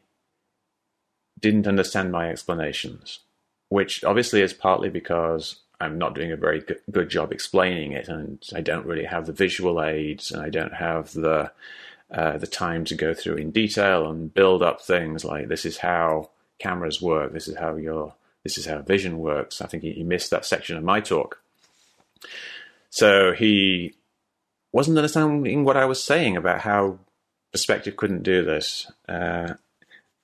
didn't 1.40 1.68
understand 1.68 2.12
my 2.12 2.30
explanations, 2.30 3.20
which 3.70 4.04
obviously 4.04 4.42
is 4.42 4.54
partly 4.54 4.90
because 4.90 5.58
I'm 5.82 5.98
not 5.98 6.16
doing 6.16 6.32
a 6.32 6.38
very 6.38 6.64
good, 6.92 7.10
job 7.10 7.32
explaining 7.32 7.94
it, 7.94 8.08
and 8.08 8.44
I 8.54 8.62
don't 8.62 8.86
really 8.86 9.06
have 9.06 9.26
the 9.26 9.34
visual 9.34 9.82
aids, 9.82 10.32
and 10.32 10.42
I 10.42 10.50
don't 10.50 10.74
have 10.74 11.14
the 11.14 11.52
uh, 12.12 12.38
the 12.38 12.48
time 12.48 12.86
to 12.86 12.96
go 12.96 13.14
through 13.14 13.36
in 13.36 13.52
detail 13.52 14.10
and 14.10 14.34
build 14.34 14.64
up 14.64 14.82
things 14.82 15.24
like 15.24 15.48
this 15.48 15.64
is 15.64 15.78
how 15.78 16.32
cameras 16.58 17.02
work. 17.02 17.34
This 17.34 17.48
is 17.48 17.56
how 17.56 17.76
your 17.76 18.14
this 18.44 18.58
is 18.58 18.66
how 18.66 18.82
vision 18.82 19.20
works. 19.20 19.62
I 19.62 19.68
think 19.68 19.84
he, 19.84 19.92
he 19.92 20.04
missed 20.04 20.32
that 20.32 20.46
section 20.46 20.76
of 20.76 20.84
my 20.84 21.00
talk. 21.00 21.42
So 22.90 23.34
he 23.34 23.94
wasn't 24.72 24.98
understanding 24.98 25.64
what 25.64 25.78
I 25.78 25.86
was 25.86 26.04
saying 26.04 26.36
about 26.36 26.62
how 26.62 27.00
perspective 27.52 27.96
couldn't 27.96 28.24
do 28.24 28.44
this. 28.44 28.92
Uh, 29.08 29.54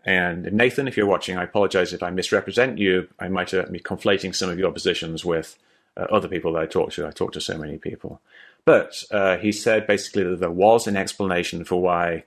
and 0.05 0.53
Nathan, 0.53 0.87
if 0.87 0.95
you're 0.95 1.07
watching, 1.07 1.37
I 1.37 1.43
apologize 1.43 1.91
if 1.91 2.03
I 2.03 2.11
misrepresent 2.11 2.77
you. 2.77 3.07
I 3.19 3.27
might 3.27 3.51
be 3.51 3.79
conflating 3.79 4.35
some 4.35 4.49
of 4.49 4.59
your 4.59 4.71
positions 4.71 5.25
with 5.25 5.57
uh, 5.97 6.05
other 6.11 6.27
people 6.27 6.53
that 6.53 6.61
I 6.61 6.65
talked 6.67 6.93
to. 6.93 7.07
I 7.07 7.11
talked 7.11 7.33
to 7.33 7.41
so 7.41 7.57
many 7.57 7.77
people. 7.77 8.21
But 8.65 9.03
uh, 9.11 9.37
he 9.37 9.51
said 9.51 9.87
basically 9.87 10.23
that 10.23 10.39
there 10.39 10.51
was 10.51 10.85
an 10.87 10.95
explanation 10.95 11.65
for 11.65 11.81
why 11.81 12.23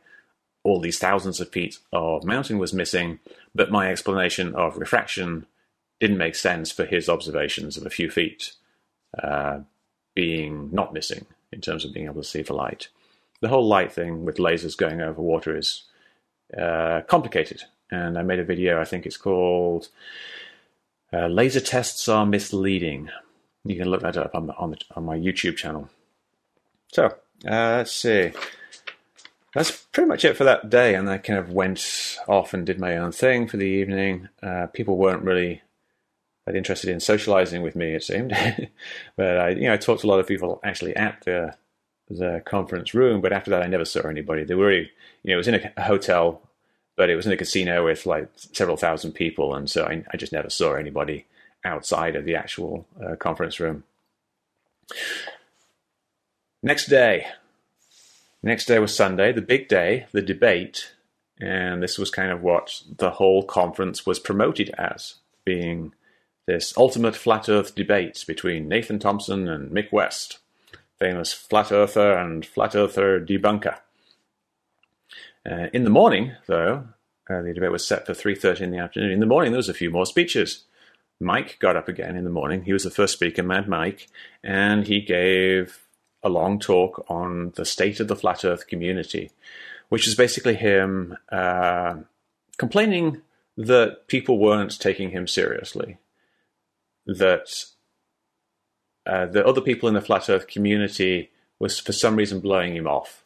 all 0.65 0.81
these 0.81 0.99
thousands 0.99 1.41
of 1.41 1.51
feet 1.51 1.79
of 1.93 2.25
mountain 2.25 2.59
was 2.59 2.73
missing, 2.73 3.21
but 3.55 3.71
my 3.71 3.91
explanation 3.91 4.55
of 4.55 4.77
refraction 4.77 5.47
didn't 6.01 6.19
make 6.19 6.35
sense 6.35 6.71
for 6.73 6.85
his 6.85 7.09
observations 7.09 7.77
of 7.77 7.87
a 7.87 7.91
few 7.91 8.11
feet 8.11 8.53
uh, 9.23 9.61
being 10.15 10.69
not 10.73 10.93
missing 10.93 11.27
in 11.53 11.61
terms 11.61 11.85
of 11.85 11.93
being 11.93 12.07
able 12.07 12.23
to 12.23 12.29
see 12.29 12.43
the 12.43 12.55
light. 12.55 12.89
The 13.41 13.49
whole 13.49 13.67
light 13.67 13.93
thing 13.93 14.25
with 14.25 14.37
lasers 14.37 14.77
going 14.77 15.01
over 15.01 15.23
water 15.23 15.57
is 15.57 15.85
uh, 16.57 17.03
complicated. 17.07 17.63
And 17.91 18.19
I 18.19 18.23
made 18.23 18.39
a 18.39 18.45
video, 18.45 18.81
I 18.81 18.85
think 18.85 19.07
it's 19.07 19.17
called 19.17 19.89
uh, 21.13 21.27
Laser 21.27 21.61
Tests 21.61 22.09
Are 22.09 22.27
Misleading. 22.27 23.11
You 23.65 23.77
can 23.77 23.89
look 23.89 24.03
that 24.03 24.17
up 24.17 24.35
on, 24.35 24.47
the, 24.47 24.55
on, 24.57 24.71
the, 24.71 24.79
on 24.95 25.05
my 25.05 25.17
YouTube 25.17 25.57
channel. 25.57 25.89
So, 26.93 27.07
uh, 27.07 27.79
let's 27.79 27.93
see. 27.93 28.33
That's 29.55 29.71
pretty 29.71 30.09
much 30.09 30.25
it 30.25 30.37
for 30.37 30.45
that 30.45 30.71
day. 30.71 30.95
And 30.95 31.09
I 31.09 31.19
kind 31.19 31.39
of 31.39 31.51
went 31.51 32.19
off 32.29 32.53
and 32.53 32.67
did 32.67 32.79
my 32.79 32.97
own 32.97 33.13
thing 33.13 33.49
for 33.49 33.57
the 33.57 33.65
evening. 33.65 34.29
Uh, 34.43 34.67
people 34.67 34.97
weren't 34.97 35.23
really 35.23 35.63
that 36.49 36.57
interested 36.57 36.89
in 36.89 37.01
socializing 37.01 37.63
with 37.63 37.77
me, 37.77 37.95
it 37.95 38.03
seemed. 38.03 38.31
but 39.17 39.39
I, 39.39 39.49
you 39.51 39.69
know, 39.69 39.75
I 39.75 39.77
talked 39.77 40.01
to 40.01 40.07
a 40.07 40.09
lot 40.09 40.21
of 40.21 40.27
people 40.27 40.61
actually 40.65 40.97
at 40.97 41.23
the 41.25 41.55
the 42.09 42.43
conference 42.45 42.95
room. 42.95 43.21
But 43.21 43.33
after 43.33 43.51
that, 43.51 43.63
I 43.63 43.67
never 43.67 43.85
saw 43.85 44.09
anybody. 44.09 44.45
They 44.45 44.55
were, 44.55 44.73
you 44.73 44.89
know, 45.25 45.35
it 45.35 45.37
was 45.37 45.49
in 45.49 45.55
a, 45.55 45.73
a 45.77 45.83
hotel, 45.83 46.43
but 46.97 47.11
it 47.11 47.17
was 47.17 47.27
in 47.27 47.33
a 47.33 47.37
casino 47.37 47.85
with 47.85 48.07
like 48.07 48.29
several 48.37 48.77
thousand 48.77 49.13
people, 49.13 49.55
and 49.55 49.71
so 49.71 49.85
I, 49.85 50.05
I 50.13 50.17
just 50.17 50.33
never 50.33 50.51
saw 50.51 50.75
anybody 50.75 51.27
outside 51.65 52.17
of 52.17 52.25
the 52.25 52.37
actual 52.37 52.87
uh, 53.05 53.17
conference 53.17 53.61
room. 53.61 53.85
Next 56.63 56.87
day, 56.87 57.27
next 58.43 58.67
day 58.67 58.79
was 58.79 58.95
Sunday, 58.95 59.33
the 59.33 59.43
big 59.43 59.69
day, 59.69 60.07
the 60.13 60.23
debate, 60.23 60.93
and 61.41 61.83
this 61.83 61.99
was 61.99 62.11
kind 62.11 62.33
of 62.33 62.43
what 62.43 62.83
the 62.97 63.11
whole 63.11 63.45
conference 63.45 64.05
was 64.05 64.19
promoted 64.19 64.71
as 64.71 65.17
being 65.45 65.93
this 66.47 66.77
ultimate 66.77 67.15
flat 67.15 67.49
Earth 67.49 67.75
debate 67.75 68.25
between 68.27 68.69
Nathan 68.69 68.99
Thompson 68.99 69.47
and 69.47 69.71
Mick 69.71 69.93
West, 69.93 70.39
famous 70.99 71.33
flat 71.33 71.73
earther 71.73 72.13
and 72.13 72.45
flat 72.45 72.75
earther 72.75 73.21
debunker. 73.21 73.79
Uh, 75.49 75.69
in 75.73 75.85
the 75.85 75.91
morning, 75.91 76.33
though, 76.47 76.89
uh, 77.31 77.43
the 77.43 77.55
debate 77.55 77.73
was 77.73 77.87
set 77.87 78.07
for 78.07 78.13
3.30 78.13 78.63
in 78.63 78.71
the 78.71 78.79
afternoon. 78.79 79.13
In 79.13 79.21
the 79.21 79.27
morning, 79.27 79.53
there 79.53 79.59
was 79.59 79.69
a 79.69 79.75
few 79.75 79.91
more 79.91 80.07
speeches. 80.07 80.65
Mike 81.21 81.59
got 81.59 81.77
up 81.77 81.89
again 81.89 82.17
in 82.17 82.25
the 82.25 82.31
morning. 82.31 82.63
He 82.63 82.73
was 82.73 82.85
the 82.85 82.91
first 82.91 83.15
speaker, 83.15 83.43
Mad 83.43 83.69
Mike, 83.69 84.09
and 84.43 84.87
he 84.87 85.01
gave 85.01 85.87
a 86.23 86.29
long 86.29 86.59
talk 86.59 87.05
on 87.09 87.53
the 87.57 87.65
state 87.65 88.01
of 88.01 88.09
the 88.09 88.17
flat 88.17 88.45
Earth 88.45 88.67
community, 88.67 89.31
which 89.89 90.07
is 90.07 90.15
basically 90.15 90.55
him 90.55 91.17
uh, 91.31 91.97
complaining 92.57 93.23
that 93.57 94.07
people 94.07 94.39
weren't 94.39 94.79
taking 94.79 95.11
him 95.11 95.27
seriously 95.27 95.99
that 97.07 97.65
uh, 99.09 99.25
the 99.25 99.45
other 99.45 99.63
people 99.63 99.89
in 99.89 99.95
the 99.95 100.03
flat 100.03 100.29
Earth 100.29 100.47
community 100.47 101.31
was 101.59 101.79
for 101.79 101.93
some 101.93 102.15
reason 102.15 102.41
blowing 102.41 102.77
him 102.77 102.87
off, 102.87 103.25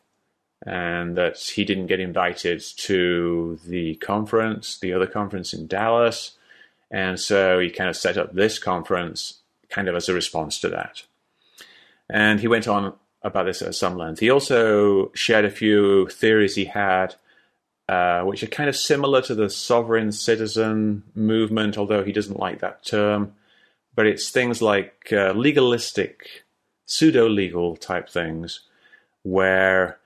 and 0.65 1.17
that 1.17 1.39
he 1.39 1.65
didn't 1.65 1.89
get 1.89 1.99
invited 1.99 2.63
to 2.77 3.59
the 3.67 3.97
conference, 3.97 4.79
the 4.79 4.93
other 4.93 5.09
conference 5.09 5.53
in 5.53 5.67
Dallas, 5.67 6.39
and 6.91 7.19
so 7.19 7.59
he 7.59 7.69
kind 7.69 7.91
of 7.91 7.97
set 7.97 8.17
up 8.17 8.33
this 8.33 8.61
conference 8.61 9.41
kind 9.69 9.89
of 9.89 9.97
as 9.97 10.09
a 10.09 10.15
response 10.15 10.61
to 10.61 10.69
that. 10.69 11.03
And 12.09 12.39
he 12.39 12.47
went 12.47 12.69
on 12.69 12.95
about 13.23 13.47
this 13.47 13.63
at 13.63 13.75
some 13.75 13.97
length. 13.97 14.21
He 14.21 14.31
also 14.31 15.11
shared 15.15 15.45
a 15.45 15.51
few 15.51 16.07
theories 16.09 16.55
he 16.55 16.67
had, 16.67 17.17
uh, 17.89 18.23
which 18.23 18.43
are 18.43 18.49
kind 18.49 18.69
of 18.69 18.77
similar 18.77 19.21
to 19.23 19.35
the 19.35 19.51
sovereign 19.51 20.13
citizen 20.13 21.03
movement, 21.15 21.77
although 21.77 22.05
he 22.05 22.13
doesn't 22.13 22.39
like 22.39 22.61
that 22.61 22.85
term 22.85 23.35
but 23.95 24.07
it's 24.07 24.31
things 24.31 24.63
like 24.63 25.13
uh, 25.13 25.33
legalistic, 25.33 26.45
pseudo 26.87 27.29
legal 27.29 27.77
type 27.77 28.09
things 28.09 28.61
where 29.23 29.99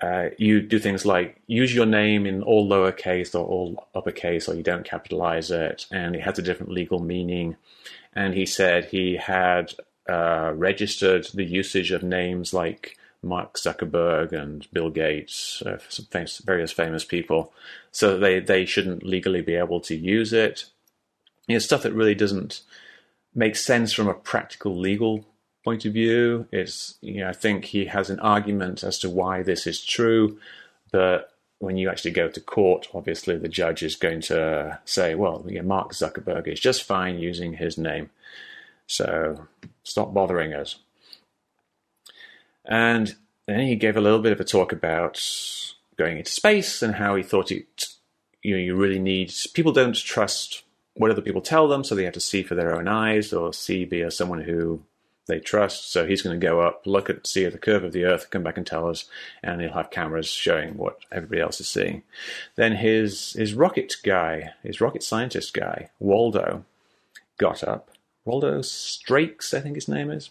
uh, 0.00 0.30
you 0.36 0.60
do 0.60 0.78
things 0.78 1.06
like 1.06 1.40
use 1.46 1.74
your 1.74 1.86
name 1.86 2.26
in 2.26 2.42
all 2.42 2.68
lowercase 2.68 3.34
or 3.34 3.46
all 3.46 3.88
uppercase, 3.94 4.48
or 4.48 4.54
you 4.54 4.62
don't 4.62 4.84
capitalize 4.84 5.50
it, 5.50 5.86
and 5.90 6.16
it 6.16 6.22
has 6.22 6.38
a 6.38 6.42
different 6.42 6.72
legal 6.72 6.98
meaning. 6.98 7.56
And 8.12 8.34
he 8.34 8.46
said 8.46 8.86
he 8.86 9.16
had 9.16 9.72
uh, 10.08 10.52
registered 10.54 11.28
the 11.32 11.44
usage 11.44 11.92
of 11.92 12.02
names 12.02 12.52
like 12.52 12.96
Mark 13.22 13.54
Zuckerberg 13.54 14.32
and 14.32 14.66
Bill 14.72 14.90
Gates, 14.90 15.62
uh, 15.64 15.78
some 15.88 16.06
famous, 16.06 16.38
various 16.38 16.72
famous 16.72 17.04
people, 17.04 17.52
so 17.92 18.18
they, 18.18 18.40
they 18.40 18.64
shouldn't 18.64 19.04
legally 19.04 19.40
be 19.40 19.54
able 19.54 19.80
to 19.82 19.94
use 19.94 20.32
it 20.32 20.64
you 21.46 21.54
know, 21.54 21.58
stuff 21.58 21.82
that 21.82 21.92
really 21.92 22.14
doesn't 22.14 22.62
make 23.34 23.56
sense 23.56 23.92
from 23.92 24.08
a 24.08 24.14
practical 24.14 24.76
legal 24.76 25.24
point 25.64 25.84
of 25.84 25.92
view. 25.92 26.46
It's, 26.52 26.96
you 27.00 27.20
know, 27.20 27.28
I 27.28 27.32
think 27.32 27.66
he 27.66 27.86
has 27.86 28.10
an 28.10 28.20
argument 28.20 28.82
as 28.82 28.98
to 29.00 29.10
why 29.10 29.42
this 29.42 29.66
is 29.66 29.84
true, 29.84 30.38
but 30.90 31.32
when 31.58 31.76
you 31.76 31.88
actually 31.88 32.10
go 32.10 32.28
to 32.28 32.40
court, 32.40 32.88
obviously 32.92 33.36
the 33.38 33.48
judge 33.48 33.82
is 33.82 33.94
going 33.94 34.20
to 34.20 34.80
say, 34.84 35.14
well, 35.14 35.44
you 35.46 35.62
know, 35.62 35.68
Mark 35.68 35.92
Zuckerberg 35.92 36.48
is 36.48 36.58
just 36.58 36.82
fine 36.82 37.20
using 37.20 37.54
his 37.54 37.78
name. 37.78 38.10
So 38.88 39.46
stop 39.84 40.12
bothering 40.12 40.52
us. 40.52 40.76
And 42.64 43.14
then 43.46 43.60
he 43.60 43.76
gave 43.76 43.96
a 43.96 44.00
little 44.00 44.18
bit 44.18 44.32
of 44.32 44.40
a 44.40 44.44
talk 44.44 44.72
about 44.72 45.20
going 45.96 46.18
into 46.18 46.32
space 46.32 46.82
and 46.82 46.96
how 46.96 47.14
he 47.14 47.22
thought 47.22 47.52
it, 47.52 47.86
you 48.42 48.56
know, 48.56 48.62
you 48.62 48.74
really 48.74 48.98
need, 48.98 49.32
people 49.54 49.72
don't 49.72 49.96
trust 49.96 50.64
what 51.02 51.10
other 51.10 51.20
people 51.20 51.42
tell 51.42 51.66
them, 51.66 51.82
so 51.82 51.94
they 51.94 52.04
have 52.04 52.12
to 52.14 52.20
see 52.20 52.44
for 52.44 52.54
their 52.54 52.74
own 52.74 52.86
eyes 52.86 53.32
or 53.32 53.52
see 53.52 53.84
via 53.84 54.08
someone 54.08 54.40
who 54.40 54.80
they 55.26 55.40
trust. 55.40 55.90
So 55.90 56.06
he's 56.06 56.22
going 56.22 56.38
to 56.38 56.46
go 56.46 56.60
up, 56.60 56.82
look 56.86 57.10
at, 57.10 57.26
see 57.26 57.44
the 57.46 57.58
curve 57.58 57.82
of 57.82 57.92
the 57.92 58.04
Earth, 58.04 58.30
come 58.30 58.44
back 58.44 58.56
and 58.56 58.64
tell 58.64 58.88
us, 58.88 59.06
and 59.42 59.60
he'll 59.60 59.72
have 59.72 59.90
cameras 59.90 60.28
showing 60.28 60.76
what 60.76 60.98
everybody 61.10 61.40
else 61.40 61.60
is 61.60 61.68
seeing. 61.68 62.04
Then 62.54 62.76
his 62.76 63.32
his 63.32 63.52
rocket 63.52 63.96
guy, 64.04 64.52
his 64.62 64.80
rocket 64.80 65.02
scientist 65.02 65.52
guy, 65.52 65.90
Waldo, 65.98 66.64
got 67.36 67.64
up. 67.64 67.90
Waldo 68.24 68.60
Strakes, 68.60 69.52
I 69.52 69.60
think 69.60 69.74
his 69.74 69.88
name 69.88 70.08
is. 70.08 70.30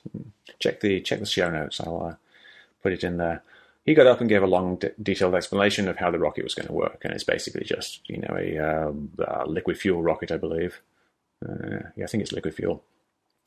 Check 0.59 0.79
the 0.79 1.01
check 1.01 1.19
the 1.19 1.25
show 1.25 1.49
notes. 1.49 1.81
I'll 1.81 2.01
uh, 2.01 2.15
put 2.81 2.93
it 2.93 3.03
in 3.03 3.17
there 3.17 3.43
he 3.85 3.93
got 3.93 4.07
up 4.07 4.19
and 4.19 4.29
gave 4.29 4.43
a 4.43 4.47
long, 4.47 4.75
de- 4.75 4.91
detailed 5.01 5.35
explanation 5.35 5.87
of 5.87 5.97
how 5.97 6.11
the 6.11 6.19
rocket 6.19 6.43
was 6.43 6.55
going 6.55 6.67
to 6.67 6.73
work, 6.73 7.01
and 7.03 7.13
it's 7.13 7.23
basically 7.23 7.63
just 7.65 8.01
you 8.07 8.17
know 8.17 8.35
a, 8.37 8.57
uh, 8.59 9.45
liquid 9.45 9.77
fuel 9.77 10.03
rocket, 10.03 10.31
I 10.31 10.37
believe. 10.37 10.81
Uh, 11.47 11.89
yeah, 11.95 12.03
I 12.03 12.07
think 12.07 12.21
it's 12.21 12.31
liquid 12.31 12.55
fuel. 12.55 12.83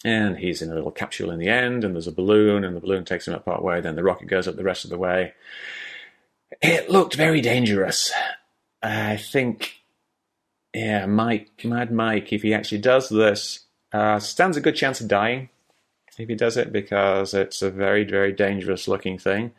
And 0.04 0.36
he's 0.36 0.60
in 0.60 0.70
a 0.70 0.74
little 0.74 0.90
capsule 0.90 1.30
in 1.30 1.38
the 1.38 1.48
end, 1.48 1.84
and 1.84 1.94
there's 1.94 2.08
a 2.08 2.12
balloon, 2.12 2.64
and 2.64 2.76
the 2.76 2.80
balloon 2.80 3.04
takes 3.04 3.26
him 3.26 3.34
up 3.34 3.44
part 3.44 3.62
way. 3.62 3.80
Then 3.80 3.96
the 3.96 4.02
rocket 4.02 4.28
goes 4.28 4.46
up 4.46 4.56
the 4.56 4.64
rest 4.64 4.84
of 4.84 4.90
the 4.90 4.98
way. 4.98 5.32
It 6.60 6.90
looked 6.90 7.14
very 7.14 7.40
dangerous. 7.40 8.12
I 8.82 9.16
think, 9.16 9.82
yeah, 10.74 11.06
Mike, 11.06 11.64
Mad 11.64 11.90
Mike, 11.90 12.32
if 12.32 12.42
he 12.42 12.52
actually 12.52 12.78
does 12.78 13.08
this, 13.08 13.60
uh, 13.92 14.18
stands 14.18 14.56
a 14.56 14.60
good 14.60 14.76
chance 14.76 15.00
of 15.00 15.08
dying 15.08 15.48
if 16.18 16.28
he 16.28 16.34
does 16.34 16.56
it 16.56 16.72
because 16.72 17.34
it's 17.34 17.62
a 17.62 17.70
very, 17.70 18.04
very 18.04 18.32
dangerous 18.32 18.86
looking 18.86 19.18
thing. 19.18 19.52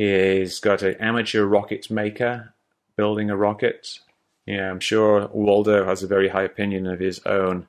He's 0.00 0.60
got 0.60 0.80
an 0.80 0.94
amateur 0.94 1.44
rocket 1.44 1.90
maker 1.90 2.54
building 2.96 3.28
a 3.28 3.36
rocket. 3.36 3.98
Yeah, 4.46 4.70
I'm 4.70 4.80
sure 4.80 5.28
Waldo 5.30 5.84
has 5.84 6.02
a 6.02 6.06
very 6.06 6.28
high 6.28 6.44
opinion 6.44 6.86
of 6.86 7.00
his 7.00 7.20
own 7.26 7.66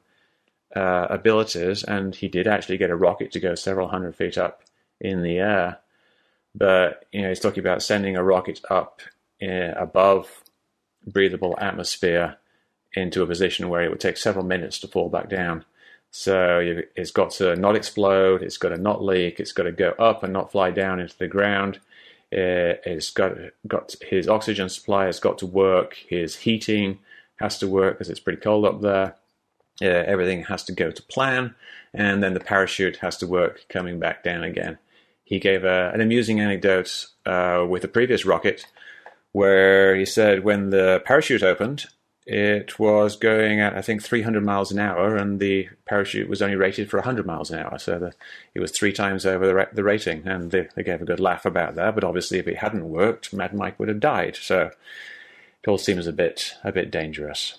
uh, 0.74 1.08
abilities, 1.10 1.84
and 1.84 2.16
he 2.16 2.30
did 2.30 2.48
actually 2.48 2.78
get 2.78 2.90
a 2.90 2.96
rocket 2.96 3.34
to 3.34 3.42
go 3.42 3.54
several 3.54 3.90
hundred 3.90 4.16
feet 4.16 4.38
up 4.38 4.64
in 5.02 5.24
the 5.24 5.40
air. 5.40 5.80
But 6.56 7.06
you 7.12 7.24
know, 7.24 7.28
he's 7.28 7.42
talking 7.42 7.60
about 7.60 7.84
sending 7.84 8.16
a 8.16 8.24
rocket 8.24 8.62
up 8.70 9.02
uh, 9.44 9.74
above 9.76 10.46
breathable 11.06 11.58
atmosphere 11.60 12.38
into 12.94 13.22
a 13.22 13.28
position 13.28 13.68
where 13.68 13.84
it 13.84 13.90
would 13.90 14.00
take 14.00 14.16
several 14.16 14.46
minutes 14.46 14.80
to 14.80 14.88
fall 14.88 15.10
back 15.10 15.28
down. 15.28 15.66
So 16.12 16.82
it's 16.96 17.12
got 17.12 17.32
to 17.32 17.58
not 17.58 17.76
explode, 17.76 18.42
it's 18.42 18.58
got 18.58 18.70
to 18.70 18.78
not 18.78 19.04
leak, 19.04 19.42
it's 19.42 19.52
got 19.52 19.64
to 19.64 19.74
go 19.74 19.90
up 20.00 20.24
and 20.24 20.32
not 20.32 20.54
fly 20.54 20.72
down 20.72 21.02
into 21.02 21.18
the 21.18 21.28
ground. 21.28 21.82
Uh, 22.34 22.80
it's 22.86 23.12
got 23.12 23.34
got 23.68 23.96
his 24.02 24.28
oxygen 24.28 24.70
supply 24.70 25.06
has 25.06 25.20
got 25.20 25.38
to 25.40 25.46
work. 25.46 25.98
His 26.08 26.38
heating 26.38 27.00
has 27.38 27.58
to 27.60 27.68
work 27.68 27.96
because 27.96 28.10
it's 28.10 28.20
pretty 28.20 28.42
cold 28.42 28.66
up 28.66 28.82
there. 28.82 29.16
Uh, 29.82 30.04
everything 30.06 30.44
has 30.44 30.64
to 30.66 30.72
go 30.72 30.92
to 30.92 31.04
plan, 31.04 31.56
and 31.94 32.24
then 32.24 32.34
the 32.34 32.40
parachute 32.40 32.98
has 32.98 33.18
to 33.18 33.28
work 33.28 33.66
coming 33.68 34.00
back 34.00 34.24
down 34.24 34.44
again. 34.44 34.78
He 35.24 35.40
gave 35.40 35.64
a, 35.64 35.92
an 35.94 36.02
amusing 36.02 36.40
anecdote 36.40 37.08
uh, 37.26 37.66
with 37.68 37.84
a 37.84 37.88
previous 37.88 38.26
rocket 38.26 38.66
where 39.32 39.96
he 39.96 40.06
said 40.06 40.44
when 40.44 40.70
the 40.70 41.02
parachute 41.06 41.44
opened, 41.44 41.86
it 42.32 42.80
was 42.80 43.18
going 43.18 43.60
at 43.60 43.76
I 43.76 43.82
think 43.82 44.02
300 44.02 44.42
miles 44.42 44.72
an 44.72 44.80
hour, 44.80 45.18
and 45.18 45.38
the 45.38 45.68
parachute 45.86 46.30
was 46.30 46.42
only 46.42 46.56
rated 46.56 46.90
for 46.90 46.98
100 46.98 47.26
miles 47.26 47.52
an 47.52 47.60
hour. 47.60 47.78
So 47.78 48.00
the, 48.00 48.14
it 48.56 48.62
was 48.62 48.72
three 48.72 48.94
times 48.94 49.26
over 49.26 49.46
the, 49.46 49.68
the 49.74 49.84
rating, 49.84 50.26
and 50.26 50.50
they, 50.50 50.70
they, 50.74 50.84
gave 50.84 51.02
a 51.02 51.06
good 51.06 51.20
laugh 51.20 51.46
about 51.46 51.76
that. 51.76 51.94
But 51.94 52.06
obviously, 52.06 52.40
if 52.40 52.48
it 52.48 52.60
hadn't 52.60 52.90
worked, 52.90 53.34
Mad 53.34 53.54
Mike 53.54 53.78
would 53.78 53.90
have 53.90 54.00
died. 54.00 54.38
So 54.38 54.72
it 55.62 55.68
all 55.68 55.78
seems 55.78 56.08
a 56.08 56.14
bit 56.14 56.54
a 56.64 56.72
bit 56.72 56.90
dangerous. 56.90 57.58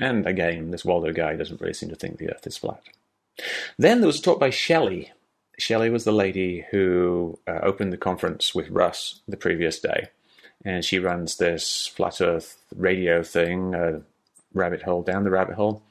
And 0.00 0.26
again, 0.26 0.70
this 0.70 0.86
Waldo 0.86 1.12
guy 1.12 1.36
doesn't 1.36 1.60
really 1.60 1.74
seem 1.74 1.90
to 1.90 1.96
think 1.96 2.16
the 2.16 2.30
Earth 2.30 2.46
is 2.46 2.56
flat. 2.56 2.82
Then 3.76 4.00
there 4.00 4.06
was 4.06 4.20
a 4.20 4.22
talk 4.22 4.40
by 4.40 4.48
Shelley. 4.48 5.12
Shelley 5.58 5.90
was 5.90 6.04
the 6.04 6.12
lady 6.12 6.64
who 6.70 7.38
uh, 7.46 7.58
opened 7.62 7.92
the 7.92 7.98
conference 7.98 8.54
with 8.54 8.70
Russ 8.70 9.20
the 9.28 9.36
previous 9.36 9.78
day 9.78 10.08
and 10.64 10.84
she 10.84 10.98
runs 10.98 11.36
this 11.36 11.86
flat 11.86 12.20
Earth 12.20 12.58
radio 12.74 13.22
thing, 13.22 14.02
rabbit 14.52 14.82
hole 14.82 15.02
down 15.02 15.24
the 15.24 15.30
rabbit 15.30 15.54
hole. 15.54 15.82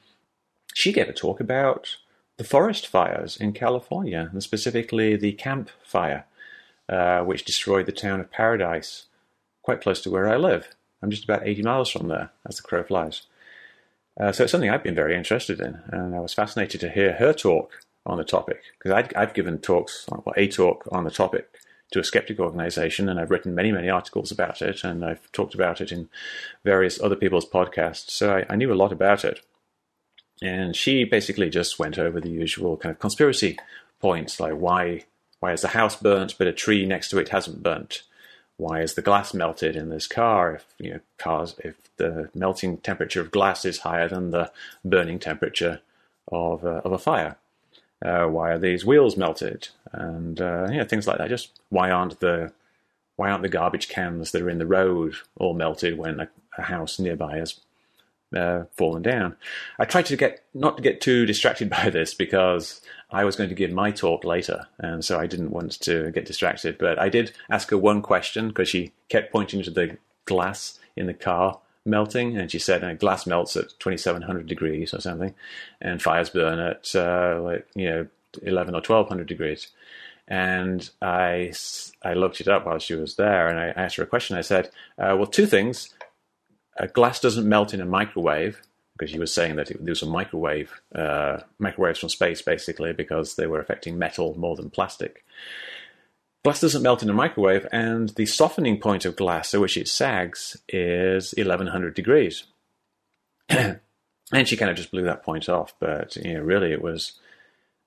She 0.74 0.92
gave 0.92 1.08
a 1.08 1.12
talk 1.12 1.40
about 1.40 1.96
the 2.36 2.44
forest 2.44 2.86
fires 2.86 3.36
in 3.36 3.52
California, 3.52 4.30
and 4.32 4.42
specifically 4.42 5.16
the 5.16 5.32
Camp 5.32 5.70
Fire, 5.84 6.24
uh, 6.88 7.20
which 7.20 7.44
destroyed 7.44 7.86
the 7.86 7.92
town 7.92 8.20
of 8.20 8.30
Paradise, 8.30 9.06
quite 9.62 9.80
close 9.80 10.00
to 10.02 10.10
where 10.10 10.28
I 10.28 10.36
live. 10.36 10.68
I'm 11.02 11.10
just 11.10 11.24
about 11.24 11.46
80 11.46 11.62
miles 11.62 11.90
from 11.90 12.08
there, 12.08 12.30
as 12.48 12.56
the 12.56 12.62
crow 12.62 12.82
flies. 12.82 13.22
Uh, 14.18 14.32
so 14.32 14.44
it's 14.44 14.52
something 14.52 14.70
I've 14.70 14.82
been 14.82 14.94
very 14.94 15.16
interested 15.16 15.60
in, 15.60 15.80
and 15.88 16.14
I 16.14 16.20
was 16.20 16.34
fascinated 16.34 16.80
to 16.80 16.90
hear 16.90 17.12
her 17.14 17.32
talk 17.32 17.72
on 18.06 18.18
the 18.18 18.24
topic 18.24 18.62
because 18.78 19.04
I've 19.14 19.34
given 19.34 19.58
talks, 19.58 20.06
well, 20.08 20.34
a 20.36 20.48
talk 20.48 20.88
on 20.90 21.04
the 21.04 21.10
topic 21.10 21.57
to 21.92 22.00
a 22.00 22.04
skeptic 22.04 22.38
organization, 22.38 23.08
and 23.08 23.18
I've 23.18 23.30
written 23.30 23.54
many, 23.54 23.72
many 23.72 23.88
articles 23.88 24.30
about 24.30 24.60
it, 24.60 24.84
and 24.84 25.04
I've 25.04 25.30
talked 25.32 25.54
about 25.54 25.80
it 25.80 25.90
in 25.90 26.08
various 26.64 27.00
other 27.00 27.16
people's 27.16 27.48
podcasts. 27.48 28.10
So 28.10 28.36
I, 28.36 28.46
I 28.50 28.56
knew 28.56 28.72
a 28.72 28.74
lot 28.74 28.92
about 28.92 29.24
it. 29.24 29.40
And 30.42 30.76
she 30.76 31.04
basically 31.04 31.50
just 31.50 31.78
went 31.78 31.98
over 31.98 32.20
the 32.20 32.30
usual 32.30 32.76
kind 32.76 32.92
of 32.92 33.00
conspiracy 33.00 33.58
points, 34.00 34.38
like 34.38 34.54
why 34.54 35.04
why 35.40 35.52
is 35.52 35.62
the 35.62 35.68
house 35.68 35.96
burnt 35.96 36.34
but 36.36 36.48
a 36.48 36.52
tree 36.52 36.84
next 36.84 37.10
to 37.10 37.18
it 37.18 37.28
hasn't 37.28 37.62
burnt? 37.62 38.02
Why 38.56 38.80
is 38.80 38.94
the 38.94 39.02
glass 39.02 39.32
melted 39.32 39.76
in 39.76 39.88
this 39.88 40.06
car? 40.06 40.56
If 40.56 40.66
you 40.78 40.94
know 40.94 41.00
cars, 41.16 41.54
if 41.58 41.76
the 41.96 42.30
melting 42.34 42.78
temperature 42.78 43.20
of 43.20 43.30
glass 43.30 43.64
is 43.64 43.78
higher 43.78 44.08
than 44.08 44.30
the 44.30 44.50
burning 44.84 45.18
temperature 45.18 45.80
of 46.30 46.64
uh, 46.64 46.82
of 46.84 46.92
a 46.92 46.98
fire, 46.98 47.36
uh, 48.04 48.26
why 48.26 48.50
are 48.50 48.58
these 48.58 48.84
wheels 48.84 49.16
melted? 49.16 49.68
And 49.92 50.40
uh, 50.40 50.68
yeah, 50.70 50.84
things 50.84 51.06
like 51.06 51.18
that. 51.18 51.28
Just 51.28 51.58
why 51.70 51.90
aren't 51.90 52.20
the 52.20 52.52
why 53.16 53.30
aren't 53.30 53.42
the 53.42 53.48
garbage 53.48 53.88
cans 53.88 54.30
that 54.30 54.42
are 54.42 54.50
in 54.50 54.58
the 54.58 54.66
road 54.66 55.14
all 55.36 55.54
melted 55.54 55.98
when 55.98 56.20
a, 56.20 56.28
a 56.56 56.62
house 56.62 57.00
nearby 57.00 57.38
has 57.38 57.58
uh, 58.36 58.64
fallen 58.76 59.02
down? 59.02 59.36
I 59.78 59.84
tried 59.84 60.06
to 60.06 60.16
get 60.16 60.44
not 60.54 60.76
to 60.76 60.82
get 60.82 61.00
too 61.00 61.26
distracted 61.26 61.68
by 61.82 61.90
this 61.90 62.14
because 62.14 62.80
I 63.10 63.24
was 63.24 63.36
going 63.36 63.48
to 63.48 63.56
give 63.56 63.72
my 63.72 63.90
talk 63.90 64.24
later, 64.24 64.66
and 64.78 65.04
so 65.04 65.18
I 65.18 65.26
didn't 65.26 65.50
want 65.50 65.80
to 65.80 66.12
get 66.12 66.26
distracted. 66.26 66.78
But 66.78 66.98
I 66.98 67.08
did 67.08 67.32
ask 67.50 67.70
her 67.70 67.78
one 67.78 68.02
question 68.02 68.48
because 68.48 68.68
she 68.68 68.92
kept 69.08 69.32
pointing 69.32 69.62
to 69.62 69.70
the 69.70 69.98
glass 70.24 70.78
in 70.94 71.06
the 71.06 71.14
car 71.14 71.58
melting, 71.88 72.36
and 72.36 72.50
she 72.50 72.58
said 72.58 72.84
uh, 72.84 72.94
glass 72.94 73.26
melts 73.26 73.56
at 73.56 73.78
2700 73.80 74.46
degrees 74.46 74.94
or 74.94 75.00
something, 75.00 75.34
and 75.80 76.02
fires 76.02 76.30
burn 76.30 76.58
at 76.58 76.94
uh, 76.94 77.40
like 77.42 77.66
you 77.74 77.88
know 77.88 78.06
11 78.42 78.74
or 78.74 78.78
1200 78.78 79.26
degrees. 79.26 79.68
And 80.30 80.88
I, 81.00 81.54
I 82.02 82.12
looked 82.12 82.40
it 82.40 82.48
up 82.48 82.66
while 82.66 82.78
she 82.78 82.94
was 82.94 83.16
there, 83.16 83.48
and 83.48 83.58
I 83.58 83.68
asked 83.68 83.96
her 83.96 84.02
a 84.02 84.06
question. 84.06 84.36
I 84.36 84.42
said, 84.42 84.66
uh, 84.98 85.14
"Well, 85.16 85.26
two 85.26 85.46
things: 85.46 85.94
glass 86.92 87.20
doesn't 87.20 87.48
melt 87.48 87.74
in 87.74 87.80
a 87.80 87.86
microwave." 87.86 88.62
Because 88.92 89.12
she 89.12 89.20
was 89.20 89.32
saying 89.32 89.54
that 89.56 89.70
it, 89.70 89.84
there 89.84 89.92
was 89.92 90.02
a 90.02 90.06
microwave, 90.06 90.72
uh, 90.92 91.38
microwaves 91.60 92.00
from 92.00 92.08
space, 92.08 92.42
basically, 92.42 92.92
because 92.92 93.36
they 93.36 93.46
were 93.46 93.60
affecting 93.60 93.96
metal 93.96 94.36
more 94.36 94.56
than 94.56 94.70
plastic. 94.70 95.24
Glass 96.44 96.60
doesn't 96.60 96.82
melt 96.82 97.02
in 97.02 97.10
a 97.10 97.14
microwave, 97.14 97.66
and 97.72 98.10
the 98.10 98.26
softening 98.26 98.78
point 98.80 99.04
of 99.04 99.16
glass 99.16 99.54
at 99.54 99.60
which 99.60 99.76
it 99.76 99.88
sags 99.88 100.56
is 100.68 101.34
1100 101.36 101.94
degrees. 101.94 102.44
and 103.48 103.80
she 104.44 104.56
kind 104.56 104.70
of 104.70 104.76
just 104.76 104.90
blew 104.90 105.02
that 105.02 105.24
point 105.24 105.48
off, 105.48 105.74
but 105.80 106.16
you 106.16 106.34
know, 106.34 106.40
really, 106.40 106.72
it 106.72 106.82
was 106.82 107.18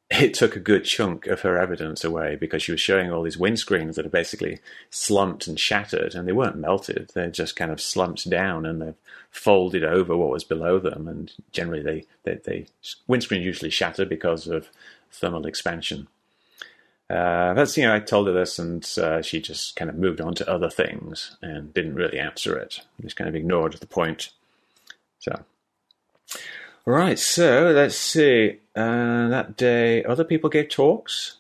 it 0.10 0.34
took 0.34 0.58
a 0.58 0.60
good 0.60 0.84
chunk 0.84 1.26
of 1.28 1.42
her 1.42 1.58
evidence 1.58 2.04
away 2.04 2.36
because 2.36 2.62
she 2.62 2.74
was 2.74 2.82
showing 2.82 3.12
all 3.12 3.24
these 3.24 3.38
windscreens 3.38 3.96
that 3.96 4.06
are 4.06 4.10
basically 4.10 4.60
slumped 4.90 5.48
and 5.48 5.58
shattered, 5.58 6.14
and 6.14 6.28
they 6.28 6.34
weren't 6.34 6.58
melted; 6.58 7.12
they're 7.14 7.32
just 7.32 7.56
kind 7.56 7.72
of 7.72 7.80
slumped 7.80 8.30
down 8.30 8.66
and 8.66 8.82
they've 8.82 8.96
folded 9.30 9.86
over 9.86 10.18
what 10.18 10.30
was 10.30 10.44
below 10.44 10.80
them. 10.80 11.08
And 11.08 11.32
generally, 11.54 11.82
they 11.82 12.06
they, 12.24 12.42
they 12.44 12.66
windscreens 13.08 13.44
usually 13.44 13.72
shatter 13.72 14.06
because 14.06 14.48
of 14.48 14.70
thermal 15.10 15.46
expansion. 15.46 16.10
Uh, 17.12 17.54
that's 17.56 17.76
you 17.76 17.84
know 17.84 17.94
I 17.94 18.00
told 18.00 18.28
her 18.28 18.34
this, 18.34 18.58
and 18.58 18.88
uh, 18.98 19.22
she 19.22 19.42
just 19.42 19.76
kind 19.76 19.90
of 19.90 19.98
moved 19.98 20.22
on 20.22 20.34
to 20.36 20.50
other 20.50 20.70
things 20.70 21.36
and 21.42 21.74
didn't 21.74 21.96
really 21.96 22.18
answer 22.18 22.58
it. 22.58 22.82
Just 23.02 23.18
kind 23.18 23.28
of 23.28 23.36
ignored 23.36 23.74
the 23.74 23.86
point. 23.88 24.30
So, 25.20 25.44
all 26.88 26.94
right. 26.94 27.20
So 27.20 27.74
let's 27.76 27.98
see. 27.98 28.60
Uh, 28.76 29.28
that 29.28 29.58
day, 29.58 30.06
other 30.06 30.24
people 30.24 30.50
gave 30.50 30.70
talks. 30.70 31.38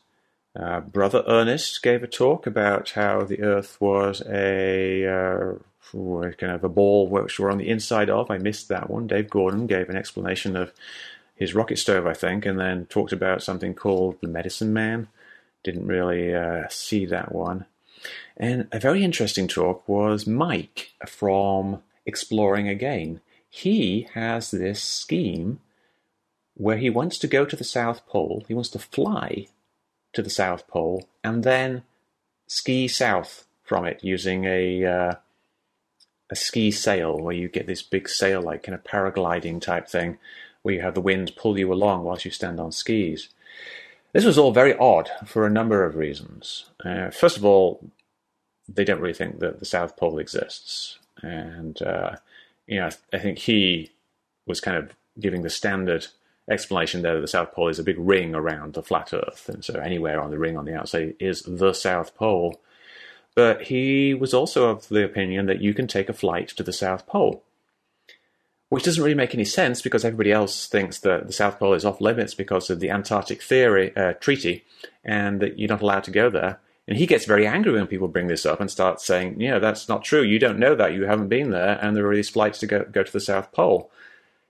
Uh, 0.59 0.81
Brother 0.81 1.23
Ernest 1.25 1.81
gave 1.81 2.03
a 2.03 2.07
talk 2.07 2.45
about 2.45 2.89
how 2.89 3.23
the 3.23 3.41
Earth 3.41 3.79
was 3.79 4.21
a 4.27 5.07
uh, 5.07 5.53
kind 5.93 6.51
of 6.51 6.65
a 6.65 6.69
ball 6.69 7.07
which 7.07 7.39
we're 7.39 7.49
on 7.51 7.59
the 7.59 7.69
inside 7.69 8.09
of. 8.09 8.29
I 8.29 8.39
missed 8.39 8.67
that 8.67 8.89
one. 8.89 9.07
Dave 9.07 9.29
Gordon 9.29 9.67
gave 9.67 9.89
an 9.89 9.95
explanation 9.95 10.57
of 10.57 10.73
his 11.33 11.55
rocket 11.55 11.77
stove, 11.77 12.05
I 12.05 12.13
think, 12.13 12.45
and 12.45 12.59
then 12.59 12.87
talked 12.87 13.13
about 13.13 13.41
something 13.41 13.73
called 13.73 14.19
the 14.19 14.27
Medicine 14.27 14.73
Man 14.73 15.07
didn't 15.63 15.87
really 15.87 16.33
uh, 16.33 16.67
see 16.69 17.05
that 17.05 17.33
one. 17.33 17.65
And 18.37 18.67
a 18.71 18.79
very 18.79 19.03
interesting 19.03 19.47
talk 19.47 19.87
was 19.87 20.25
Mike 20.25 20.91
from 21.07 21.83
Exploring 22.05 22.67
Again. 22.67 23.21
He 23.49 24.07
has 24.13 24.51
this 24.51 24.81
scheme 24.81 25.59
where 26.55 26.77
he 26.77 26.89
wants 26.89 27.17
to 27.19 27.27
go 27.27 27.45
to 27.45 27.55
the 27.55 27.63
South 27.63 28.05
Pole, 28.07 28.43
he 28.47 28.53
wants 28.53 28.69
to 28.69 28.79
fly 28.79 29.47
to 30.13 30.21
the 30.21 30.29
South 30.29 30.67
Pole, 30.67 31.07
and 31.23 31.43
then 31.43 31.83
ski 32.47 32.87
south 32.87 33.45
from 33.63 33.85
it 33.85 34.03
using 34.03 34.45
a 34.45 34.83
uh, 34.83 35.13
a 36.29 36.35
ski 36.35 36.71
sail, 36.71 37.17
where 37.19 37.35
you 37.35 37.49
get 37.49 37.67
this 37.67 37.81
big 37.81 38.07
sail, 38.07 38.41
like 38.41 38.63
kind 38.63 38.75
of 38.75 38.83
paragliding 38.83 39.61
type 39.61 39.87
thing, 39.87 40.17
where 40.61 40.75
you 40.75 40.81
have 40.81 40.93
the 40.93 41.01
wind 41.01 41.33
pull 41.35 41.59
you 41.59 41.71
along 41.71 42.03
whilst 42.03 42.25
you 42.25 42.31
stand 42.31 42.59
on 42.59 42.71
skis. 42.71 43.29
This 44.13 44.25
was 44.25 44.37
all 44.37 44.51
very 44.51 44.75
odd 44.77 45.09
for 45.25 45.45
a 45.45 45.49
number 45.49 45.85
of 45.85 45.95
reasons. 45.95 46.65
Uh, 46.83 47.09
first 47.11 47.37
of 47.37 47.45
all, 47.45 47.89
they 48.67 48.83
don't 48.83 48.99
really 48.99 49.13
think 49.13 49.39
that 49.39 49.59
the 49.59 49.65
South 49.65 49.95
Pole 49.97 50.19
exists, 50.19 50.99
and 51.21 51.81
uh, 51.81 52.17
you 52.67 52.79
know, 52.79 52.89
I 53.13 53.17
think 53.17 53.39
he 53.39 53.91
was 54.45 54.59
kind 54.59 54.77
of 54.77 54.91
giving 55.19 55.41
the 55.41 55.49
standard 55.49 56.07
explanation 56.49 57.01
there 57.01 57.15
that 57.15 57.21
the 57.21 57.27
South 57.27 57.53
Pole 57.53 57.69
is 57.69 57.79
a 57.79 57.83
big 57.83 57.97
ring 57.97 58.35
around 58.35 58.73
the 58.73 58.83
flat 58.83 59.13
Earth, 59.13 59.47
and 59.47 59.63
so 59.63 59.75
anywhere 59.75 60.21
on 60.21 60.31
the 60.31 60.39
ring 60.39 60.57
on 60.57 60.65
the 60.65 60.75
outside 60.75 61.15
is 61.19 61.43
the 61.43 61.73
South 61.73 62.15
Pole. 62.15 62.59
But 63.33 63.63
he 63.63 64.13
was 64.13 64.33
also 64.33 64.69
of 64.69 64.89
the 64.89 65.05
opinion 65.05 65.45
that 65.45 65.61
you 65.61 65.73
can 65.73 65.87
take 65.87 66.09
a 66.09 66.13
flight 66.13 66.49
to 66.49 66.63
the 66.63 66.73
South 66.73 67.07
Pole 67.07 67.43
which 68.71 68.85
doesn't 68.85 69.03
really 69.03 69.13
make 69.13 69.35
any 69.35 69.43
sense 69.43 69.81
because 69.81 70.05
everybody 70.05 70.31
else 70.31 70.65
thinks 70.65 70.99
that 70.99 71.27
the 71.27 71.33
South 71.33 71.59
Pole 71.59 71.73
is 71.73 71.83
off 71.83 71.99
limits 71.99 72.33
because 72.33 72.69
of 72.69 72.79
the 72.79 72.89
Antarctic 72.89 73.41
theory 73.41 73.93
uh, 73.97 74.13
treaty, 74.13 74.63
and 75.03 75.41
that 75.41 75.59
you're 75.59 75.67
not 75.67 75.81
allowed 75.81 76.05
to 76.05 76.11
go 76.11 76.29
there. 76.29 76.61
And 76.87 76.97
he 76.97 77.05
gets 77.05 77.25
very 77.25 77.45
angry 77.45 77.73
when 77.73 77.85
people 77.85 78.07
bring 78.07 78.27
this 78.27 78.45
up 78.45 78.61
and 78.61 78.71
start 78.71 79.01
saying, 79.01 79.41
"Yeah, 79.41 79.59
that's 79.59 79.89
not 79.89 80.05
true. 80.05 80.21
You 80.21 80.39
don't 80.39 80.57
know 80.57 80.73
that. 80.73 80.93
You 80.93 81.03
haven't 81.03 81.27
been 81.27 81.51
there, 81.51 81.79
and 81.81 81.97
there 81.97 82.09
are 82.09 82.15
these 82.15 82.29
flights 82.29 82.59
to 82.59 82.65
go 82.65 82.85
go 82.85 83.03
to 83.03 83.11
the 83.11 83.19
South 83.19 83.51
Pole." 83.51 83.91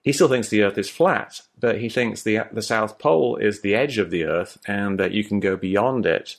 He 0.04 0.14
still 0.14 0.30
thinks 0.30 0.50
the 0.50 0.62
Earth 0.62 0.78
is 0.78 0.90
flat, 0.90 1.42
but 1.60 1.82
he 1.82 1.90
thinks 1.90 2.22
the 2.22 2.42
the 2.52 2.62
South 2.62 3.00
Pole 3.00 3.38
is 3.38 3.62
the 3.62 3.74
edge 3.74 3.98
of 3.98 4.12
the 4.12 4.26
Earth, 4.26 4.60
and 4.68 5.00
that 5.00 5.14
you 5.14 5.24
can 5.24 5.40
go 5.40 5.56
beyond 5.56 6.06
it. 6.06 6.36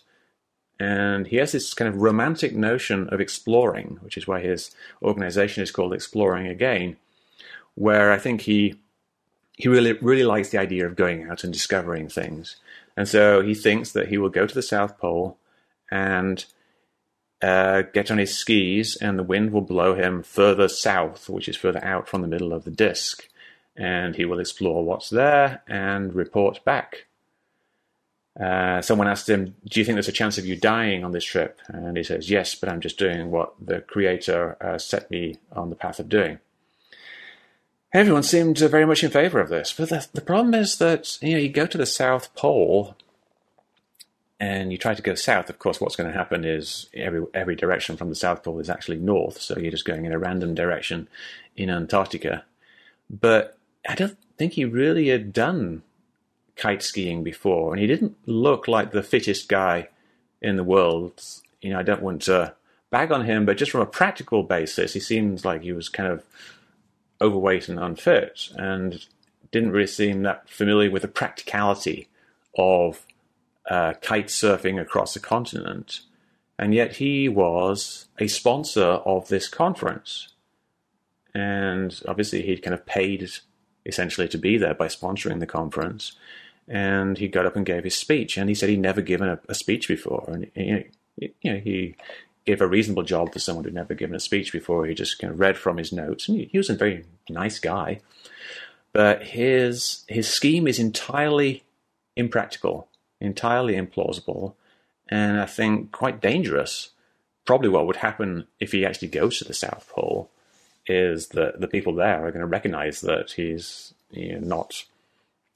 And 0.78 1.26
he 1.26 1.36
has 1.36 1.50
this 1.50 1.74
kind 1.74 1.88
of 1.88 2.00
romantic 2.00 2.54
notion 2.54 3.08
of 3.08 3.20
exploring, 3.20 3.98
which 4.02 4.16
is 4.16 4.28
why 4.28 4.40
his 4.40 4.70
organization 5.02 5.64
is 5.64 5.72
called 5.72 5.92
Exploring 5.92 6.46
Again 6.46 6.96
where 7.74 8.12
I 8.12 8.18
think 8.18 8.42
he 8.42 8.80
he 9.52 9.68
really 9.68 9.92
really 9.94 10.24
likes 10.24 10.50
the 10.50 10.58
idea 10.58 10.86
of 10.86 10.96
going 10.96 11.28
out 11.28 11.44
and 11.44 11.52
discovering 11.52 12.08
things, 12.08 12.56
and 12.96 13.08
so 13.08 13.42
he 13.42 13.54
thinks 13.54 13.92
that 13.92 14.08
he 14.08 14.18
will 14.18 14.28
go 14.28 14.46
to 14.46 14.54
the 14.54 14.62
South 14.62 14.98
Pole 14.98 15.38
and 15.90 16.44
uh, 17.42 17.82
get 17.92 18.10
on 18.10 18.18
his 18.18 18.36
skis, 18.36 18.96
and 18.96 19.18
the 19.18 19.24
wind 19.24 19.52
will 19.52 19.62
blow 19.62 19.94
him 19.94 20.22
further 20.22 20.68
south, 20.68 21.28
which 21.28 21.48
is 21.48 21.56
further 21.56 21.84
out 21.84 22.08
from 22.08 22.22
the 22.22 22.28
middle 22.28 22.52
of 22.52 22.64
the 22.64 22.70
disk. 22.70 23.28
And 23.76 24.14
he 24.14 24.24
will 24.24 24.38
explore 24.38 24.84
what's 24.84 25.10
there 25.10 25.62
and 25.66 26.14
report 26.14 26.64
back. 26.64 27.06
Uh, 28.38 28.80
someone 28.80 29.08
asked 29.08 29.28
him, 29.28 29.56
Do 29.68 29.80
you 29.80 29.84
think 29.84 29.96
there's 29.96 30.08
a 30.08 30.12
chance 30.12 30.38
of 30.38 30.46
you 30.46 30.56
dying 30.56 31.04
on 31.04 31.12
this 31.12 31.24
trip? 31.24 31.60
And 31.68 31.96
he 31.96 32.02
says, 32.02 32.30
Yes, 32.30 32.54
but 32.54 32.68
I'm 32.68 32.80
just 32.80 32.98
doing 32.98 33.30
what 33.30 33.54
the 33.60 33.80
Creator 33.80 34.56
uh, 34.60 34.78
set 34.78 35.10
me 35.10 35.38
on 35.50 35.68
the 35.68 35.76
path 35.76 35.98
of 35.98 36.08
doing. 36.08 36.38
Everyone 37.92 38.22
seemed 38.22 38.62
uh, 38.62 38.68
very 38.68 38.86
much 38.86 39.04
in 39.04 39.10
favor 39.10 39.38
of 39.40 39.50
this. 39.50 39.72
But 39.72 39.90
the, 39.90 40.06
the 40.12 40.20
problem 40.22 40.54
is 40.54 40.78
that 40.78 41.18
you 41.20 41.32
know 41.32 41.38
you 41.38 41.50
go 41.50 41.66
to 41.66 41.78
the 41.78 41.86
South 41.86 42.34
Pole 42.34 42.96
and 44.42 44.72
you 44.72 44.76
try 44.78 44.92
to 44.92 45.02
go 45.02 45.14
south, 45.14 45.48
of 45.48 45.60
course, 45.60 45.80
what's 45.80 45.94
going 45.94 46.10
to 46.10 46.18
happen 46.18 46.44
is 46.44 46.88
every 46.94 47.24
every 47.32 47.54
direction 47.54 47.96
from 47.96 48.08
the 48.08 48.16
South 48.16 48.42
Pole 48.42 48.58
is 48.58 48.68
actually 48.68 48.98
north, 48.98 49.40
so 49.40 49.56
you're 49.56 49.70
just 49.70 49.84
going 49.84 50.04
in 50.04 50.12
a 50.12 50.18
random 50.18 50.52
direction 50.52 51.06
in 51.56 51.70
Antarctica. 51.70 52.44
But 53.08 53.56
I 53.88 53.94
don't 53.94 54.18
think 54.36 54.54
he 54.54 54.64
really 54.64 55.08
had 55.08 55.32
done 55.32 55.82
kite 56.56 56.82
skiing 56.82 57.22
before, 57.22 57.72
and 57.72 57.80
he 57.80 57.86
didn't 57.86 58.16
look 58.26 58.66
like 58.66 58.90
the 58.90 59.04
fittest 59.04 59.48
guy 59.48 59.90
in 60.40 60.56
the 60.56 60.64
world. 60.64 61.22
You 61.60 61.70
know, 61.70 61.78
I 61.78 61.84
don't 61.84 62.02
want 62.02 62.22
to 62.22 62.54
bag 62.90 63.12
on 63.12 63.24
him, 63.24 63.46
but 63.46 63.58
just 63.58 63.70
from 63.70 63.80
a 63.82 63.86
practical 63.86 64.42
basis, 64.42 64.94
he 64.94 65.00
seems 65.00 65.44
like 65.44 65.62
he 65.62 65.72
was 65.72 65.88
kind 65.88 66.10
of 66.10 66.24
overweight 67.22 67.68
and 67.68 67.78
unfit, 67.78 68.50
and 68.56 69.06
didn't 69.50 69.70
really 69.70 69.86
seem 69.86 70.22
that 70.22 70.48
familiar 70.48 70.90
with 70.90 71.02
the 71.02 71.08
practicality 71.08 72.08
of 72.58 73.06
uh, 73.70 73.94
kite 74.02 74.26
surfing 74.26 74.80
across 74.80 75.14
a 75.14 75.20
continent, 75.20 76.00
and 76.58 76.74
yet 76.74 76.96
he 76.96 77.28
was 77.28 78.06
a 78.18 78.26
sponsor 78.26 78.82
of 78.82 79.28
this 79.28 79.48
conference. 79.48 80.28
And 81.34 81.98
obviously, 82.06 82.42
he'd 82.42 82.62
kind 82.62 82.74
of 82.74 82.84
paid 82.84 83.30
essentially 83.86 84.28
to 84.28 84.38
be 84.38 84.58
there 84.58 84.74
by 84.74 84.86
sponsoring 84.88 85.40
the 85.40 85.46
conference. 85.46 86.12
And 86.68 87.18
he 87.18 87.28
got 87.28 87.46
up 87.46 87.56
and 87.56 87.66
gave 87.66 87.84
his 87.84 87.96
speech, 87.96 88.36
and 88.36 88.48
he 88.48 88.54
said 88.54 88.68
he'd 88.68 88.80
never 88.80 89.00
given 89.00 89.28
a, 89.28 89.40
a 89.48 89.54
speech 89.54 89.88
before, 89.88 90.24
and 90.28 90.50
you 90.54 90.74
know, 90.74 90.84
you 91.16 91.52
know, 91.52 91.58
he 91.58 91.96
gave 92.44 92.60
a 92.60 92.66
reasonable 92.66 93.02
job 93.02 93.32
for 93.32 93.38
someone 93.38 93.64
who'd 93.64 93.74
never 93.74 93.94
given 93.94 94.16
a 94.16 94.20
speech 94.20 94.52
before. 94.52 94.86
He 94.86 94.94
just 94.94 95.18
kind 95.18 95.32
of 95.32 95.40
read 95.40 95.56
from 95.56 95.76
his 95.76 95.92
notes, 95.92 96.28
and 96.28 96.38
he, 96.38 96.44
he 96.46 96.58
was 96.58 96.70
a 96.70 96.74
very 96.74 97.04
nice 97.28 97.58
guy. 97.58 98.00
But 98.92 99.22
his 99.22 100.04
his 100.08 100.28
scheme 100.28 100.66
is 100.66 100.78
entirely 100.78 101.64
impractical 102.16 102.88
entirely 103.22 103.74
implausible, 103.74 104.54
and 105.08 105.40
I 105.40 105.46
think 105.46 105.92
quite 105.92 106.20
dangerous. 106.20 106.90
Probably 107.44 107.68
what 107.68 107.86
would 107.86 107.96
happen 107.96 108.46
if 108.60 108.72
he 108.72 108.84
actually 108.84 109.08
goes 109.08 109.38
to 109.38 109.44
the 109.44 109.54
South 109.54 109.88
Pole 109.88 110.30
is 110.86 111.28
that 111.28 111.60
the 111.60 111.68
people 111.68 111.94
there 111.94 112.24
are 112.24 112.30
going 112.30 112.40
to 112.40 112.46
recognize 112.46 113.00
that 113.00 113.32
he's 113.32 113.94
you 114.10 114.34
know, 114.34 114.46
not 114.46 114.84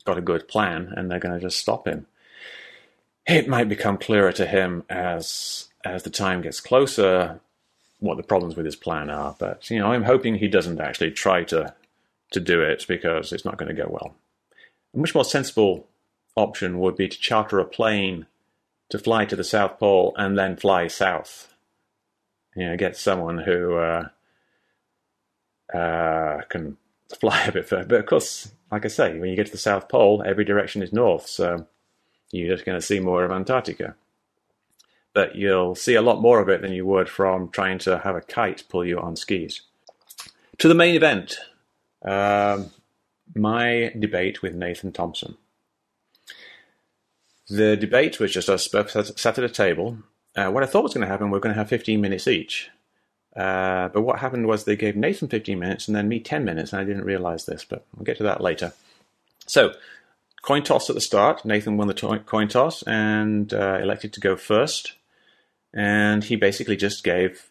got 0.04 0.18
a 0.18 0.22
good 0.22 0.48
plan, 0.48 0.92
and 0.96 1.10
they're 1.10 1.18
going 1.18 1.34
to 1.34 1.40
just 1.40 1.58
stop 1.58 1.86
him. 1.86 2.06
It 3.26 3.48
might 3.48 3.68
become 3.68 3.98
clearer 3.98 4.32
to 4.32 4.46
him 4.46 4.84
as 4.88 5.65
as 5.86 6.02
the 6.02 6.10
time 6.10 6.42
gets 6.42 6.60
closer 6.60 7.40
what 7.98 8.16
the 8.16 8.22
problems 8.22 8.56
with 8.56 8.66
his 8.66 8.76
plan 8.76 9.10
are. 9.10 9.34
But 9.38 9.70
you 9.70 9.78
know, 9.78 9.92
I'm 9.92 10.04
hoping 10.04 10.36
he 10.36 10.48
doesn't 10.48 10.80
actually 10.80 11.12
try 11.12 11.44
to 11.44 11.74
to 12.32 12.40
do 12.40 12.60
it 12.60 12.84
because 12.88 13.32
it's 13.32 13.44
not 13.44 13.56
going 13.56 13.74
to 13.74 13.82
go 13.82 13.88
well. 13.88 14.14
A 14.94 14.98
much 14.98 15.14
more 15.14 15.24
sensible 15.24 15.86
option 16.34 16.78
would 16.80 16.96
be 16.96 17.08
to 17.08 17.18
charter 17.18 17.58
a 17.58 17.64
plane 17.64 18.26
to 18.90 18.98
fly 18.98 19.24
to 19.24 19.36
the 19.36 19.44
South 19.44 19.78
Pole 19.78 20.14
and 20.16 20.38
then 20.38 20.56
fly 20.56 20.86
south. 20.88 21.54
You 22.54 22.68
know, 22.68 22.76
get 22.76 22.96
someone 22.96 23.38
who 23.38 23.76
uh, 23.76 24.08
uh, 25.72 26.42
can 26.48 26.76
fly 27.20 27.44
a 27.44 27.52
bit 27.52 27.68
further. 27.68 27.86
But 27.86 28.00
of 28.00 28.06
course, 28.06 28.52
like 28.70 28.84
I 28.84 28.88
say, 28.88 29.18
when 29.18 29.30
you 29.30 29.36
get 29.36 29.46
to 29.46 29.52
the 29.52 29.58
South 29.58 29.88
Pole, 29.88 30.22
every 30.26 30.44
direction 30.44 30.82
is 30.82 30.92
north, 30.92 31.26
so 31.26 31.66
you're 32.30 32.54
just 32.54 32.64
going 32.64 32.78
to 32.78 32.86
see 32.86 33.00
more 33.00 33.24
of 33.24 33.30
Antarctica. 33.30 33.94
But 35.16 35.34
you'll 35.34 35.74
see 35.74 35.94
a 35.94 36.02
lot 36.02 36.20
more 36.20 36.40
of 36.40 36.50
it 36.50 36.60
than 36.60 36.74
you 36.74 36.84
would 36.84 37.08
from 37.08 37.48
trying 37.48 37.78
to 37.78 38.00
have 38.00 38.16
a 38.16 38.20
kite 38.20 38.64
pull 38.68 38.84
you 38.84 39.00
on 39.00 39.16
skis. 39.16 39.62
To 40.58 40.68
the 40.68 40.74
main 40.74 40.94
event, 40.94 41.38
um, 42.04 42.68
my 43.34 43.94
debate 43.98 44.42
with 44.42 44.54
Nathan 44.54 44.92
Thompson. 44.92 45.38
The 47.48 47.78
debate 47.78 48.20
was 48.20 48.30
just 48.30 48.50
us 48.50 48.68
both 48.68 48.90
sat 49.18 49.38
at 49.38 49.44
a 49.44 49.48
table. 49.48 49.96
Uh, 50.36 50.50
what 50.50 50.62
I 50.62 50.66
thought 50.66 50.82
was 50.82 50.92
going 50.92 51.06
to 51.06 51.10
happen, 51.10 51.30
we 51.30 51.38
are 51.38 51.40
going 51.40 51.54
to 51.54 51.58
have 51.58 51.70
15 51.70 51.98
minutes 51.98 52.28
each. 52.28 52.68
Uh, 53.34 53.88
but 53.88 54.02
what 54.02 54.18
happened 54.18 54.46
was 54.46 54.64
they 54.64 54.76
gave 54.76 54.96
Nathan 54.96 55.28
15 55.28 55.58
minutes 55.58 55.88
and 55.88 55.96
then 55.96 56.08
me 56.08 56.20
10 56.20 56.44
minutes, 56.44 56.74
and 56.74 56.82
I 56.82 56.84
didn't 56.84 57.04
realize 57.04 57.46
this, 57.46 57.64
but 57.64 57.86
we'll 57.96 58.04
get 58.04 58.18
to 58.18 58.22
that 58.24 58.42
later. 58.42 58.74
So, 59.46 59.72
coin 60.42 60.62
toss 60.62 60.90
at 60.90 60.94
the 60.94 61.00
start. 61.00 61.42
Nathan 61.46 61.78
won 61.78 61.88
the 61.88 61.94
to- 61.94 62.18
coin 62.18 62.48
toss 62.48 62.82
and 62.82 63.54
uh, 63.54 63.78
elected 63.80 64.12
to 64.12 64.20
go 64.20 64.36
first. 64.36 64.95
And 65.76 66.24
he 66.24 66.36
basically 66.36 66.76
just 66.76 67.04
gave 67.04 67.50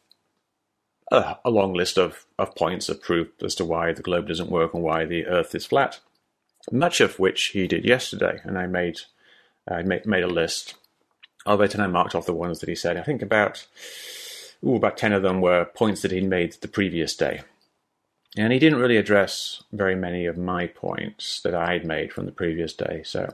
a, 1.11 1.37
a 1.45 1.51
long 1.51 1.73
list 1.73 1.99
of, 1.99 2.25
of 2.39 2.55
points 2.55 2.89
of 2.89 3.01
proof 3.01 3.27
as 3.43 3.53
to 3.55 3.65
why 3.65 3.93
the 3.93 4.01
globe 4.01 4.27
doesn't 4.27 4.49
work 4.49 4.73
and 4.73 4.81
why 4.81 5.05
the 5.05 5.27
Earth 5.27 5.53
is 5.53 5.65
flat. 5.65 5.99
Much 6.71 6.99
of 6.99 7.19
which 7.19 7.49
he 7.49 7.67
did 7.67 7.85
yesterday, 7.85 8.41
and 8.43 8.57
I 8.57 8.65
made 8.65 9.01
I 9.67 9.83
made, 9.83 10.05
made 10.07 10.23
a 10.23 10.27
list 10.27 10.73
of 11.45 11.61
it 11.61 11.75
and 11.75 11.83
I 11.83 11.87
marked 11.87 12.15
off 12.15 12.25
the 12.25 12.33
ones 12.33 12.59
that 12.59 12.69
he 12.69 12.75
said. 12.75 12.97
I 12.97 13.03
think 13.03 13.21
about 13.21 13.67
ooh, 14.65 14.75
about 14.75 14.97
10 14.97 15.13
of 15.13 15.21
them 15.21 15.41
were 15.41 15.65
points 15.65 16.01
that 16.01 16.11
he'd 16.11 16.27
made 16.27 16.53
the 16.53 16.67
previous 16.67 17.15
day. 17.15 17.41
And 18.37 18.51
he 18.51 18.59
didn't 18.59 18.79
really 18.79 18.97
address 18.97 19.63
very 19.71 19.95
many 19.95 20.25
of 20.25 20.37
my 20.37 20.67
points 20.67 21.41
that 21.41 21.55
I'd 21.55 21.85
made 21.85 22.11
from 22.11 22.25
the 22.25 22.31
previous 22.31 22.73
day. 22.73 23.01
So 23.05 23.33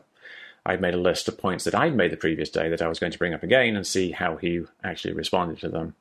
I'd 0.65 0.81
made 0.81 0.93
a 0.93 0.97
list 0.97 1.27
of 1.27 1.37
points 1.37 1.63
that 1.63 1.75
I'd 1.75 1.95
made 1.95 2.11
the 2.11 2.17
previous 2.17 2.49
day 2.49 2.69
that 2.69 2.81
I 2.81 2.87
was 2.87 2.99
going 2.99 3.11
to 3.11 3.17
bring 3.17 3.33
up 3.33 3.43
again 3.43 3.75
and 3.75 3.85
see 3.85 4.11
how 4.11 4.37
he 4.37 4.61
actually 4.83 5.13
responded 5.13 5.59
to 5.59 5.69
them. 5.69 5.95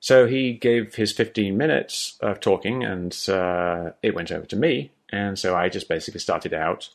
So 0.00 0.26
he 0.26 0.52
gave 0.52 0.94
his 0.94 1.12
15 1.12 1.56
minutes 1.56 2.16
of 2.20 2.38
talking 2.38 2.84
and 2.84 3.16
uh, 3.28 3.90
it 4.02 4.14
went 4.14 4.30
over 4.30 4.46
to 4.46 4.56
me. 4.56 4.92
And 5.10 5.38
so 5.38 5.56
I 5.56 5.68
just 5.68 5.88
basically 5.88 6.20
started 6.20 6.54
out 6.54 6.90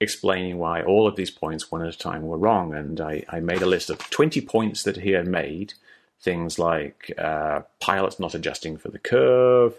explaining 0.00 0.58
why 0.58 0.82
all 0.82 1.06
of 1.06 1.16
these 1.16 1.30
points, 1.30 1.70
one 1.70 1.82
at 1.82 1.94
a 1.94 1.98
time, 1.98 2.22
were 2.22 2.38
wrong. 2.38 2.74
And 2.74 3.00
I, 3.00 3.24
I 3.28 3.40
made 3.40 3.62
a 3.62 3.66
list 3.66 3.90
of 3.90 3.98
20 4.10 4.40
points 4.42 4.82
that 4.84 4.96
he 4.96 5.10
had 5.10 5.26
made. 5.26 5.74
Things 6.20 6.58
like 6.58 7.12
uh, 7.18 7.62
pilots 7.80 8.18
not 8.18 8.34
adjusting 8.34 8.78
for 8.78 8.88
the 8.88 8.98
curve, 8.98 9.78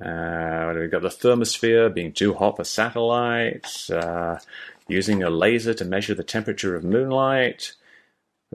uh, 0.00 0.72
we've 0.76 0.90
got 0.90 1.02
the 1.02 1.08
thermosphere 1.08 1.92
being 1.92 2.12
too 2.12 2.34
hot 2.34 2.56
for 2.56 2.64
satellites, 2.64 3.90
uh, 3.90 4.38
using 4.86 5.22
a 5.22 5.30
laser 5.30 5.74
to 5.74 5.84
measure 5.84 6.14
the 6.14 6.22
temperature 6.22 6.76
of 6.76 6.84
moonlight, 6.84 7.74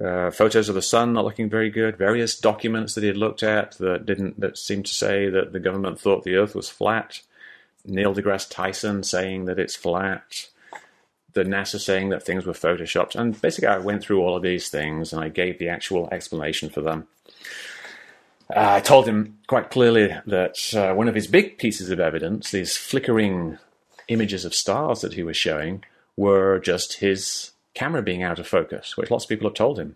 uh, 0.01 0.31
photos 0.31 0.69
of 0.69 0.75
the 0.75 0.81
sun 0.81 1.13
not 1.13 1.25
looking 1.25 1.49
very 1.49 1.69
good, 1.69 1.97
various 1.97 2.39
documents 2.39 2.95
that 2.95 3.01
he 3.01 3.07
had 3.07 3.17
looked 3.17 3.43
at 3.43 3.77
that 3.77 4.05
didn't 4.05 4.39
that 4.39 4.57
seemed 4.57 4.85
to 4.85 4.93
say 4.93 5.29
that 5.29 5.51
the 5.51 5.59
government 5.59 5.99
thought 5.99 6.23
the 6.23 6.35
Earth 6.35 6.55
was 6.55 6.69
flat, 6.69 7.21
Neil 7.85 8.15
deGrasse 8.15 8.49
Tyson 8.49 9.03
saying 9.03 9.45
that 9.45 9.59
it's 9.59 9.75
flat, 9.75 10.49
the 11.33 11.43
NASA 11.43 11.79
saying 11.79 12.09
that 12.09 12.23
things 12.23 12.45
were 12.45 12.53
photoshopped. 12.53 13.15
And 13.15 13.39
basically, 13.39 13.67
I 13.67 13.77
went 13.79 14.01
through 14.01 14.21
all 14.21 14.37
of 14.37 14.43
these 14.43 14.69
things 14.69 15.11
and 15.11 15.23
I 15.23 15.29
gave 15.29 15.59
the 15.59 15.69
actual 15.69 16.07
explanation 16.11 16.69
for 16.69 16.81
them. 16.81 17.07
Uh, 18.49 18.73
I 18.75 18.79
told 18.81 19.07
him 19.07 19.39
quite 19.47 19.71
clearly 19.71 20.15
that 20.25 20.73
uh, 20.75 20.93
one 20.93 21.07
of 21.07 21.15
his 21.15 21.27
big 21.27 21.57
pieces 21.57 21.89
of 21.89 21.99
evidence, 21.99 22.51
these 22.51 22.77
flickering 22.77 23.57
images 24.07 24.45
of 24.45 24.53
stars 24.53 25.01
that 25.01 25.13
he 25.13 25.23
was 25.23 25.37
showing, 25.37 25.83
were 26.17 26.59
just 26.59 26.99
his 26.99 27.51
camera 27.73 28.01
being 28.01 28.21
out 28.23 28.39
of 28.39 28.47
focus, 28.47 28.97
which 28.97 29.09
lots 29.09 29.25
of 29.25 29.29
people 29.29 29.47
have 29.47 29.55
told 29.55 29.79
him. 29.79 29.95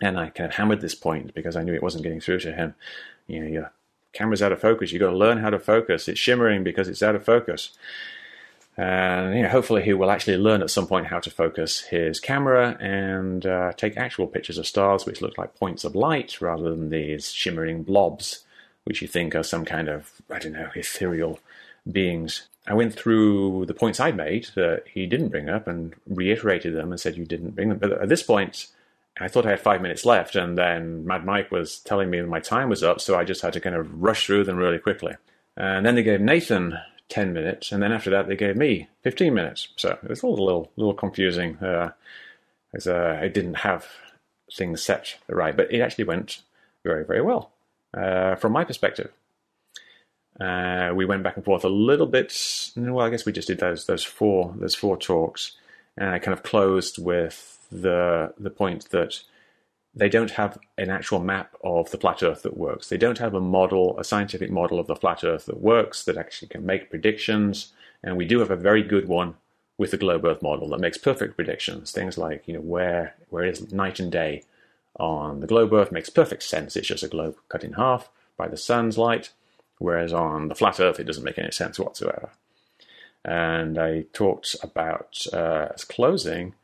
And 0.00 0.18
I 0.18 0.30
kind 0.30 0.48
of 0.48 0.56
hammered 0.56 0.80
this 0.80 0.94
point 0.94 1.34
because 1.34 1.56
I 1.56 1.62
knew 1.62 1.74
it 1.74 1.82
wasn't 1.82 2.04
getting 2.04 2.20
through 2.20 2.40
to 2.40 2.52
him. 2.52 2.74
You 3.26 3.40
know, 3.40 3.48
your 3.48 3.72
camera's 4.12 4.42
out 4.42 4.52
of 4.52 4.60
focus. 4.60 4.92
You've 4.92 5.00
got 5.00 5.10
to 5.10 5.16
learn 5.16 5.38
how 5.38 5.50
to 5.50 5.58
focus. 5.58 6.08
It's 6.08 6.18
shimmering 6.18 6.64
because 6.64 6.88
it's 6.88 7.02
out 7.02 7.14
of 7.14 7.24
focus. 7.24 7.70
And 8.76 9.36
you 9.36 9.42
know, 9.42 9.48
hopefully, 9.48 9.82
he 9.82 9.92
will 9.92 10.10
actually 10.10 10.38
learn 10.38 10.62
at 10.62 10.70
some 10.70 10.86
point 10.86 11.06
how 11.06 11.20
to 11.20 11.30
focus 11.30 11.80
his 11.80 12.20
camera 12.20 12.76
and 12.80 13.44
uh, 13.44 13.72
take 13.76 13.96
actual 13.96 14.26
pictures 14.26 14.56
of 14.58 14.66
stars 14.66 15.04
which 15.04 15.20
look 15.20 15.36
like 15.36 15.58
points 15.58 15.84
of 15.84 15.94
light 15.94 16.40
rather 16.40 16.70
than 16.70 16.88
these 16.88 17.30
shimmering 17.30 17.82
blobs, 17.82 18.44
which 18.84 19.02
you 19.02 19.08
think 19.08 19.34
are 19.34 19.42
some 19.42 19.64
kind 19.64 19.88
of, 19.88 20.10
I 20.30 20.38
don't 20.38 20.52
know, 20.52 20.70
ethereal 20.74 21.38
beings. 21.90 22.48
I 22.66 22.74
went 22.74 22.94
through 22.94 23.66
the 23.66 23.74
points 23.74 24.00
I'd 24.00 24.16
made 24.16 24.48
that 24.54 24.84
he 24.92 25.04
didn't 25.06 25.28
bring 25.28 25.50
up 25.50 25.66
and 25.66 25.94
reiterated 26.06 26.74
them 26.74 26.92
and 26.92 27.00
said 27.00 27.16
you 27.16 27.24
didn't 27.24 27.50
bring 27.50 27.68
them. 27.68 27.78
But 27.78 27.92
at 27.92 28.08
this 28.08 28.22
point, 28.22 28.68
I 29.20 29.28
thought 29.28 29.46
I 29.46 29.50
had 29.50 29.60
five 29.60 29.82
minutes 29.82 30.06
left, 30.06 30.34
and 30.36 30.56
then 30.56 31.04
Mad 31.04 31.24
Mike 31.24 31.50
was 31.50 31.78
telling 31.80 32.08
me 32.08 32.22
my 32.22 32.40
time 32.40 32.68
was 32.68 32.82
up, 32.82 33.00
so 33.00 33.18
I 33.18 33.24
just 33.24 33.42
had 33.42 33.52
to 33.52 33.60
kind 33.60 33.76
of 33.76 34.02
rush 34.02 34.26
through 34.26 34.44
them 34.44 34.56
really 34.56 34.78
quickly. 34.78 35.14
And 35.56 35.84
then 35.84 35.96
they 35.96 36.02
gave 36.02 36.20
Nathan 36.20 36.78
10 37.12 37.34
minutes, 37.34 37.72
and 37.72 37.82
then 37.82 37.92
after 37.92 38.08
that 38.08 38.26
they 38.26 38.36
gave 38.36 38.56
me 38.56 38.88
15 39.02 39.34
minutes. 39.34 39.68
So 39.76 39.98
it 40.02 40.08
was 40.08 40.22
a 40.22 40.26
little, 40.26 40.72
little 40.76 40.94
confusing, 40.94 41.58
uh, 41.58 41.90
as 42.72 42.86
uh, 42.86 43.18
I 43.20 43.28
didn't 43.28 43.56
have 43.56 43.86
things 44.50 44.82
set 44.82 45.18
right, 45.28 45.54
but 45.54 45.70
it 45.70 45.80
actually 45.80 46.04
went 46.04 46.40
very, 46.84 47.04
very 47.04 47.20
well 47.20 47.52
uh, 47.92 48.36
from 48.36 48.52
my 48.52 48.64
perspective. 48.64 49.12
Uh, 50.40 50.92
we 50.94 51.04
went 51.04 51.22
back 51.22 51.36
and 51.36 51.44
forth 51.44 51.64
a 51.64 51.68
little 51.68 52.06
bit. 52.06 52.32
Well, 52.76 53.04
I 53.04 53.10
guess 53.10 53.26
we 53.26 53.32
just 53.32 53.48
did 53.48 53.60
those 53.60 53.84
those 53.84 54.02
four 54.02 54.54
those 54.56 54.74
four 54.74 54.96
talks, 54.96 55.56
and 55.98 56.08
I 56.08 56.18
kind 56.18 56.32
of 56.32 56.42
closed 56.42 56.96
with 56.96 57.58
the 57.70 58.32
the 58.38 58.50
point 58.50 58.88
that 58.90 59.20
they 59.94 60.08
don't 60.08 60.32
have 60.32 60.58
an 60.78 60.90
actual 60.90 61.20
map 61.20 61.54
of 61.62 61.90
the 61.90 61.98
flat 61.98 62.22
Earth 62.22 62.42
that 62.42 62.56
works. 62.56 62.88
They 62.88 62.96
don't 62.96 63.18
have 63.18 63.34
a 63.34 63.40
model, 63.40 63.98
a 63.98 64.04
scientific 64.04 64.50
model 64.50 64.80
of 64.80 64.86
the 64.86 64.96
flat 64.96 65.22
Earth 65.22 65.46
that 65.46 65.60
works 65.60 66.04
that 66.04 66.16
actually 66.16 66.48
can 66.48 66.64
make 66.64 66.90
predictions. 66.90 67.72
And 68.02 68.16
we 68.16 68.24
do 68.24 68.38
have 68.38 68.50
a 68.50 68.56
very 68.56 68.82
good 68.82 69.06
one 69.06 69.34
with 69.76 69.90
the 69.90 69.98
globe 69.98 70.24
Earth 70.24 70.42
model 70.42 70.68
that 70.70 70.80
makes 70.80 70.96
perfect 70.96 71.36
predictions. 71.36 71.92
Things 71.92 72.16
like 72.16 72.46
you 72.46 72.54
know 72.54 72.60
where 72.60 73.16
where 73.28 73.44
is 73.44 73.72
night 73.72 74.00
and 74.00 74.10
day 74.10 74.44
on 74.98 75.40
the 75.40 75.46
globe 75.46 75.72
Earth 75.72 75.92
makes 75.92 76.10
perfect 76.10 76.42
sense. 76.42 76.76
It's 76.76 76.88
just 76.88 77.02
a 77.02 77.08
globe 77.08 77.36
cut 77.48 77.64
in 77.64 77.74
half 77.74 78.08
by 78.36 78.48
the 78.48 78.56
sun's 78.56 78.96
light, 78.96 79.30
whereas 79.78 80.12
on 80.12 80.48
the 80.48 80.54
flat 80.54 80.80
Earth 80.80 81.00
it 81.00 81.04
doesn't 81.04 81.24
make 81.24 81.38
any 81.38 81.50
sense 81.50 81.78
whatsoever. 81.78 82.30
And 83.24 83.78
I 83.78 84.06
talked 84.12 84.56
about 84.62 85.26
uh, 85.32 85.68
as 85.74 85.84
closing 85.84 86.54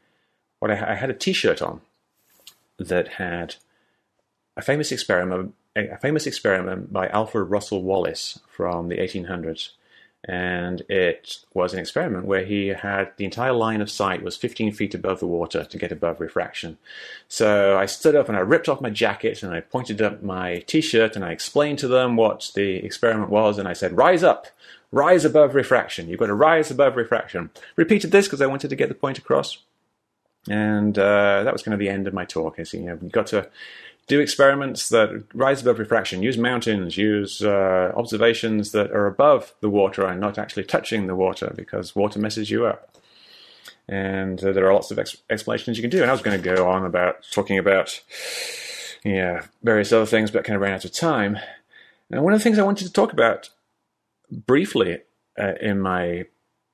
what 0.59 0.71
I, 0.71 0.93
I 0.93 0.95
had 0.95 1.11
a 1.11 1.15
T-shirt 1.15 1.63
on 1.63 1.83
that 2.79 3.09
had 3.09 3.57
a 4.57 4.63
famous 4.63 4.93
experiment, 4.93 5.55
a 5.77 5.99
famous 5.99 6.27
experiment 6.27 6.93
by 6.93 7.09
Alfred 7.09 7.51
Russel 7.51 7.83
Wallace 7.83 8.41
from 8.49 8.89
the 8.89 8.97
1800s, 8.97 9.71
and 10.25 10.83
it 10.89 11.39
was 11.55 11.73
an 11.73 11.79
experiment 11.79 12.25
where 12.25 12.45
he 12.45 12.69
had 12.69 13.13
the 13.17 13.25
entire 13.25 13.53
line 13.53 13.81
of 13.81 13.91
sight 13.91 14.23
was 14.23 14.37
15 14.37 14.73
feet 14.73 14.95
above 14.95 15.21
the 15.21 15.27
water 15.27 15.65
to 15.65 15.79
get 15.79 15.93
above 15.93 16.21
refraction. 16.21 16.77
So 17.29 17.79
I 17.79 17.87
stood 17.87 18.17
up 18.17 18.29
and 18.29 18.37
I 18.37 18.41
ripped 18.41 18.69
off 18.69 18.81
my 18.81 18.91
jacket 18.91 19.43
and 19.43 19.55
I 19.55 19.61
pointed 19.61 20.03
up 20.03 20.23
my 20.23 20.59
t-shirt 20.67 21.15
and 21.15 21.25
I 21.25 21.31
explained 21.31 21.79
to 21.81 21.89
them 21.89 22.17
what 22.17 22.51
the 22.55 22.77
experiment 22.85 23.31
was 23.31 23.59
and 23.59 23.69
I 23.69 23.75
said, 23.75 23.97
rise 23.97 24.25
up, 24.25 24.49
rise 24.91 25.25
above 25.25 25.55
refraction. 25.55 26.09
You've 26.09 26.19
got 26.19 26.27
to 26.27 26.35
rise 26.35 26.71
above 26.71 26.97
refraction. 26.97 27.51
Repeated 27.77 28.11
this 28.11 28.27
because 28.27 28.43
I 28.43 28.47
wanted 28.47 28.71
to 28.71 28.77
get 28.77 28.89
the 28.89 28.97
point 28.97 29.19
across. 29.19 29.59
And 30.49 30.99
uh, 30.99 31.45
that 31.45 31.53
was 31.53 31.63
kind 31.63 31.75
of 31.75 31.79
the 31.79 31.89
end 31.89 32.07
of 32.07 32.15
my 32.15 32.25
talk. 32.25 32.57
I 32.59 32.63
see, 32.63 32.79
you 32.79 32.87
know, 32.87 32.99
you've 33.01 33.13
got 33.13 33.27
to 33.29 33.49
do 34.07 34.21
experiments 34.21 34.89
that 34.89 35.25
rise 35.35 35.61
above 35.61 35.79
refraction, 35.79 36.23
use 36.23 36.39
mountains, 36.39 36.97
use 36.97 37.43
uh, 37.43 37.93
observations 37.95 38.73
that 38.73 38.91
are 38.91 39.07
above 39.07 39.53
the 39.61 39.69
water 39.69 40.07
and 40.07 40.21
not 40.21 40.39
actually 40.39 40.65
touching 40.65 41.07
the 41.07 41.15
water 41.15 41.53
because 41.55 41.95
water 41.95 42.19
messes 42.19 42.51
you 42.51 42.65
up. 42.65 42.97
And 43.87 44.43
uh, 44.43 44.53
there 44.53 44.67
are 44.67 44.73
lots 44.73 44.91
of 44.91 44.99
ex- 44.99 45.19
explanations 45.29 45.77
you 45.77 45.83
can 45.83 45.91
do. 45.91 46.01
And 46.03 46.11
I 46.11 46.15
was 46.15 46.23
going 46.23 46.41
to 46.41 46.55
go 46.55 46.69
on 46.69 46.85
about 46.85 47.17
talking 47.31 47.59
about 47.59 48.01
yeah, 49.05 49.47
various 49.63 49.93
other 49.93 50.07
things, 50.07 50.31
but 50.31 50.45
kind 50.45 50.57
of 50.57 50.63
ran 50.63 50.75
out 50.75 50.85
of 50.85 50.93
time. 50.93 51.39
And 52.11 52.23
one 52.23 52.33
of 52.33 52.39
the 52.39 52.43
things 52.43 52.59
I 52.59 52.63
wanted 52.63 52.87
to 52.87 52.93
talk 52.93 53.13
about 53.13 53.51
briefly 54.31 55.01
uh, 55.39 55.55
in 55.61 55.81
my 55.81 56.25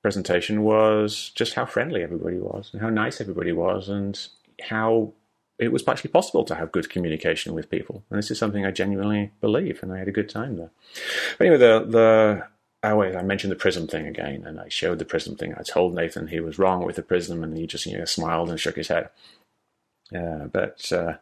presentation 0.04 0.62
was 0.62 1.32
just 1.34 1.54
how 1.54 1.64
friendly 1.64 2.02
everybody 2.02 2.36
was 2.36 2.68
and 2.70 2.82
how 2.82 2.90
nice 2.90 3.22
everybody 3.22 3.52
was 3.52 3.88
and 3.88 4.28
how 4.60 5.10
it 5.58 5.72
was 5.72 5.88
actually 5.88 6.10
possible 6.10 6.44
to 6.44 6.54
have 6.54 6.72
good 6.72 6.90
communication 6.90 7.54
with 7.54 7.70
people. 7.70 8.04
And 8.10 8.18
this 8.18 8.30
is 8.30 8.38
something 8.38 8.66
I 8.66 8.70
genuinely 8.70 9.32
believe, 9.40 9.82
and 9.82 9.90
I 9.90 9.98
had 9.98 10.08
a 10.08 10.12
good 10.12 10.28
time 10.28 10.58
there. 10.58 10.70
But 11.38 11.46
anyway, 11.46 11.56
the 11.56 12.44
the 12.82 12.94
wait 12.94 13.16
I 13.16 13.22
mentioned 13.22 13.50
the 13.50 13.56
prism 13.56 13.86
thing 13.86 14.06
again, 14.06 14.44
and 14.44 14.60
I 14.60 14.68
showed 14.68 14.98
the 14.98 15.06
prism 15.06 15.36
thing. 15.36 15.54
I 15.54 15.62
told 15.62 15.94
Nathan 15.94 16.26
he 16.26 16.40
was 16.40 16.58
wrong 16.58 16.84
with 16.84 16.96
the 16.96 17.02
prism, 17.02 17.42
and 17.42 17.56
he 17.56 17.66
just 17.66 17.86
you 17.86 17.96
know 17.96 18.04
smiled 18.04 18.50
and 18.50 18.60
shook 18.60 18.76
his 18.76 18.88
head. 18.88 19.08
But 20.12 20.92
uh, 20.92 21.14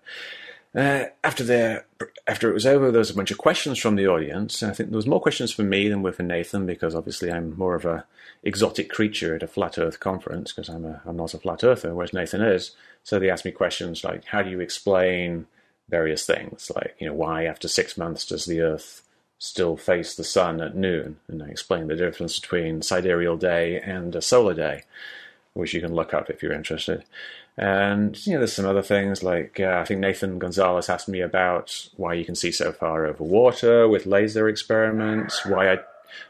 uh, 0.75 1.05
after 1.23 1.45
the 1.45 1.85
after 2.27 2.49
it 2.49 2.55
was 2.55 2.65
over, 2.65 2.91
there 2.91 2.99
was 2.99 3.11
a 3.11 3.15
bunch 3.15 3.31
of 3.31 3.39
questions 3.39 3.79
from 3.79 3.97
the 3.97 4.07
audience. 4.07 4.63
I 4.63 4.73
think 4.73 4.91
there 4.91 4.97
was 4.97 5.07
more 5.07 5.21
questions 5.21 5.53
for 5.53 5.63
me 5.63 5.89
than 5.89 6.03
were 6.03 6.13
for 6.13 6.23
Nathan 6.23 6.65
because 6.65 6.95
obviously 6.95 7.31
I'm 7.31 7.57
more 7.59 7.75
of 7.75 7.85
a 7.85 8.05
exotic 8.43 8.91
creature 8.91 9.35
at 9.35 9.43
a 9.43 9.47
flat 9.47 9.79
Earth 9.79 10.01
conference 10.01 10.53
because 10.53 10.71
I'm 10.71 10.85
a 10.87 11.03
I'm 11.05 11.17
not 11.17 11.35
a 11.35 11.39
flat 11.39 11.63
earther, 11.63 11.95
whereas 11.95 12.15
Nathan 12.15 12.41
is. 12.41 12.75
So 13.05 13.19
they 13.19 13.29
asked 13.29 13.45
me 13.45 13.51
questions 13.51 14.03
like, 14.03 14.25
how 14.25 14.43
do 14.43 14.51
you 14.51 14.61
explain 14.61 15.47
various 15.89 16.25
things, 16.25 16.71
like 16.75 16.97
you 16.99 17.07
know 17.07 17.15
why 17.15 17.45
after 17.45 17.69
six 17.69 17.99
months 17.99 18.25
does 18.25 18.47
the 18.47 18.63
Earth 18.63 19.03
still 19.39 19.77
face 19.77 20.15
the 20.15 20.25
sun 20.25 20.61
at 20.63 20.75
noon? 20.75 21.19
And 21.29 21.43
I 21.43 21.49
explained 21.49 21.91
the 21.91 21.97
difference 21.97 22.39
between 22.39 22.81
sidereal 22.81 23.37
day 23.37 23.79
and 23.79 24.15
a 24.17 24.23
solar 24.23 24.55
day, 24.55 24.85
which 25.53 25.75
you 25.75 25.83
can 25.83 25.95
look 25.95 26.15
up 26.15 26.31
if 26.31 26.43
you're 26.43 26.53
interested. 26.53 27.05
And 27.57 28.25
you 28.27 28.33
know, 28.33 28.39
there's 28.39 28.55
some 28.55 28.67
other 28.67 28.83
things 28.83 29.23
like 29.23 29.61
uh, 29.61 29.79
I 29.81 29.85
think 29.85 30.01
Nathan 30.01 30.39
Gonzalez 30.39 30.89
asked 30.89 31.09
me 31.09 31.21
about 31.21 31.89
why 31.97 32.15
you 32.15 32.25
can 32.25 32.35
see 32.35 32.51
so 32.51 32.73
far 32.73 33.05
over 33.05 33.23
water 33.23 33.89
with 33.89 34.07
laser 34.07 34.49
experiments, 34.49 35.45
why 35.45 35.73
I 35.73 35.79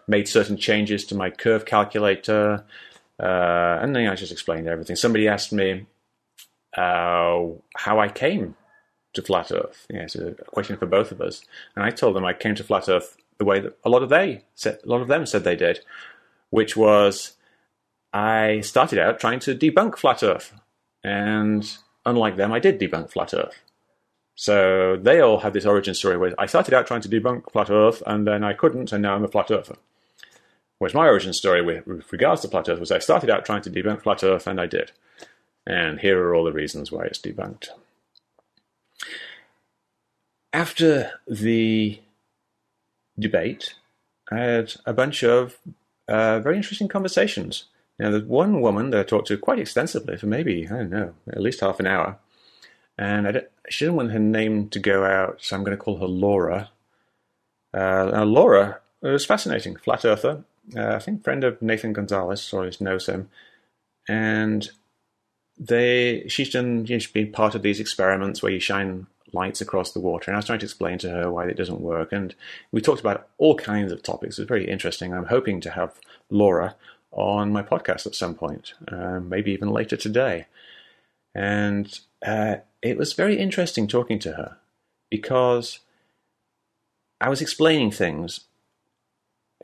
made 0.09 0.29
certain 0.29 0.57
changes 0.57 1.05
to 1.07 1.15
my 1.15 1.31
curve 1.31 1.65
calculator, 1.65 2.65
uh, 3.21 3.79
and 3.81 3.95
then 3.95 4.09
I 4.09 4.17
just 4.17 4.33
explained 4.33 4.67
everything. 4.67 4.97
Somebody 4.97 5.29
asked 5.29 5.53
me 5.53 5.87
uh, 6.77 7.47
how 7.77 8.01
I 8.01 8.09
came 8.09 8.57
to 9.13 9.23
flat 9.23 9.53
Earth. 9.53 9.87
Yeah, 9.91 10.03
it's 10.03 10.17
a 10.17 10.33
question 10.33 10.77
for 10.77 10.87
both 10.87 11.13
of 11.13 11.21
us, 11.21 11.43
and 11.77 11.85
I 11.85 11.91
told 11.91 12.17
them 12.17 12.25
I 12.25 12.33
came 12.33 12.57
to 12.57 12.65
flat 12.65 12.89
Earth 12.89 13.17
the 13.39 13.45
way 13.45 13.61
that 13.61 13.79
a 13.85 13.89
lot 13.89 14.03
of 14.03 14.09
they 14.09 14.43
said, 14.55 14.81
a 14.85 14.89
lot 14.89 15.03
of 15.03 15.09
them 15.09 15.27
said 15.27 15.45
they 15.45 15.57
did, 15.57 15.81
which 16.51 16.77
was 16.77 17.35
I 18.13 18.61
started 18.61 18.99
out 18.99 19.21
trying 19.21 19.41
to 19.41 19.55
debunk 19.55 19.97
flat 19.97 20.23
Earth. 20.23 20.53
And 21.05 21.77
unlike 22.07 22.37
them, 22.37 22.53
I 22.53 22.59
did 22.59 22.79
debunk 22.79 23.11
flat 23.11 23.35
Earth. 23.35 23.61
So 24.35 24.97
they 24.97 25.21
all 25.21 25.41
have 25.41 25.53
this 25.53 25.67
origin 25.67 25.95
story 25.95 26.17
where 26.17 26.35
I 26.39 26.47
started 26.47 26.75
out 26.75 26.87
trying 26.87 27.03
to 27.03 27.09
debunk 27.09 27.51
flat 27.53 27.71
Earth, 27.71 28.03
and 28.07 28.27
then 28.27 28.45
I 28.45 28.55
couldn't, 28.55 28.93
and 28.93 29.03
now 29.03 29.15
I'm 29.15 29.25
a 29.25 29.29
flat 29.29 29.51
Earther. 29.51 29.77
Whereas 30.79 30.95
my 30.95 31.07
origin 31.07 31.33
story 31.33 31.63
with, 31.63 31.87
with 31.87 32.13
regards 32.13 32.43
to 32.43 32.49
flat 32.49 32.69
Earth 32.69 32.81
was 32.81 32.91
I 32.91 32.99
started 32.99 33.31
out 33.31 33.45
trying 33.45 33.63
to 33.63 33.71
debunk 33.71 34.03
flat 34.03 34.25
Earth, 34.25 34.47
and 34.47 34.61
I 34.61 34.67
did. 34.67 34.93
And 35.67 36.01
here 36.01 36.21
are 36.21 36.35
all 36.35 36.45
the 36.45 36.53
reasons 36.53 36.91
why 36.91 37.05
it's 37.05 37.21
debunked. 37.21 37.69
After 40.53 41.13
the 41.27 42.01
debate, 43.19 43.75
I 44.31 44.39
had 44.39 44.75
a 44.85 44.93
bunch 44.93 45.23
of 45.23 45.59
uh, 46.09 46.41
very 46.41 46.57
interesting 46.57 46.89
conversations 46.89 47.67
now, 47.99 48.11
there's 48.11 48.25
one 48.25 48.61
woman 48.61 48.91
that 48.91 49.01
I 49.01 49.03
talked 49.05 49.29
to 49.29 49.37
quite 49.37 49.59
extensively 49.59 50.17
for 50.17 50.27
maybe, 50.27 50.67
I 50.67 50.79
don't 50.79 50.91
know, 50.91 51.15
at 51.29 51.43
least 51.43 51.61
half 51.61 51.79
an 51.79 51.87
hour. 51.87 52.19
And 52.99 53.29
I, 53.29 53.43
she 53.69 53.85
didn't 53.85 53.97
want 53.97 54.13
her 54.13 54.19
name 54.19 54.69
to 54.71 54.79
go 54.79 55.05
out, 55.05 55.39
so 55.41 55.57
I'm 55.57 55.65
going 55.65 55.77
to 55.77 55.83
call 55.83 55.99
her 55.99 56.07
Laura. 56.07 56.71
Uh, 57.73 58.11
now, 58.13 58.25
Laura 58.25 58.81
was 59.01 59.27
fascinating, 59.27 59.77
flat 59.77 60.05
earther. 60.05 60.45
Uh, 60.77 60.95
I 60.95 60.99
think 60.99 61.25
friend 61.25 61.45
of 61.45 61.61
Nathan 61.61 61.93
Gonzalez, 61.93 62.53
or 62.53 62.63
at 62.63 62.67
least 62.67 62.81
knows 62.81 63.07
him. 63.07 63.31
And 64.09 64.69
they, 65.59 66.25
she's 66.29 66.51
done, 66.51 66.87
you 66.87 66.97
know, 66.97 66.99
she's 66.99 67.11
been 67.11 67.33
part 67.33 67.55
of 67.55 67.63
these 67.63 67.81
experiments 67.81 68.43
where 68.43 68.53
you 68.53 68.61
shine 68.61 69.07
lights 69.33 69.61
across 69.61 69.93
the 69.93 70.01
water. 70.01 70.31
And 70.31 70.37
I 70.37 70.39
was 70.39 70.47
trying 70.47 70.59
to 70.59 70.67
explain 70.67 70.99
to 70.99 71.11
her 71.11 71.31
why 71.31 71.47
it 71.47 71.57
doesn't 71.57 71.81
work. 71.81 72.13
And 72.13 72.35
we 72.71 72.81
talked 72.81 73.01
about 73.01 73.29
all 73.39 73.55
kinds 73.55 73.93
of 73.93 74.03
topics. 74.03 74.39
It 74.39 74.43
was 74.43 74.49
very 74.49 74.69
interesting. 74.69 75.13
I'm 75.13 75.27
hoping 75.27 75.61
to 75.63 75.71
have 75.71 75.99
Laura 76.31 76.75
on 77.13 77.53
my 77.53 77.63
podcast 77.63 78.07
at 78.07 78.15
some 78.15 78.35
point, 78.35 78.75
uh, 78.89 79.21
maybe 79.21 79.53
even 79.53 79.71
later 79.71 79.97
today. 79.97 80.47
And 81.35 81.99
uh, 82.25 82.57
it 82.83 82.97
was 82.97 83.13
very 83.13 83.39
interesting 83.39 83.87
talking 83.87 84.19
to 84.21 84.33
her 84.33 84.57
because 85.11 85.81
I 87.21 87.29
was 87.29 87.41
explaining 87.41 87.91
things 87.91 88.41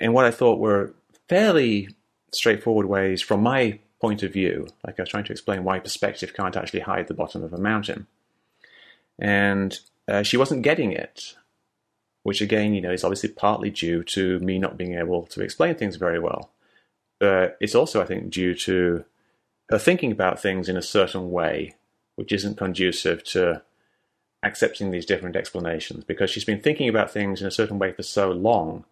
in 0.01 0.13
what 0.13 0.25
I 0.25 0.31
thought 0.31 0.61
were 0.61 0.95
fairly 1.29 1.89
straightforward 2.33 2.87
ways 2.87 3.23
from 3.23 3.43
my 3.43 3.79
point 4.01 4.23
of 4.23 4.33
view. 4.33 4.69
Like 4.87 4.99
I 4.99 5.03
was 5.03 5.09
trying 5.09 5.25
to 5.25 5.33
explain 5.33 5.65
why 5.65 5.81
perspective 5.81 6.35
can't 6.35 6.57
actually 6.57 6.81
hide 6.81 7.09
the 7.09 7.15
bottom 7.15 7.43
of 7.43 7.53
a 7.53 7.59
mountain. 7.59 8.07
And 9.19 9.79
uh, 10.07 10.23
she 10.23 10.37
wasn't 10.37 10.63
getting 10.63 10.93
it, 10.93 11.35
which 12.23 12.41
again, 12.41 12.75
you 12.75 12.81
know, 12.81 12.93
is 12.93 13.05
obviously 13.05 13.31
partly 13.31 13.71
due 13.71 14.05
to 14.05 14.39
me 14.41 14.59
not 14.59 14.77
being 14.77 14.95
able 14.95 15.27
to 15.27 15.43
explain 15.43 15.75
things 15.75 15.97
very 15.97 16.21
well. 16.21 16.51
But 17.21 17.57
it's 17.61 17.75
also, 17.75 18.01
I 18.01 18.07
think, 18.07 18.31
due 18.31 18.55
to 18.55 19.05
her 19.71 19.79
thinking 19.79 20.13
about 20.13 20.41
things 20.41 20.69
in 20.69 20.77
a 20.77 20.83
certain 20.83 21.31
way, 21.31 21.75
which 22.17 22.33
isn't 22.33 22.57
conducive 22.57 23.25
to 23.25 23.63
accepting 24.43 24.91
these 24.91 25.07
different 25.07 25.37
explanations 25.37 26.05
because 26.05 26.31
she's 26.31 26.45
been 26.45 26.61
thinking 26.61 26.89
about 26.89 27.11
things 27.11 27.41
in 27.41 27.47
a 27.47 27.51
certain 27.51 27.79
way 27.79 27.93
for 27.93 28.03
so 28.03 28.31
long 28.31 28.85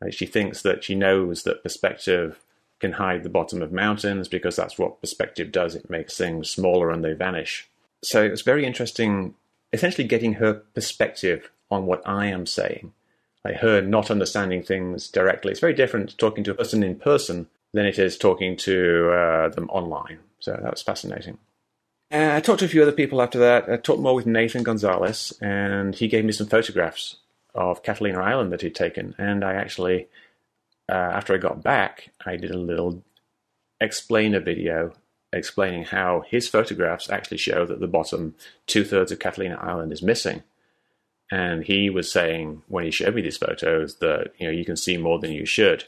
that 0.00 0.14
she 0.14 0.26
thinks 0.26 0.62
that 0.62 0.82
she 0.84 0.94
knows 0.94 1.42
that 1.42 1.62
perspective 1.62 2.44
can 2.80 2.92
hide 2.92 3.22
the 3.22 3.28
bottom 3.28 3.62
of 3.62 3.72
mountains 3.72 4.28
because 4.28 4.56
that's 4.56 4.78
what 4.78 5.00
perspective 5.00 5.50
does. 5.50 5.74
It 5.74 5.90
makes 5.90 6.16
things 6.16 6.50
smaller 6.50 6.90
and 6.90 7.04
they 7.04 7.12
vanish. 7.12 7.68
So 8.02 8.22
it's 8.22 8.42
very 8.42 8.64
interesting, 8.64 9.34
essentially 9.72 10.06
getting 10.06 10.34
her 10.34 10.54
perspective 10.54 11.50
on 11.70 11.86
what 11.86 12.06
I 12.06 12.26
am 12.26 12.46
saying. 12.46 12.92
Like 13.44 13.56
her 13.56 13.80
not 13.80 14.10
understanding 14.10 14.62
things 14.62 15.08
directly. 15.08 15.52
It's 15.52 15.60
very 15.60 15.74
different 15.74 16.18
talking 16.18 16.44
to 16.44 16.52
a 16.52 16.54
person 16.54 16.82
in 16.82 16.96
person 16.96 17.48
than 17.72 17.86
it 17.86 17.98
is 17.98 18.16
talking 18.16 18.56
to 18.56 19.10
uh, 19.10 19.48
them 19.50 19.68
online. 19.70 20.18
So 20.40 20.52
that 20.52 20.70
was 20.70 20.82
fascinating. 20.82 21.38
And 22.10 22.32
I 22.32 22.40
talked 22.40 22.60
to 22.60 22.64
a 22.64 22.68
few 22.68 22.82
other 22.82 22.92
people 22.92 23.20
after 23.20 23.38
that. 23.38 23.68
I 23.70 23.76
talked 23.76 24.00
more 24.00 24.14
with 24.14 24.26
Nathan 24.26 24.62
Gonzalez, 24.62 25.34
and 25.42 25.94
he 25.94 26.08
gave 26.08 26.24
me 26.24 26.32
some 26.32 26.46
photographs 26.46 27.16
of 27.54 27.82
Catalina 27.82 28.20
Island 28.20 28.52
that 28.52 28.62
he'd 28.62 28.74
taken. 28.74 29.14
And 29.18 29.44
I 29.44 29.54
actually, 29.54 30.08
uh, 30.88 30.94
after 30.94 31.34
I 31.34 31.38
got 31.38 31.62
back, 31.62 32.10
I 32.24 32.36
did 32.36 32.50
a 32.50 32.58
little 32.58 33.02
explainer 33.80 34.40
video 34.40 34.94
explaining 35.32 35.84
how 35.84 36.24
his 36.26 36.48
photographs 36.48 37.10
actually 37.10 37.36
show 37.36 37.66
that 37.66 37.80
the 37.80 37.86
bottom 37.86 38.34
two 38.66 38.84
thirds 38.84 39.12
of 39.12 39.18
Catalina 39.18 39.56
Island 39.56 39.92
is 39.92 40.02
missing. 40.02 40.42
And 41.30 41.64
he 41.64 41.90
was 41.90 42.10
saying 42.10 42.62
when 42.68 42.84
he 42.84 42.90
showed 42.90 43.14
me 43.14 43.20
these 43.20 43.36
photos 43.36 43.96
that 43.96 44.32
you 44.38 44.46
know 44.46 44.52
you 44.52 44.64
can 44.64 44.76
see 44.76 44.96
more 44.96 45.18
than 45.18 45.32
you 45.32 45.44
should. 45.44 45.84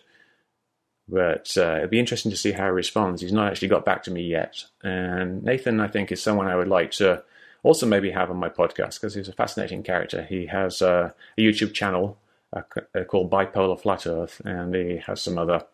But 1.10 1.56
uh, 1.56 1.78
it'd 1.78 1.90
be 1.90 1.98
interesting 1.98 2.30
to 2.30 2.36
see 2.36 2.52
how 2.52 2.66
he 2.66 2.70
responds. 2.70 3.20
He's 3.20 3.32
not 3.32 3.50
actually 3.50 3.68
got 3.68 3.84
back 3.84 4.04
to 4.04 4.10
me 4.10 4.22
yet. 4.22 4.64
And 4.82 5.42
Nathan, 5.42 5.80
I 5.80 5.88
think, 5.88 6.12
is 6.12 6.22
someone 6.22 6.46
I 6.46 6.56
would 6.56 6.68
like 6.68 6.92
to 6.92 7.22
also 7.62 7.86
maybe 7.86 8.10
have 8.10 8.30
on 8.30 8.36
my 8.36 8.48
podcast 8.48 8.94
because 8.94 9.14
he's 9.14 9.28
a 9.28 9.32
fascinating 9.32 9.82
character. 9.82 10.22
He 10.22 10.46
has 10.46 10.80
uh, 10.80 11.10
a 11.36 11.40
YouTube 11.40 11.74
channel 11.74 12.16
uh, 12.52 12.62
uh, 12.94 13.04
called 13.04 13.30
Bipolar 13.30 13.80
Flat 13.80 14.06
Earth, 14.06 14.40
and 14.44 14.74
he 14.74 14.98
has 15.06 15.20
some 15.20 15.36
other 15.36 15.64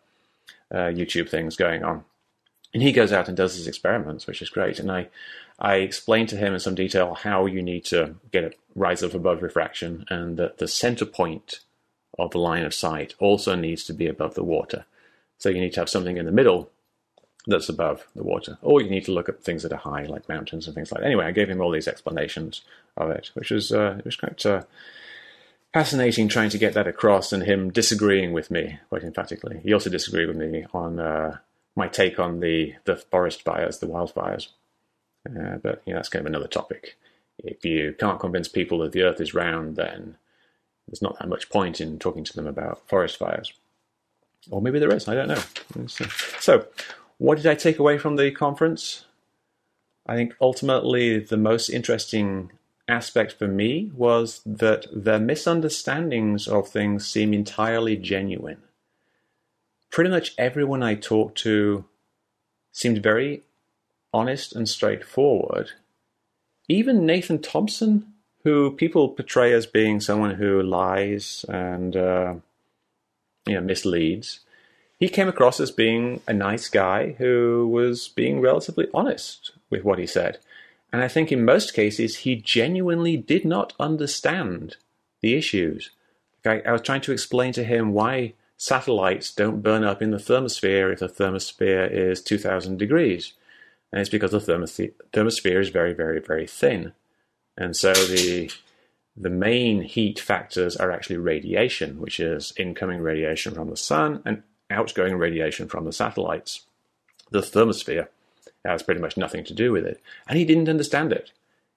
uh, 0.71 0.89
YouTube 0.89 1.29
things 1.29 1.55
going 1.55 1.83
on. 1.83 2.03
And 2.73 2.83
he 2.83 2.91
goes 2.91 3.13
out 3.13 3.27
and 3.27 3.37
does 3.37 3.55
his 3.55 3.67
experiments, 3.67 4.27
which 4.27 4.41
is 4.41 4.49
great. 4.49 4.79
And 4.79 4.91
I, 4.91 5.07
I 5.59 5.75
explained 5.75 6.29
to 6.29 6.37
him 6.37 6.53
in 6.53 6.59
some 6.59 6.75
detail 6.75 7.13
how 7.13 7.45
you 7.45 7.61
need 7.61 7.85
to 7.85 8.15
get 8.31 8.43
it 8.43 8.59
rise 8.75 9.03
up 9.03 9.13
above 9.13 9.41
refraction, 9.41 10.05
and 10.09 10.37
that 10.37 10.57
the 10.57 10.67
center 10.67 11.05
point 11.05 11.59
of 12.19 12.31
the 12.31 12.39
line 12.39 12.65
of 12.65 12.73
sight 12.73 13.13
also 13.19 13.55
needs 13.55 13.83
to 13.85 13.93
be 13.93 14.07
above 14.07 14.35
the 14.35 14.43
water. 14.43 14.85
So 15.37 15.49
you 15.49 15.59
need 15.61 15.73
to 15.73 15.79
have 15.79 15.89
something 15.89 16.17
in 16.17 16.25
the 16.25 16.31
middle 16.31 16.71
that's 17.47 17.69
above 17.69 18.05
the 18.15 18.23
water. 18.23 18.57
Or 18.61 18.81
you 18.81 18.89
need 18.89 19.05
to 19.05 19.13
look 19.13 19.29
at 19.29 19.43
things 19.43 19.63
that 19.63 19.71
are 19.71 19.77
high, 19.77 20.03
like 20.03 20.27
mountains 20.27 20.67
and 20.67 20.75
things 20.75 20.91
like 20.91 21.01
that. 21.01 21.07
Anyway, 21.07 21.25
I 21.25 21.31
gave 21.31 21.49
him 21.49 21.61
all 21.61 21.71
these 21.71 21.87
explanations 21.87 22.61
of 22.97 23.09
it, 23.09 23.31
which 23.33 23.51
was, 23.51 23.71
uh, 23.71 23.95
it 23.99 24.05
was 24.05 24.15
quite 24.15 24.45
uh, 24.45 24.63
fascinating 25.73 26.27
trying 26.27 26.49
to 26.49 26.57
get 26.57 26.73
that 26.73 26.87
across 26.87 27.31
and 27.31 27.43
him 27.43 27.71
disagreeing 27.71 28.33
with 28.33 28.51
me 28.51 28.79
quite 28.89 29.03
emphatically. 29.03 29.61
He 29.63 29.73
also 29.73 29.89
disagreed 29.89 30.27
with 30.27 30.37
me 30.37 30.65
on 30.73 30.99
uh, 30.99 31.37
my 31.75 31.87
take 31.87 32.19
on 32.19 32.39
the, 32.41 32.75
the 32.85 32.97
forest 32.97 33.43
fires, 33.43 33.79
the 33.79 33.87
wildfires. 33.87 34.49
Uh, 35.27 35.57
but 35.57 35.81
you 35.85 35.93
know, 35.93 35.99
that's 35.99 36.09
kind 36.09 36.21
of 36.21 36.27
another 36.27 36.47
topic. 36.47 36.97
If 37.39 37.63
you 37.63 37.95
can't 37.97 38.19
convince 38.19 38.47
people 38.47 38.79
that 38.79 38.91
the 38.91 39.03
earth 39.03 39.21
is 39.21 39.33
round, 39.33 39.75
then 39.75 40.17
there's 40.87 41.01
not 41.01 41.19
that 41.19 41.29
much 41.29 41.49
point 41.49 41.79
in 41.79 41.99
talking 41.99 42.23
to 42.23 42.33
them 42.33 42.47
about 42.47 42.87
forest 42.87 43.17
fires. 43.17 43.53
Or 44.49 44.61
maybe 44.61 44.79
there 44.79 44.93
is, 44.93 45.07
I 45.07 45.15
don't 45.15 45.27
know. 45.27 45.87
So, 46.39 46.65
what 47.17 47.37
did 47.37 47.47
I 47.47 47.55
take 47.55 47.79
away 47.79 47.97
from 47.97 48.15
the 48.15 48.31
conference? 48.31 49.05
I 50.05 50.15
think 50.15 50.35
ultimately 50.39 51.19
the 51.19 51.37
most 51.37 51.69
interesting 51.69 52.51
aspect 52.87 53.33
for 53.33 53.47
me 53.47 53.91
was 53.93 54.41
that 54.45 54.85
the 54.93 55.19
misunderstandings 55.19 56.47
of 56.47 56.69
things 56.69 57.05
seem 57.05 57.33
entirely 57.33 57.97
genuine. 57.97 58.61
Pretty 59.89 60.09
much 60.09 60.33
everyone 60.37 60.83
I 60.83 60.95
talked 60.95 61.37
to 61.39 61.85
seemed 62.71 63.03
very 63.03 63.43
honest 64.13 64.55
and 64.55 64.69
straightforward. 64.69 65.71
Even 66.69 67.05
Nathan 67.05 67.41
Thompson, 67.41 68.13
who 68.43 68.71
people 68.71 69.09
portray 69.09 69.53
as 69.53 69.65
being 69.65 69.99
someone 69.99 70.35
who 70.35 70.61
lies 70.61 71.43
and 71.49 71.95
uh, 71.95 72.35
you 73.47 73.55
know, 73.55 73.61
misleads. 73.61 74.41
He 74.99 75.09
came 75.09 75.27
across 75.27 75.59
as 75.59 75.71
being 75.71 76.21
a 76.27 76.33
nice 76.33 76.67
guy 76.67 77.11
who 77.17 77.67
was 77.71 78.07
being 78.07 78.41
relatively 78.41 78.87
honest 78.93 79.51
with 79.69 79.83
what 79.83 79.99
he 79.99 80.07
said. 80.07 80.39
And 80.91 81.01
I 81.01 81.07
think 81.07 81.31
in 81.31 81.45
most 81.45 81.73
cases, 81.73 82.17
he 82.17 82.35
genuinely 82.35 83.17
did 83.17 83.45
not 83.45 83.73
understand 83.79 84.77
the 85.21 85.35
issues. 85.35 85.91
I, 86.45 86.61
I 86.65 86.71
was 86.71 86.81
trying 86.81 87.01
to 87.01 87.11
explain 87.11 87.53
to 87.53 87.63
him 87.63 87.93
why 87.93 88.33
satellites 88.57 89.33
don't 89.33 89.61
burn 89.61 89.83
up 89.83 90.01
in 90.01 90.11
the 90.11 90.17
thermosphere 90.17 90.91
if 90.91 90.99
the 90.99 91.09
thermosphere 91.09 91.91
is 91.91 92.21
2000 92.21 92.77
degrees. 92.77 93.33
And 93.91 94.01
it's 94.01 94.09
because 94.09 94.31
the 94.31 94.39
thermosphere 94.39 95.59
is 95.59 95.69
very, 95.69 95.93
very, 95.93 96.19
very 96.19 96.47
thin. 96.47 96.93
And 97.57 97.75
so 97.75 97.93
the 97.93 98.51
the 99.17 99.29
main 99.29 99.81
heat 99.81 100.19
factors 100.19 100.75
are 100.75 100.91
actually 100.91 101.17
radiation, 101.17 101.99
which 101.99 102.19
is 102.19 102.53
incoming 102.55 103.01
radiation 103.01 103.53
from 103.55 103.69
the 103.69 103.77
sun 103.77 104.21
and 104.25 104.43
outgoing 104.69 105.17
radiation 105.17 105.67
from 105.67 105.85
the 105.85 105.93
satellites. 105.93 106.65
The 107.31 107.39
thermosphere 107.39 108.07
has 108.63 108.83
pretty 108.83 109.01
much 109.01 109.17
nothing 109.17 109.43
to 109.45 109.53
do 109.53 109.71
with 109.71 109.85
it. 109.85 110.01
And 110.27 110.37
he 110.37 110.45
didn't 110.45 110.69
understand 110.69 111.11
it. 111.11 111.31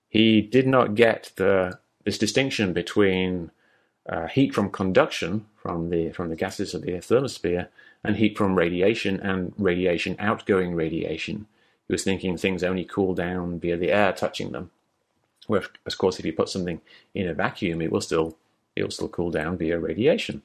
He 0.09 0.43
did 0.43 0.67
not 0.67 0.95
get 0.95 1.33
the 1.37 1.79
this 2.05 2.19
distinction 2.19 2.73
between 2.73 3.51
uh, 4.09 4.27
heat 4.27 4.55
from 4.55 4.71
conduction 4.71 5.47
from 5.57 5.91
the 5.91 6.11
from 6.11 6.29
the 6.29 6.37
gases 6.37 6.75
of 6.75 6.83
the 6.83 6.93
thermosphere 6.93 7.69
and 8.03 8.17
heat 8.17 8.37
from 8.37 8.57
radiation 8.57 9.21
and 9.21 9.53
radiation 9.57 10.17
outgoing 10.19 10.75
radiation. 10.75 11.47
He 11.87 11.93
was 11.93 12.05
thinking 12.05 12.37
things 12.37 12.63
only 12.63 12.85
cool 12.85 13.15
down 13.15 13.61
via 13.61 13.77
the 13.77 13.93
air 13.93 14.13
touching 14.13 14.53
them. 14.53 14.71
Where, 15.51 15.65
of 15.85 15.99
course, 15.99 16.21
if 16.21 16.25
you 16.25 16.33
put 16.33 16.49
something 16.49 16.81
in 17.13 17.27
a 17.27 17.35
vacuum, 17.35 17.83
it 17.83 17.91
will 17.91 18.01
still 18.01 18.37
it 18.77 18.85
will 18.85 18.93
still 18.93 19.09
cool 19.09 19.33
down 19.33 19.59
via 19.59 19.81
radiation. 19.81 20.43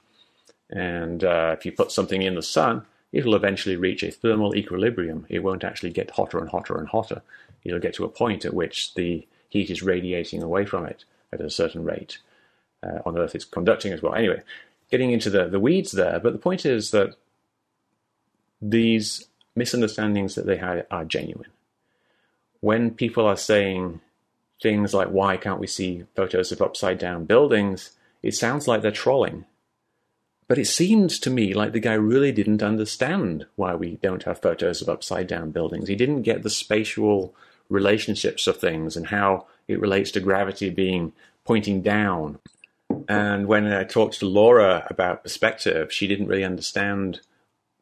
And 0.71 1.23
uh, 1.23 1.55
if 1.55 1.63
you 1.63 1.71
put 1.71 1.91
something 1.91 2.23
in 2.23 2.33
the 2.33 2.41
sun, 2.41 2.87
it'll 3.11 3.35
eventually 3.35 3.75
reach 3.75 4.01
a 4.01 4.09
thermal 4.09 4.55
equilibrium. 4.55 5.27
It 5.29 5.43
won't 5.43 5.63
actually 5.63 5.91
get 5.91 6.09
hotter 6.09 6.39
and 6.39 6.49
hotter 6.49 6.75
and 6.79 6.87
hotter. 6.87 7.21
It'll 7.63 7.79
get 7.79 7.93
to 7.95 8.03
a 8.03 8.09
point 8.09 8.45
at 8.45 8.55
which 8.55 8.95
the 8.95 9.27
heat 9.47 9.69
is 9.69 9.83
radiating 9.83 10.41
away 10.41 10.65
from 10.65 10.87
it 10.87 11.05
at 11.31 11.39
a 11.39 11.51
certain 11.51 11.83
rate. 11.83 12.17
Uh, 12.81 12.99
on 13.05 13.15
Earth, 13.15 13.35
it's 13.35 13.45
conducting 13.45 13.93
as 13.93 14.01
well. 14.01 14.15
Anyway, 14.15 14.41
getting 14.89 15.11
into 15.11 15.29
the, 15.29 15.45
the 15.45 15.59
weeds 15.59 15.91
there, 15.91 16.19
but 16.19 16.33
the 16.33 16.39
point 16.39 16.65
is 16.65 16.89
that 16.91 17.15
these 18.59 19.27
misunderstandings 19.55 20.33
that 20.33 20.47
they 20.47 20.57
had 20.57 20.87
are 20.89 21.05
genuine. 21.05 21.51
When 22.59 22.89
people 22.89 23.27
are 23.27 23.37
saying 23.37 24.01
things 24.61 24.93
like 24.93 25.09
why 25.09 25.37
can't 25.37 25.59
we 25.59 25.67
see 25.67 26.05
photos 26.15 26.51
of 26.51 26.61
upside 26.61 26.97
down 26.97 27.25
buildings, 27.25 27.91
it 28.23 28.33
sounds 28.33 28.67
like 28.67 28.81
they're 28.81 28.91
trolling. 28.91 29.45
But 30.47 30.57
it 30.57 30.65
seems 30.65 31.19
to 31.19 31.29
me 31.29 31.53
like 31.53 31.71
the 31.71 31.79
guy 31.79 31.93
really 31.93 32.31
didn't 32.31 32.61
understand 32.61 33.47
why 33.55 33.75
we 33.75 33.97
don't 34.01 34.23
have 34.23 34.41
photos 34.41 34.81
of 34.81 34.89
upside 34.89 35.27
down 35.27 35.51
buildings. 35.51 35.87
He 35.87 35.95
didn't 35.95 36.21
get 36.21 36.43
the 36.43 36.49
spatial 36.49 37.33
relationships 37.69 38.45
of 38.45 38.57
things 38.57 38.95
and 38.95 39.07
how 39.07 39.47
it 39.67 39.79
relates 39.79 40.11
to 40.11 40.19
gravity 40.19 40.69
being 40.69 41.13
pointing 41.45 41.81
down. 41.81 42.39
And 43.07 43.47
when 43.47 43.65
I 43.65 43.83
talked 43.83 44.19
to 44.19 44.27
Laura 44.27 44.85
about 44.89 45.23
perspective, 45.23 45.91
she 45.91 46.07
didn't 46.07 46.27
really 46.27 46.43
understand 46.43 47.21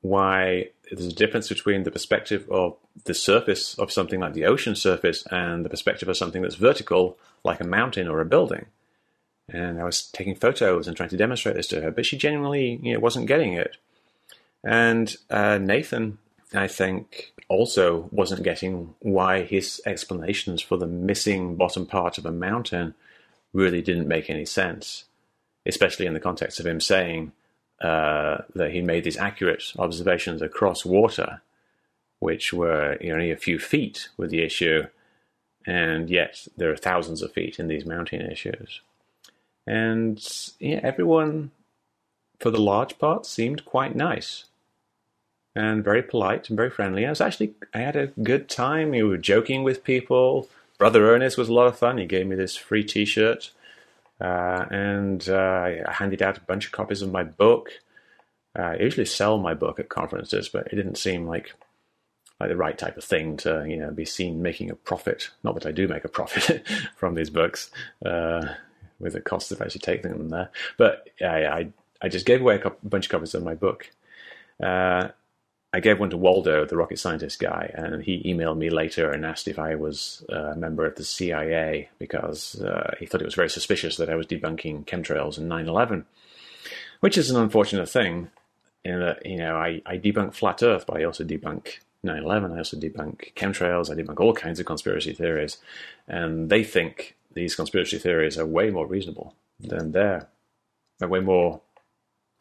why 0.02 0.70
there's 0.90 1.08
a 1.08 1.16
difference 1.16 1.50
between 1.50 1.84
the 1.84 1.92
perspective 1.92 2.50
of 2.50 2.78
the 3.06 3.14
surface 3.14 3.78
of 3.80 3.92
something 3.92 4.20
like 4.20 4.34
the 4.34 4.46
ocean 4.46 4.76
surface 4.76 5.26
and 5.32 5.66
the 5.66 5.70
perspective 5.70 6.08
of 6.08 6.18
something 6.18 6.42
that's 6.42 6.56
vertical, 6.56 7.18
like 7.44 7.60
a 7.60 7.66
mountain 7.66 8.08
or 8.08 8.22
a 8.22 8.26
building. 8.26 8.68
And 9.50 9.80
I 9.80 9.84
was 9.84 10.04
taking 10.04 10.36
photos 10.36 10.88
and 10.88 10.96
trying 10.96 11.10
to 11.10 11.18
demonstrate 11.18 11.56
this 11.56 11.68
to 11.68 11.82
her, 11.82 11.92
but 11.92 12.06
she 12.06 12.18
genuinely 12.18 12.80
you 12.82 12.94
know, 12.94 13.00
wasn't 13.00 13.28
getting 13.28 13.54
it. 13.54 13.78
And 14.64 15.16
uh, 15.30 15.58
Nathan, 15.58 16.18
I 16.54 16.68
think, 16.68 17.34
also 17.50 18.08
wasn't 18.12 18.44
getting 18.44 18.96
why 19.00 19.44
his 19.44 19.82
explanations 19.86 20.62
for 20.62 20.78
the 20.78 20.88
missing 20.88 21.56
bottom 21.56 21.86
part 21.86 22.18
of 22.18 22.26
a 22.26 22.32
mountain 22.32 22.96
really 23.52 23.82
didn't 23.82 24.08
make 24.08 24.30
any 24.30 24.46
sense, 24.46 25.06
especially 25.66 26.06
in 26.06 26.14
the 26.14 26.20
context 26.20 26.60
of 26.60 26.66
him 26.66 26.80
saying 26.80 27.34
uh, 27.82 28.38
that 28.56 28.72
he 28.72 28.82
made 28.82 29.04
these 29.04 29.18
accurate 29.18 29.64
observations 29.78 30.42
across 30.42 30.86
water, 30.86 31.42
which 32.24 32.54
were 32.54 32.98
you 33.02 33.10
know, 33.10 33.16
only 33.16 33.32
a 33.32 33.38
few 33.38 33.60
feet 33.60 34.10
with 34.18 34.30
the 34.30 34.42
issue, 34.42 34.84
and 35.66 36.10
yet 36.10 36.48
there 36.58 36.72
are 36.72 36.78
thousands 36.78 37.22
of 37.22 37.32
feet 37.32 37.60
in 37.60 37.68
these 37.68 37.86
mountain 37.86 38.22
issues. 38.22 38.82
And 39.66 40.22
yeah, 40.60 40.80
everyone, 40.84 41.52
for 42.40 42.52
the 42.52 42.62
large 42.62 42.98
part, 43.00 43.26
seemed 43.26 43.66
quite 43.66 43.96
nice 43.96 44.46
and 45.56 45.84
very 45.84 46.02
polite 46.02 46.50
and 46.50 46.58
very 46.58 46.70
friendly. 46.70 47.06
I 47.06 47.10
was 47.10 47.22
actually, 47.22 47.54
I 47.74 47.80
had 47.80 47.96
a 47.96 48.08
good 48.08 48.50
time. 48.50 48.90
We 48.90 49.04
were 49.04 49.18
joking 49.18 49.64
with 49.64 49.84
people. 49.84 50.50
Brother 50.78 51.08
Ernest 51.14 51.38
was 51.38 51.50
a 51.50 51.54
lot 51.54 51.68
of 51.68 51.78
fun. 51.78 51.98
He 51.98 52.06
gave 52.06 52.28
me 52.28 52.36
this 52.36 52.58
free 52.58 52.84
T-shirt 52.84 53.52
uh, 54.24 54.66
and 54.70 55.28
uh, 55.28 55.84
I 55.88 55.92
handed 55.92 56.22
out 56.22 56.38
a 56.38 56.42
bunch 56.42 56.66
of 56.66 56.72
copies 56.72 57.02
of 57.02 57.12
my 57.12 57.24
book. 57.24 57.72
Uh, 58.58 58.62
I 58.62 58.78
usually 58.78 59.06
sell 59.06 59.38
my 59.38 59.54
book 59.54 59.80
at 59.80 59.90
conferences, 59.90 60.50
but 60.50 60.68
it 60.68 60.76
didn't 60.76 60.98
seem 60.98 61.28
like 61.28 61.54
like 62.44 62.50
the 62.50 62.58
right 62.58 62.78
type 62.78 62.98
of 62.98 63.06
thing 63.06 63.38
to 63.38 63.66
you 63.68 63.78
know 63.78 63.90
be 63.90 64.04
seen 64.04 64.42
making 64.42 64.70
a 64.70 64.76
profit. 64.76 65.30
Not 65.44 65.56
that 65.56 65.66
I 65.66 65.72
do 65.72 65.88
make 65.88 66.04
a 66.04 66.10
profit 66.10 66.68
from 66.98 67.16
these 67.16 67.30
books, 67.30 67.72
uh, 68.06 68.46
with 69.00 69.14
the 69.14 69.22
cost 69.22 69.52
of 69.52 69.62
actually 69.62 69.80
taking 69.80 70.12
them 70.12 70.30
there. 70.30 70.50
But 70.78 71.10
I 71.22 71.46
I, 71.46 71.68
I 72.02 72.10
just 72.10 72.26
gave 72.26 72.42
away 72.42 72.62
a 72.62 72.70
bunch 72.84 73.06
of 73.06 73.12
copies 73.12 73.34
of 73.34 73.44
my 73.44 73.56
book. 73.56 73.90
Uh, 74.62 75.10
I 75.76 75.80
gave 75.80 76.00
one 76.00 76.12
to 76.12 76.18
Waldo, 76.18 76.66
the 76.66 76.76
rocket 76.76 77.00
scientist 77.00 77.40
guy, 77.40 77.72
and 77.74 78.04
he 78.04 78.22
emailed 78.24 78.58
me 78.58 78.70
later 78.70 79.10
and 79.10 79.26
asked 79.26 79.48
if 79.48 79.58
I 79.58 79.74
was 79.74 80.24
a 80.30 80.56
member 80.56 80.86
of 80.86 80.96
the 80.96 81.04
CIA 81.04 81.90
because 81.98 82.62
uh, 82.62 82.94
he 83.00 83.08
thought 83.08 83.22
it 83.22 83.26
was 83.26 83.34
very 83.34 83.50
suspicious 83.50 83.98
that 83.98 84.10
I 84.10 84.16
was 84.16 84.28
debunking 84.28 84.86
chemtrails 84.86 85.40
and 85.40 85.50
9 85.50 85.68
11, 85.68 86.06
which 87.00 87.18
is 87.18 87.32
an 87.32 87.42
unfortunate 87.42 87.90
thing 87.90 88.30
in 88.86 89.00
that, 89.00 89.26
you 89.26 89.38
know, 89.38 89.56
I, 89.56 89.82
I 89.86 89.98
debunk 89.98 90.36
flat 90.36 90.62
Earth, 90.62 90.86
but 90.86 90.98
I 90.98 91.06
also 91.06 91.24
debunk 91.24 91.80
9 92.04 92.24
11, 92.24 92.52
I 92.52 92.58
also 92.58 92.78
debunk 92.78 93.34
chemtrails, 93.36 93.90
I 93.90 93.96
debunk 93.96 94.20
all 94.20 94.34
kinds 94.34 94.60
of 94.60 94.66
conspiracy 94.66 95.14
theories, 95.14 95.58
and 96.08 96.50
they 96.50 96.64
think 96.64 97.16
these 97.34 97.56
conspiracy 97.56 97.98
theories 97.98 98.38
are 98.38 98.46
way 98.46 98.70
more 98.70 98.86
reasonable 98.86 99.36
than 99.60 99.92
their, 99.92 100.28
are 101.02 101.08
way 101.08 101.22
more 101.22 101.62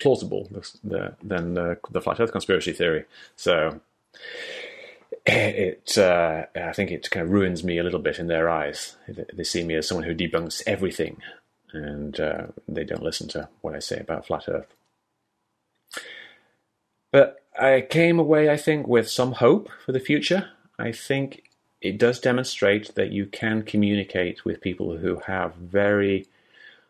plausible 0.00 0.48
than 0.82 1.54
the, 1.54 1.78
the 1.90 2.00
flat 2.00 2.20
Earth 2.20 2.32
conspiracy 2.32 2.72
theory. 2.72 3.04
So 3.36 3.80
it, 5.24 5.96
uh, 5.96 6.46
I 6.54 6.72
think 6.72 6.90
it 6.90 7.10
kind 7.10 7.24
of 7.24 7.32
ruins 7.32 7.62
me 7.62 7.78
a 7.78 7.84
little 7.84 8.00
bit 8.00 8.18
in 8.18 8.26
their 8.26 8.50
eyes. 8.50 8.96
They 9.08 9.44
see 9.44 9.62
me 9.62 9.76
as 9.76 9.86
someone 9.86 10.04
who 10.04 10.14
debunks 10.14 10.62
everything, 10.66 11.18
and 11.72 12.18
uh, 12.18 12.46
they 12.68 12.84
don't 12.84 13.02
listen 13.02 13.28
to 13.28 13.48
what 13.60 13.74
I 13.74 13.78
say 13.78 14.00
about 14.00 14.26
flat 14.26 14.44
Earth. 14.48 14.74
But 17.12 17.44
I 17.58 17.82
came 17.82 18.18
away, 18.18 18.50
I 18.50 18.56
think, 18.56 18.88
with 18.88 19.08
some 19.08 19.32
hope 19.32 19.68
for 19.84 19.92
the 19.92 20.00
future. 20.00 20.48
I 20.78 20.90
think 20.90 21.44
it 21.80 21.98
does 21.98 22.18
demonstrate 22.18 22.94
that 22.94 23.12
you 23.12 23.26
can 23.26 23.62
communicate 23.62 24.44
with 24.44 24.60
people 24.60 24.96
who 24.96 25.20
have 25.26 25.54
very 25.54 26.26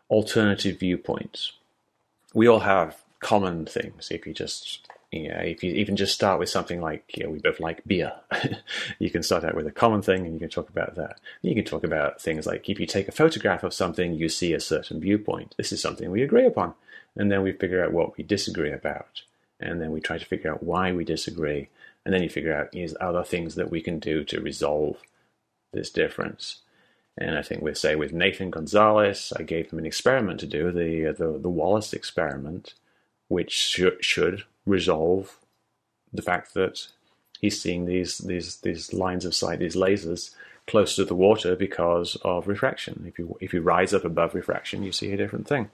alternative 0.09 0.79
viewpoints. 0.79 1.53
We 2.33 2.47
all 2.47 2.61
have 2.61 3.03
common 3.21 3.67
things. 3.67 4.11
If 4.11 4.27
you 4.27 4.33
just, 4.33 4.87
you 5.11 5.29
know, 5.29 5.39
if 5.39 5.65
you 5.65 5.73
even 5.73 5.97
just 5.97 6.15
start 6.15 6.39
with 6.39 6.49
something 6.49 6.81
like, 6.81 7.17
you 7.17 7.25
know, 7.25 7.31
we 7.31 7.39
both 7.41 7.59
like 7.59 7.85
beer, 7.85 8.13
you 9.01 9.11
can 9.11 9.23
start 9.23 9.45
out 9.45 9.57
with 9.57 9.67
a 9.67 9.73
common 9.73 10.03
thing 10.03 10.25
and 10.25 10.35
you 10.35 10.39
can 10.41 10.51
talk 10.51 10.69
about 10.69 10.95
that. 10.95 11.19
You 11.41 11.55
can 11.55 11.65
talk 11.65 11.83
about 11.83 12.21
things 12.21 12.47
like 12.47 12.69
if 12.69 12.79
you 12.79 12.87
take 12.87 13.09
a 13.09 13.13
photograph 13.13 13.65
of 13.65 13.75
something, 13.75 14.15
you 14.15 14.29
see 14.29 14.53
a 14.53 14.61
certain 14.61 15.01
viewpoint. 15.01 15.55
This 15.57 15.73
is 15.73 15.83
something 15.83 16.11
we 16.11 16.23
agree 16.23 16.47
upon. 16.47 16.75
And 17.17 17.31
then 17.31 17.43
we 17.43 17.53
figure 17.53 17.85
out 17.85 17.93
what 17.93 18.17
we 18.17 18.25
disagree 18.25 18.73
about. 18.73 19.23
And 19.63 19.81
then 19.81 19.93
we 19.93 20.01
try 20.01 20.19
to 20.19 20.25
figure 20.25 20.51
out 20.51 20.63
why 20.63 20.93
we 20.93 21.05
disagree. 21.05 21.69
And 22.05 22.13
then 22.13 22.23
you 22.23 22.29
figure 22.29 22.55
out 22.55 22.75
is 22.75 22.95
are 22.95 23.13
there 23.13 23.25
things 23.25 23.55
that 23.55 23.71
we 23.71 23.81
can 23.81 23.99
do 23.99 24.25
to 24.25 24.41
resolve 24.41 25.03
this 25.73 25.91
difference. 25.91 26.63
And 27.19 27.37
I 27.37 27.43
think 27.43 27.63
with 27.63 27.79
say 27.79 27.95
with 27.95 28.13
Nathan 28.13 28.51
Gonzalez, 28.51 29.33
I 29.37 29.43
gave 29.43 29.71
him 29.71 29.79
an 29.79 29.87
experiment 29.87 30.41
to 30.41 30.47
do 30.47 30.73
the 30.73 31.09
uh, 31.09 31.13
the, 31.13 31.39
the 31.39 31.51
Wallace 31.51 31.93
experiment, 31.93 32.75
which 33.29 33.53
should, 33.53 34.05
should 34.05 34.45
resolve 34.65 35.39
the 36.13 36.23
fact 36.23 36.55
that 36.55 36.89
he's 37.41 37.61
seeing 37.61 37.85
these 37.85 38.19
these 38.19 38.57
these 38.57 38.93
lines 38.95 39.25
of 39.25 39.35
sight, 39.35 39.59
these 39.59 39.77
lasers, 39.77 40.35
close 40.67 40.97
to 40.97 41.05
the 41.05 41.15
water 41.15 41.55
because 41.55 42.17
of 42.25 42.49
refraction. 42.49 43.05
If 43.07 43.19
you 43.19 43.37
if 43.41 43.53
you 43.53 43.61
rise 43.61 43.93
up 43.93 44.05
above 44.05 44.35
refraction, 44.35 44.83
you 44.83 44.93
see 44.93 45.13
a 45.13 45.17
different 45.17 45.47
thing. 45.47 45.71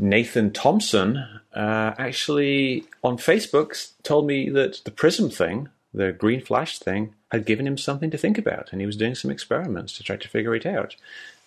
Nathan 0.00 0.50
Thompson 0.50 1.18
uh, 1.54 1.94
actually 1.98 2.84
on 3.04 3.18
Facebook 3.18 3.92
told 4.02 4.26
me 4.26 4.48
that 4.48 4.80
the 4.84 4.90
prism 4.90 5.28
thing, 5.28 5.68
the 5.92 6.10
green 6.10 6.40
flash 6.40 6.78
thing, 6.78 7.14
had 7.30 7.44
given 7.44 7.66
him 7.66 7.76
something 7.76 8.10
to 8.10 8.18
think 8.18 8.38
about, 8.38 8.70
and 8.72 8.80
he 8.80 8.86
was 8.86 8.96
doing 8.96 9.14
some 9.14 9.30
experiments 9.30 9.96
to 9.96 10.02
try 10.02 10.16
to 10.16 10.28
figure 10.28 10.54
it 10.54 10.64
out. 10.64 10.96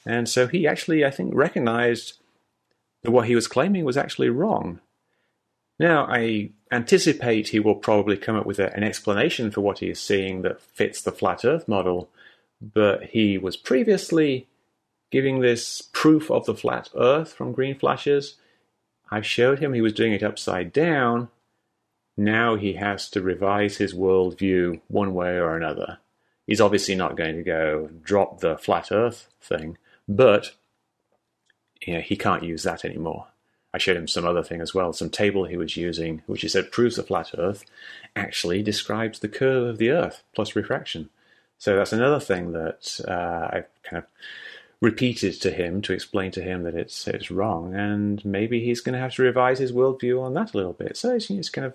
And 0.06 0.30
so 0.30 0.48
he 0.48 0.68
actually, 0.68 1.04
I 1.04 1.10
think, 1.10 1.34
recognized 1.34 2.20
that 3.02 3.12
what 3.12 3.28
he 3.28 3.36
was 3.36 3.48
claiming 3.48 3.86
was 3.86 3.98
actually 3.98 4.30
wrong. 4.30 4.80
Now, 5.80 6.06
I 6.06 6.52
anticipate 6.72 7.50
he 7.50 7.60
will 7.60 7.76
probably 7.76 8.18
come 8.18 8.36
up 8.36 8.46
with 8.46 8.60
a, 8.60 8.74
an 8.76 8.84
explanation 8.84 9.50
for 9.50 9.62
what 9.62 9.80
he 9.80 9.90
is 9.90 10.00
seeing 10.00 10.44
that 10.44 10.62
fits 10.62 11.02
the 11.02 11.12
flat 11.12 11.44
Earth 11.44 11.68
model, 11.68 12.10
but 12.62 13.06
he 13.06 13.38
was 13.38 13.58
previously 13.58 14.48
giving 15.12 15.40
this 15.40 15.82
proof 15.82 16.30
of 16.30 16.46
the 16.46 16.56
flat 16.56 16.90
Earth 16.96 17.34
from 17.34 17.52
green 17.52 17.78
flashes. 17.78 18.36
I 19.14 19.22
showed 19.22 19.60
him 19.60 19.74
he 19.74 19.82
was 19.82 19.94
doing 19.94 20.12
it 20.14 20.24
upside 20.24 20.74
down. 20.74 21.30
Now 22.18 22.56
he 22.56 22.74
has 22.74 23.12
to 23.12 23.22
revise 23.22 23.78
his 23.78 23.94
worldview 23.94 24.82
one 24.88 25.14
way 25.14 25.38
or 25.38 25.56
another. 25.56 26.00
He's 26.48 26.60
obviously 26.60 26.96
not 26.96 27.16
going 27.16 27.36
to 27.36 27.44
go 27.44 27.92
drop 28.02 28.40
the 28.40 28.58
flat 28.58 28.92
Earth 28.92 29.28
thing, 29.40 29.78
but 30.08 30.54
you 31.86 31.94
know, 31.94 32.02
he 32.02 32.16
can't 32.16 32.42
use 32.42 32.64
that 32.64 32.84
anymore. 32.84 33.28
I 33.72 33.78
showed 33.78 33.98
him 33.98 34.08
some 34.08 34.26
other 34.26 34.42
thing 34.42 34.62
as 34.62 34.74
well, 34.74 34.94
some 34.94 35.12
table 35.12 35.46
he 35.46 35.58
was 35.58 35.78
using, 35.78 36.24
which 36.26 36.42
he 36.42 36.48
said 36.48 36.72
proves 36.72 36.96
the 36.96 37.04
flat 37.04 37.36
Earth, 37.38 37.66
actually 38.16 38.64
describes 38.64 39.20
the 39.20 39.28
curve 39.28 39.68
of 39.68 39.78
the 39.78 39.92
Earth 39.92 40.24
plus 40.34 40.56
refraction. 40.56 41.12
So 41.60 41.76
that's 41.76 41.94
another 41.94 42.20
thing 42.20 42.54
that 42.54 43.00
uh, 43.08 43.58
I've 43.58 43.68
kind 43.84 44.00
of 44.00 44.06
repeated 44.84 45.40
to 45.40 45.50
him 45.50 45.82
to 45.82 45.94
explain 45.94 46.30
to 46.30 46.42
him 46.42 46.64
that 46.64 46.76
it's 46.76 47.08
it's 47.08 47.32
wrong, 47.32 47.74
and 47.74 48.24
maybe 48.26 48.60
he's 48.60 48.82
going 48.82 48.92
to 48.92 49.00
have 49.00 49.16
to 49.16 49.24
revise 49.24 49.60
his 49.60 49.72
worldview 49.72 50.22
on 50.22 50.34
that 50.34 50.54
a 50.54 50.58
little 50.58 50.74
bit. 50.74 50.98
So 50.98 51.16
it's, 51.16 51.30
it's 51.30 51.50
kind 51.50 51.66
of 51.66 51.74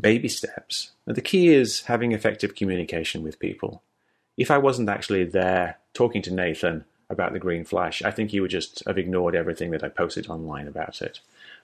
baby 0.00 0.28
steps. 0.28 0.92
But 1.04 1.16
the 1.16 1.20
key 1.20 1.48
is 1.48 1.80
having 1.82 2.12
effective 2.12 2.54
communication 2.54 3.24
with 3.24 3.40
people. 3.40 3.82
If 4.36 4.52
I 4.52 4.58
wasn't 4.58 4.88
actually 4.88 5.24
there 5.24 5.78
talking 5.94 6.22
to 6.22 6.32
Nathan 6.32 6.84
about 7.10 7.32
the 7.32 7.40
green 7.40 7.64
flash, 7.64 8.02
I 8.02 8.12
think 8.12 8.30
he 8.30 8.38
would 8.38 8.52
just 8.52 8.84
have 8.86 8.98
ignored 8.98 9.34
everything 9.34 9.72
that 9.72 9.82
I 9.82 9.88
posted 9.88 10.30
online 10.30 10.68
about 10.68 11.02
it. 11.02 11.18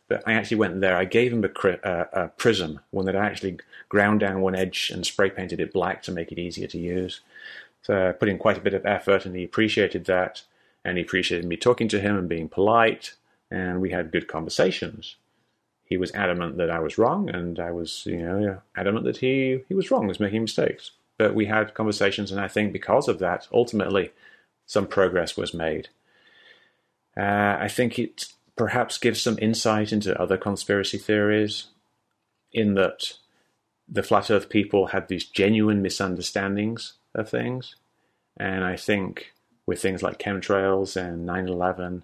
But 0.08 0.24
I 0.26 0.32
actually 0.32 0.56
went 0.56 0.80
there. 0.80 0.96
I 0.96 1.04
gave 1.04 1.32
him 1.32 1.44
a, 1.44 1.68
a, 1.84 2.08
a, 2.24 2.28
prism, 2.30 2.80
one 2.90 3.06
that 3.06 3.14
I 3.14 3.26
actually 3.26 3.58
ground 3.88 4.18
down 4.18 4.40
one 4.40 4.56
edge 4.56 4.90
and 4.92 5.06
spray 5.06 5.30
painted 5.30 5.60
it 5.60 5.72
black 5.72 6.02
to 6.02 6.12
make 6.12 6.32
it 6.32 6.38
easier 6.38 6.66
to 6.66 6.78
use. 6.78 7.20
So 7.82 8.08
I 8.08 8.12
put 8.12 8.28
in 8.28 8.38
quite 8.38 8.58
a 8.58 8.60
bit 8.60 8.74
of 8.74 8.84
effort, 8.84 9.24
and 9.24 9.36
he 9.36 9.44
appreciated 9.44 10.06
that. 10.06 10.42
And 10.84 10.96
he 10.96 11.04
appreciated 11.04 11.46
me 11.46 11.56
talking 11.56 11.88
to 11.88 12.00
him 12.00 12.16
and 12.16 12.28
being 12.28 12.48
polite, 12.48 13.14
and 13.50 13.80
we 13.80 13.90
had 13.90 14.12
good 14.12 14.28
conversations. 14.28 15.16
He 15.84 15.96
was 15.96 16.12
adamant 16.12 16.56
that 16.56 16.70
I 16.70 16.78
was 16.78 16.98
wrong, 16.98 17.28
and 17.28 17.58
I 17.58 17.70
was, 17.70 18.04
you 18.06 18.22
know, 18.22 18.62
adamant 18.76 19.04
that 19.04 19.18
he, 19.18 19.60
he 19.68 19.74
was 19.74 19.90
wrong, 19.90 20.06
was 20.06 20.20
making 20.20 20.42
mistakes. 20.42 20.92
But 21.18 21.34
we 21.34 21.46
had 21.46 21.74
conversations, 21.74 22.30
and 22.32 22.40
I 22.40 22.48
think 22.48 22.72
because 22.72 23.08
of 23.08 23.18
that, 23.18 23.48
ultimately, 23.52 24.12
some 24.66 24.86
progress 24.86 25.36
was 25.36 25.52
made. 25.52 25.88
Uh, 27.16 27.56
I 27.60 27.68
think 27.68 27.98
it 27.98 28.32
perhaps 28.56 28.98
gives 28.98 29.20
some 29.20 29.38
insight 29.42 29.92
into 29.92 30.18
other 30.20 30.36
conspiracy 30.36 30.96
theories, 30.96 31.66
in 32.52 32.74
that 32.74 33.14
the 33.88 34.02
flat 34.02 34.30
Earth 34.30 34.48
people 34.48 34.86
had 34.86 35.08
these 35.08 35.24
genuine 35.24 35.82
misunderstandings 35.82 36.94
of 37.14 37.28
things. 37.28 37.76
And 38.36 38.64
I 38.64 38.76
think 38.76 39.32
with 39.70 39.80
things 39.80 40.02
like 40.02 40.18
chemtrails 40.18 40.96
and 40.96 41.24
9 41.24 41.48
11, 41.48 42.02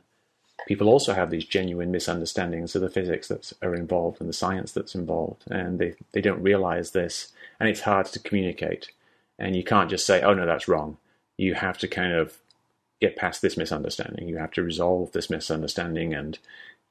people 0.69 0.89
also 0.89 1.15
have 1.15 1.33
these 1.33 1.45
genuine 1.45 1.91
misunderstandings 1.91 2.77
of 2.77 2.81
the 2.81 2.89
physics 2.89 3.27
that 3.27 3.53
are 3.61 3.75
involved 3.75 4.21
and 4.21 4.29
the 4.29 4.33
science 4.33 4.71
that's 4.71 4.95
involved. 4.95 5.43
And 5.51 5.81
they, 5.81 5.97
they 6.13 6.21
don't 6.21 6.41
realize 6.41 6.93
this. 6.93 7.33
And 7.59 7.69
it's 7.69 7.81
hard 7.81 8.07
to 8.07 8.21
communicate. 8.21 8.93
And 9.37 9.57
you 9.57 9.65
can't 9.65 9.91
just 9.91 10.07
say, 10.07 10.23
oh, 10.23 10.33
no, 10.33 10.47
that's 10.47 10.69
wrong. 10.69 10.99
You 11.37 11.55
have 11.55 11.77
to 11.79 11.89
kind 11.89 12.13
of 12.13 12.37
get 13.01 13.17
past 13.17 13.43
this 13.43 13.57
misunderstanding. 13.57 14.29
You 14.29 14.37
have 14.37 14.53
to 14.53 14.63
resolve 14.63 15.11
this 15.11 15.29
misunderstanding 15.29 16.15
and 16.15 16.39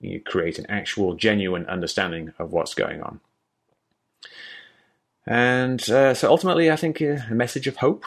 you 0.01 0.19
create 0.19 0.59
an 0.59 0.65
actual, 0.67 1.13
genuine 1.15 1.65
understanding 1.67 2.33
of 2.37 2.51
what's 2.51 2.73
going 2.73 3.01
on. 3.01 3.21
And 5.25 5.89
uh, 5.89 6.13
so 6.13 6.29
ultimately, 6.29 6.69
I 6.69 6.75
think 6.75 7.01
uh, 7.01 7.19
a 7.31 7.33
message 7.33 7.65
of 7.65 7.77
hope 7.77 8.03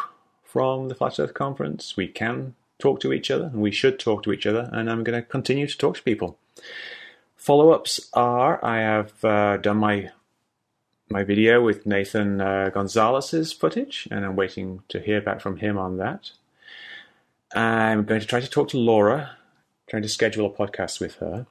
from 0.48 0.88
the 0.88 0.94
Flat 0.94 1.20
Earth 1.20 1.34
Conference. 1.34 1.94
We 1.94 2.08
can 2.08 2.54
talk 2.78 3.00
to 3.00 3.12
each 3.12 3.30
other, 3.30 3.44
and 3.44 3.60
we 3.60 3.70
should 3.70 3.98
talk 3.98 4.22
to 4.22 4.32
each 4.32 4.46
other, 4.46 4.70
and 4.72 4.90
I'm 4.90 5.04
going 5.04 5.20
to 5.20 5.26
continue 5.26 5.66
to 5.66 5.78
talk 5.78 5.96
to 5.96 6.02
people. 6.02 6.38
Follow 7.36 7.70
ups 7.70 8.08
are 8.14 8.64
I 8.64 8.78
have 8.78 9.24
uh, 9.24 9.58
done 9.58 9.76
my 9.76 10.10
my 11.10 11.22
video 11.22 11.62
with 11.62 11.86
Nathan 11.86 12.40
uh, 12.40 12.70
Gonzalez's 12.72 13.52
footage, 13.52 14.08
and 14.10 14.24
I'm 14.24 14.36
waiting 14.36 14.82
to 14.88 15.00
hear 15.00 15.20
back 15.20 15.40
from 15.40 15.58
him 15.58 15.78
on 15.78 15.98
that. 15.98 16.32
I'm 17.54 18.04
going 18.04 18.20
to 18.20 18.26
try 18.26 18.40
to 18.40 18.50
talk 18.50 18.68
to 18.70 18.78
Laura, 18.78 19.36
trying 19.88 20.02
to 20.02 20.08
schedule 20.08 20.46
a 20.46 20.50
podcast 20.50 21.00
with 21.00 21.16
her. 21.16 21.46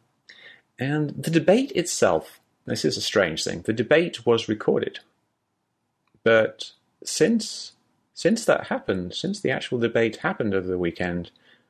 And 0.77 1.09
the 1.11 1.31
debate 1.31 1.71
itself, 1.71 2.39
this 2.65 2.85
is 2.85 2.97
a 2.97 3.01
strange 3.01 3.43
thing, 3.43 3.61
the 3.61 3.73
debate 3.73 4.25
was 4.25 4.47
recorded. 4.47 4.99
But 6.23 6.71
since 7.03 7.71
since 8.17 8.45
that 8.45 8.65
happened, 8.65 9.13
since 9.13 9.39
the 9.39 9.51
actual 9.51 9.77
debate 9.77 10.17
happened 10.17 10.55
over 10.55 10.65
the 10.65 10.79
weekend, 10.79 11.29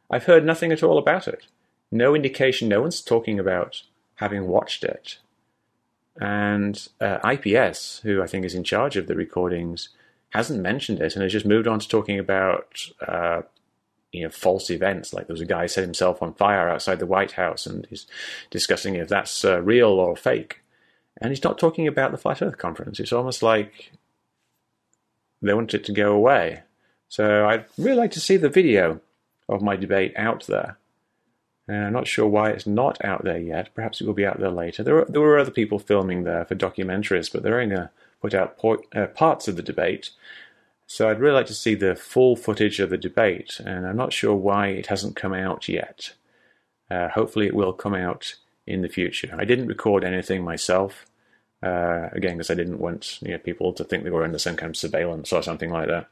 I've 0.09 0.27
heard 0.27 0.45
nothing 0.45 0.71
at 0.71 0.81
all 0.81 0.97
about 0.97 1.27
it. 1.27 1.45
No 1.91 2.15
indication, 2.15 2.69
no 2.69 2.79
one's 2.79 3.01
talking 3.01 3.37
about 3.37 3.81
having 4.15 4.47
watched 4.47 4.85
it. 4.85 5.17
And 6.21 6.87
uh, 7.01 7.19
IPS, 7.29 7.99
who 7.99 8.23
I 8.23 8.27
think 8.27 8.45
is 8.45 8.55
in 8.55 8.63
charge 8.63 8.95
of 8.95 9.07
the 9.07 9.15
recordings, 9.15 9.89
hasn't 10.29 10.61
mentioned 10.61 11.01
it 11.01 11.15
and 11.15 11.23
has 11.23 11.33
just 11.33 11.45
moved 11.45 11.67
on 11.67 11.79
to 11.79 11.87
talking 11.87 12.17
about 12.17 12.79
uh, 13.05 13.41
you 14.13 14.23
know 14.23 14.29
false 14.29 14.69
events. 14.69 15.13
Like 15.13 15.27
there 15.27 15.33
was 15.33 15.41
a 15.41 15.45
guy 15.45 15.65
set 15.65 15.83
himself 15.83 16.23
on 16.23 16.33
fire 16.33 16.69
outside 16.69 16.99
the 16.99 17.05
White 17.05 17.33
House, 17.33 17.65
and 17.65 17.85
he's 17.89 18.07
discussing 18.51 18.95
if 18.95 19.09
that's 19.09 19.43
uh, 19.43 19.61
real 19.61 19.89
or 19.89 20.15
fake. 20.15 20.61
And 21.19 21.29
he's 21.29 21.43
not 21.43 21.59
talking 21.59 21.89
about 21.89 22.13
the 22.13 22.17
Flat 22.17 22.41
Earth 22.41 22.57
Conference. 22.57 23.01
It's 23.01 23.11
almost 23.11 23.43
like 23.43 23.91
they 25.41 25.53
want 25.53 25.73
it 25.73 25.83
to 25.85 25.91
go 25.91 26.13
away. 26.13 26.63
So 27.09 27.45
I'd 27.45 27.65
really 27.77 27.97
like 27.97 28.11
to 28.11 28.19
see 28.19 28.37
the 28.37 28.49
video 28.49 29.01
of 29.47 29.61
my 29.61 29.75
debate 29.75 30.13
out 30.17 30.45
there. 30.47 30.77
And 31.67 31.85
I'm 31.85 31.93
not 31.93 32.07
sure 32.07 32.27
why 32.27 32.51
it's 32.51 32.67
not 32.67 33.03
out 33.03 33.23
there 33.23 33.39
yet. 33.39 33.73
Perhaps 33.75 33.99
it 33.99 34.07
will 34.07 34.13
be 34.13 34.25
out 34.25 34.39
there 34.39 34.49
later. 34.49 34.83
There 34.83 34.95
were, 34.95 35.05
there 35.09 35.21
were 35.21 35.37
other 35.37 35.51
people 35.51 35.79
filming 35.79 36.23
there 36.23 36.45
for 36.45 36.55
documentaries, 36.55 37.31
but 37.31 37.43
they're 37.43 37.59
only 37.59 37.75
going 37.75 37.87
to 37.87 37.91
put 38.21 38.33
out 38.33 38.57
uh, 38.95 39.07
parts 39.07 39.47
of 39.47 39.57
the 39.57 39.63
debate. 39.63 40.11
So 40.85 41.09
I'd 41.09 41.19
really 41.19 41.35
like 41.35 41.47
to 41.47 41.53
see 41.53 41.75
the 41.75 41.95
full 41.95 42.37
footage 42.37 42.79
of 42.79 42.89
the 42.89 42.97
debate, 42.97 43.59
and 43.59 43.85
I'm 43.85 43.97
not 43.97 44.13
sure 44.13 44.33
why 44.33 44.67
it 44.67 44.87
hasn't 44.87 45.17
come 45.17 45.33
out 45.33 45.67
yet. 45.67 46.13
Uh, 46.89 47.09
hopefully, 47.09 47.47
it 47.47 47.53
will 47.53 47.73
come 47.73 47.93
out 47.93 48.35
in 48.65 48.81
the 48.81 48.87
future. 48.87 49.35
I 49.37 49.43
didn't 49.43 49.67
record 49.67 50.05
anything 50.05 50.43
myself, 50.43 51.05
uh, 51.63 52.09
again, 52.11 52.37
because 52.37 52.51
I 52.51 52.55
didn't 52.55 52.79
want 52.79 53.21
you 53.21 53.31
know, 53.31 53.37
people 53.37 53.73
to 53.73 53.83
think 53.83 54.03
they 54.03 54.09
were 54.09 54.23
under 54.23 54.39
some 54.39 54.55
kind 54.55 54.69
of 54.69 54.77
surveillance 54.77 55.33
or 55.33 55.41
something 55.41 55.71
like 55.71 55.87
that. 55.87 56.07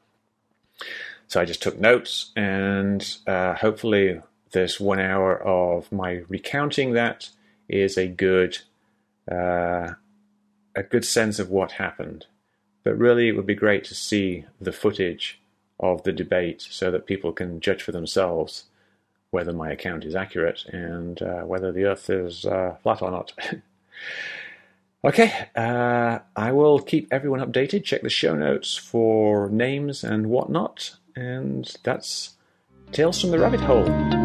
So 1.28 1.42
I 1.42 1.46
just 1.46 1.62
took 1.62 1.80
notes, 1.80 2.32
and 2.36 3.18
uh, 3.26 3.56
hopefully, 3.56 4.22
this 4.52 4.80
one 4.80 5.00
hour 5.00 5.42
of 5.42 5.92
my 5.92 6.24
recounting 6.28 6.94
that 6.94 7.30
is 7.68 7.98
a 7.98 8.08
good 8.08 8.60
uh, 9.32 9.94
a 10.76 10.84
good 10.84 11.06
sense 11.06 11.40
of 11.40 11.50
what 11.50 11.74
happened. 11.74 12.26
But 12.84 12.98
really, 12.98 13.30
it 13.30 13.36
would 13.36 13.48
be 13.48 13.56
great 13.56 13.84
to 13.86 13.96
see 13.96 14.46
the 14.62 14.72
footage 14.72 15.42
of 15.80 16.04
the 16.04 16.14
debate 16.14 16.68
so 16.70 16.92
that 16.92 17.08
people 17.08 17.32
can 17.32 17.60
judge 17.60 17.82
for 17.82 17.92
themselves 17.92 18.66
whether 19.32 19.52
my 19.52 19.72
account 19.72 20.06
is 20.06 20.16
accurate 20.16 20.66
and 20.68 21.22
uh, 21.22 21.42
whether 21.42 21.72
the 21.72 21.84
Earth 21.84 22.10
is 22.10 22.46
uh, 22.46 22.76
flat 22.84 23.02
or 23.02 23.12
not. 23.12 23.34
okay, 25.06 25.50
uh, 25.56 26.20
I 26.36 26.52
will 26.52 26.80
keep 26.80 27.08
everyone 27.12 27.40
updated. 27.40 27.84
Check 27.84 28.02
the 28.02 28.10
show 28.10 28.36
notes 28.36 28.76
for 28.76 29.50
names 29.50 30.04
and 30.04 30.28
whatnot. 30.28 30.96
And 31.16 31.74
that's 31.84 32.36
Tales 32.92 33.22
from 33.22 33.32
the 33.32 33.40
Rabbit 33.40 33.62
Hole. 33.62 34.25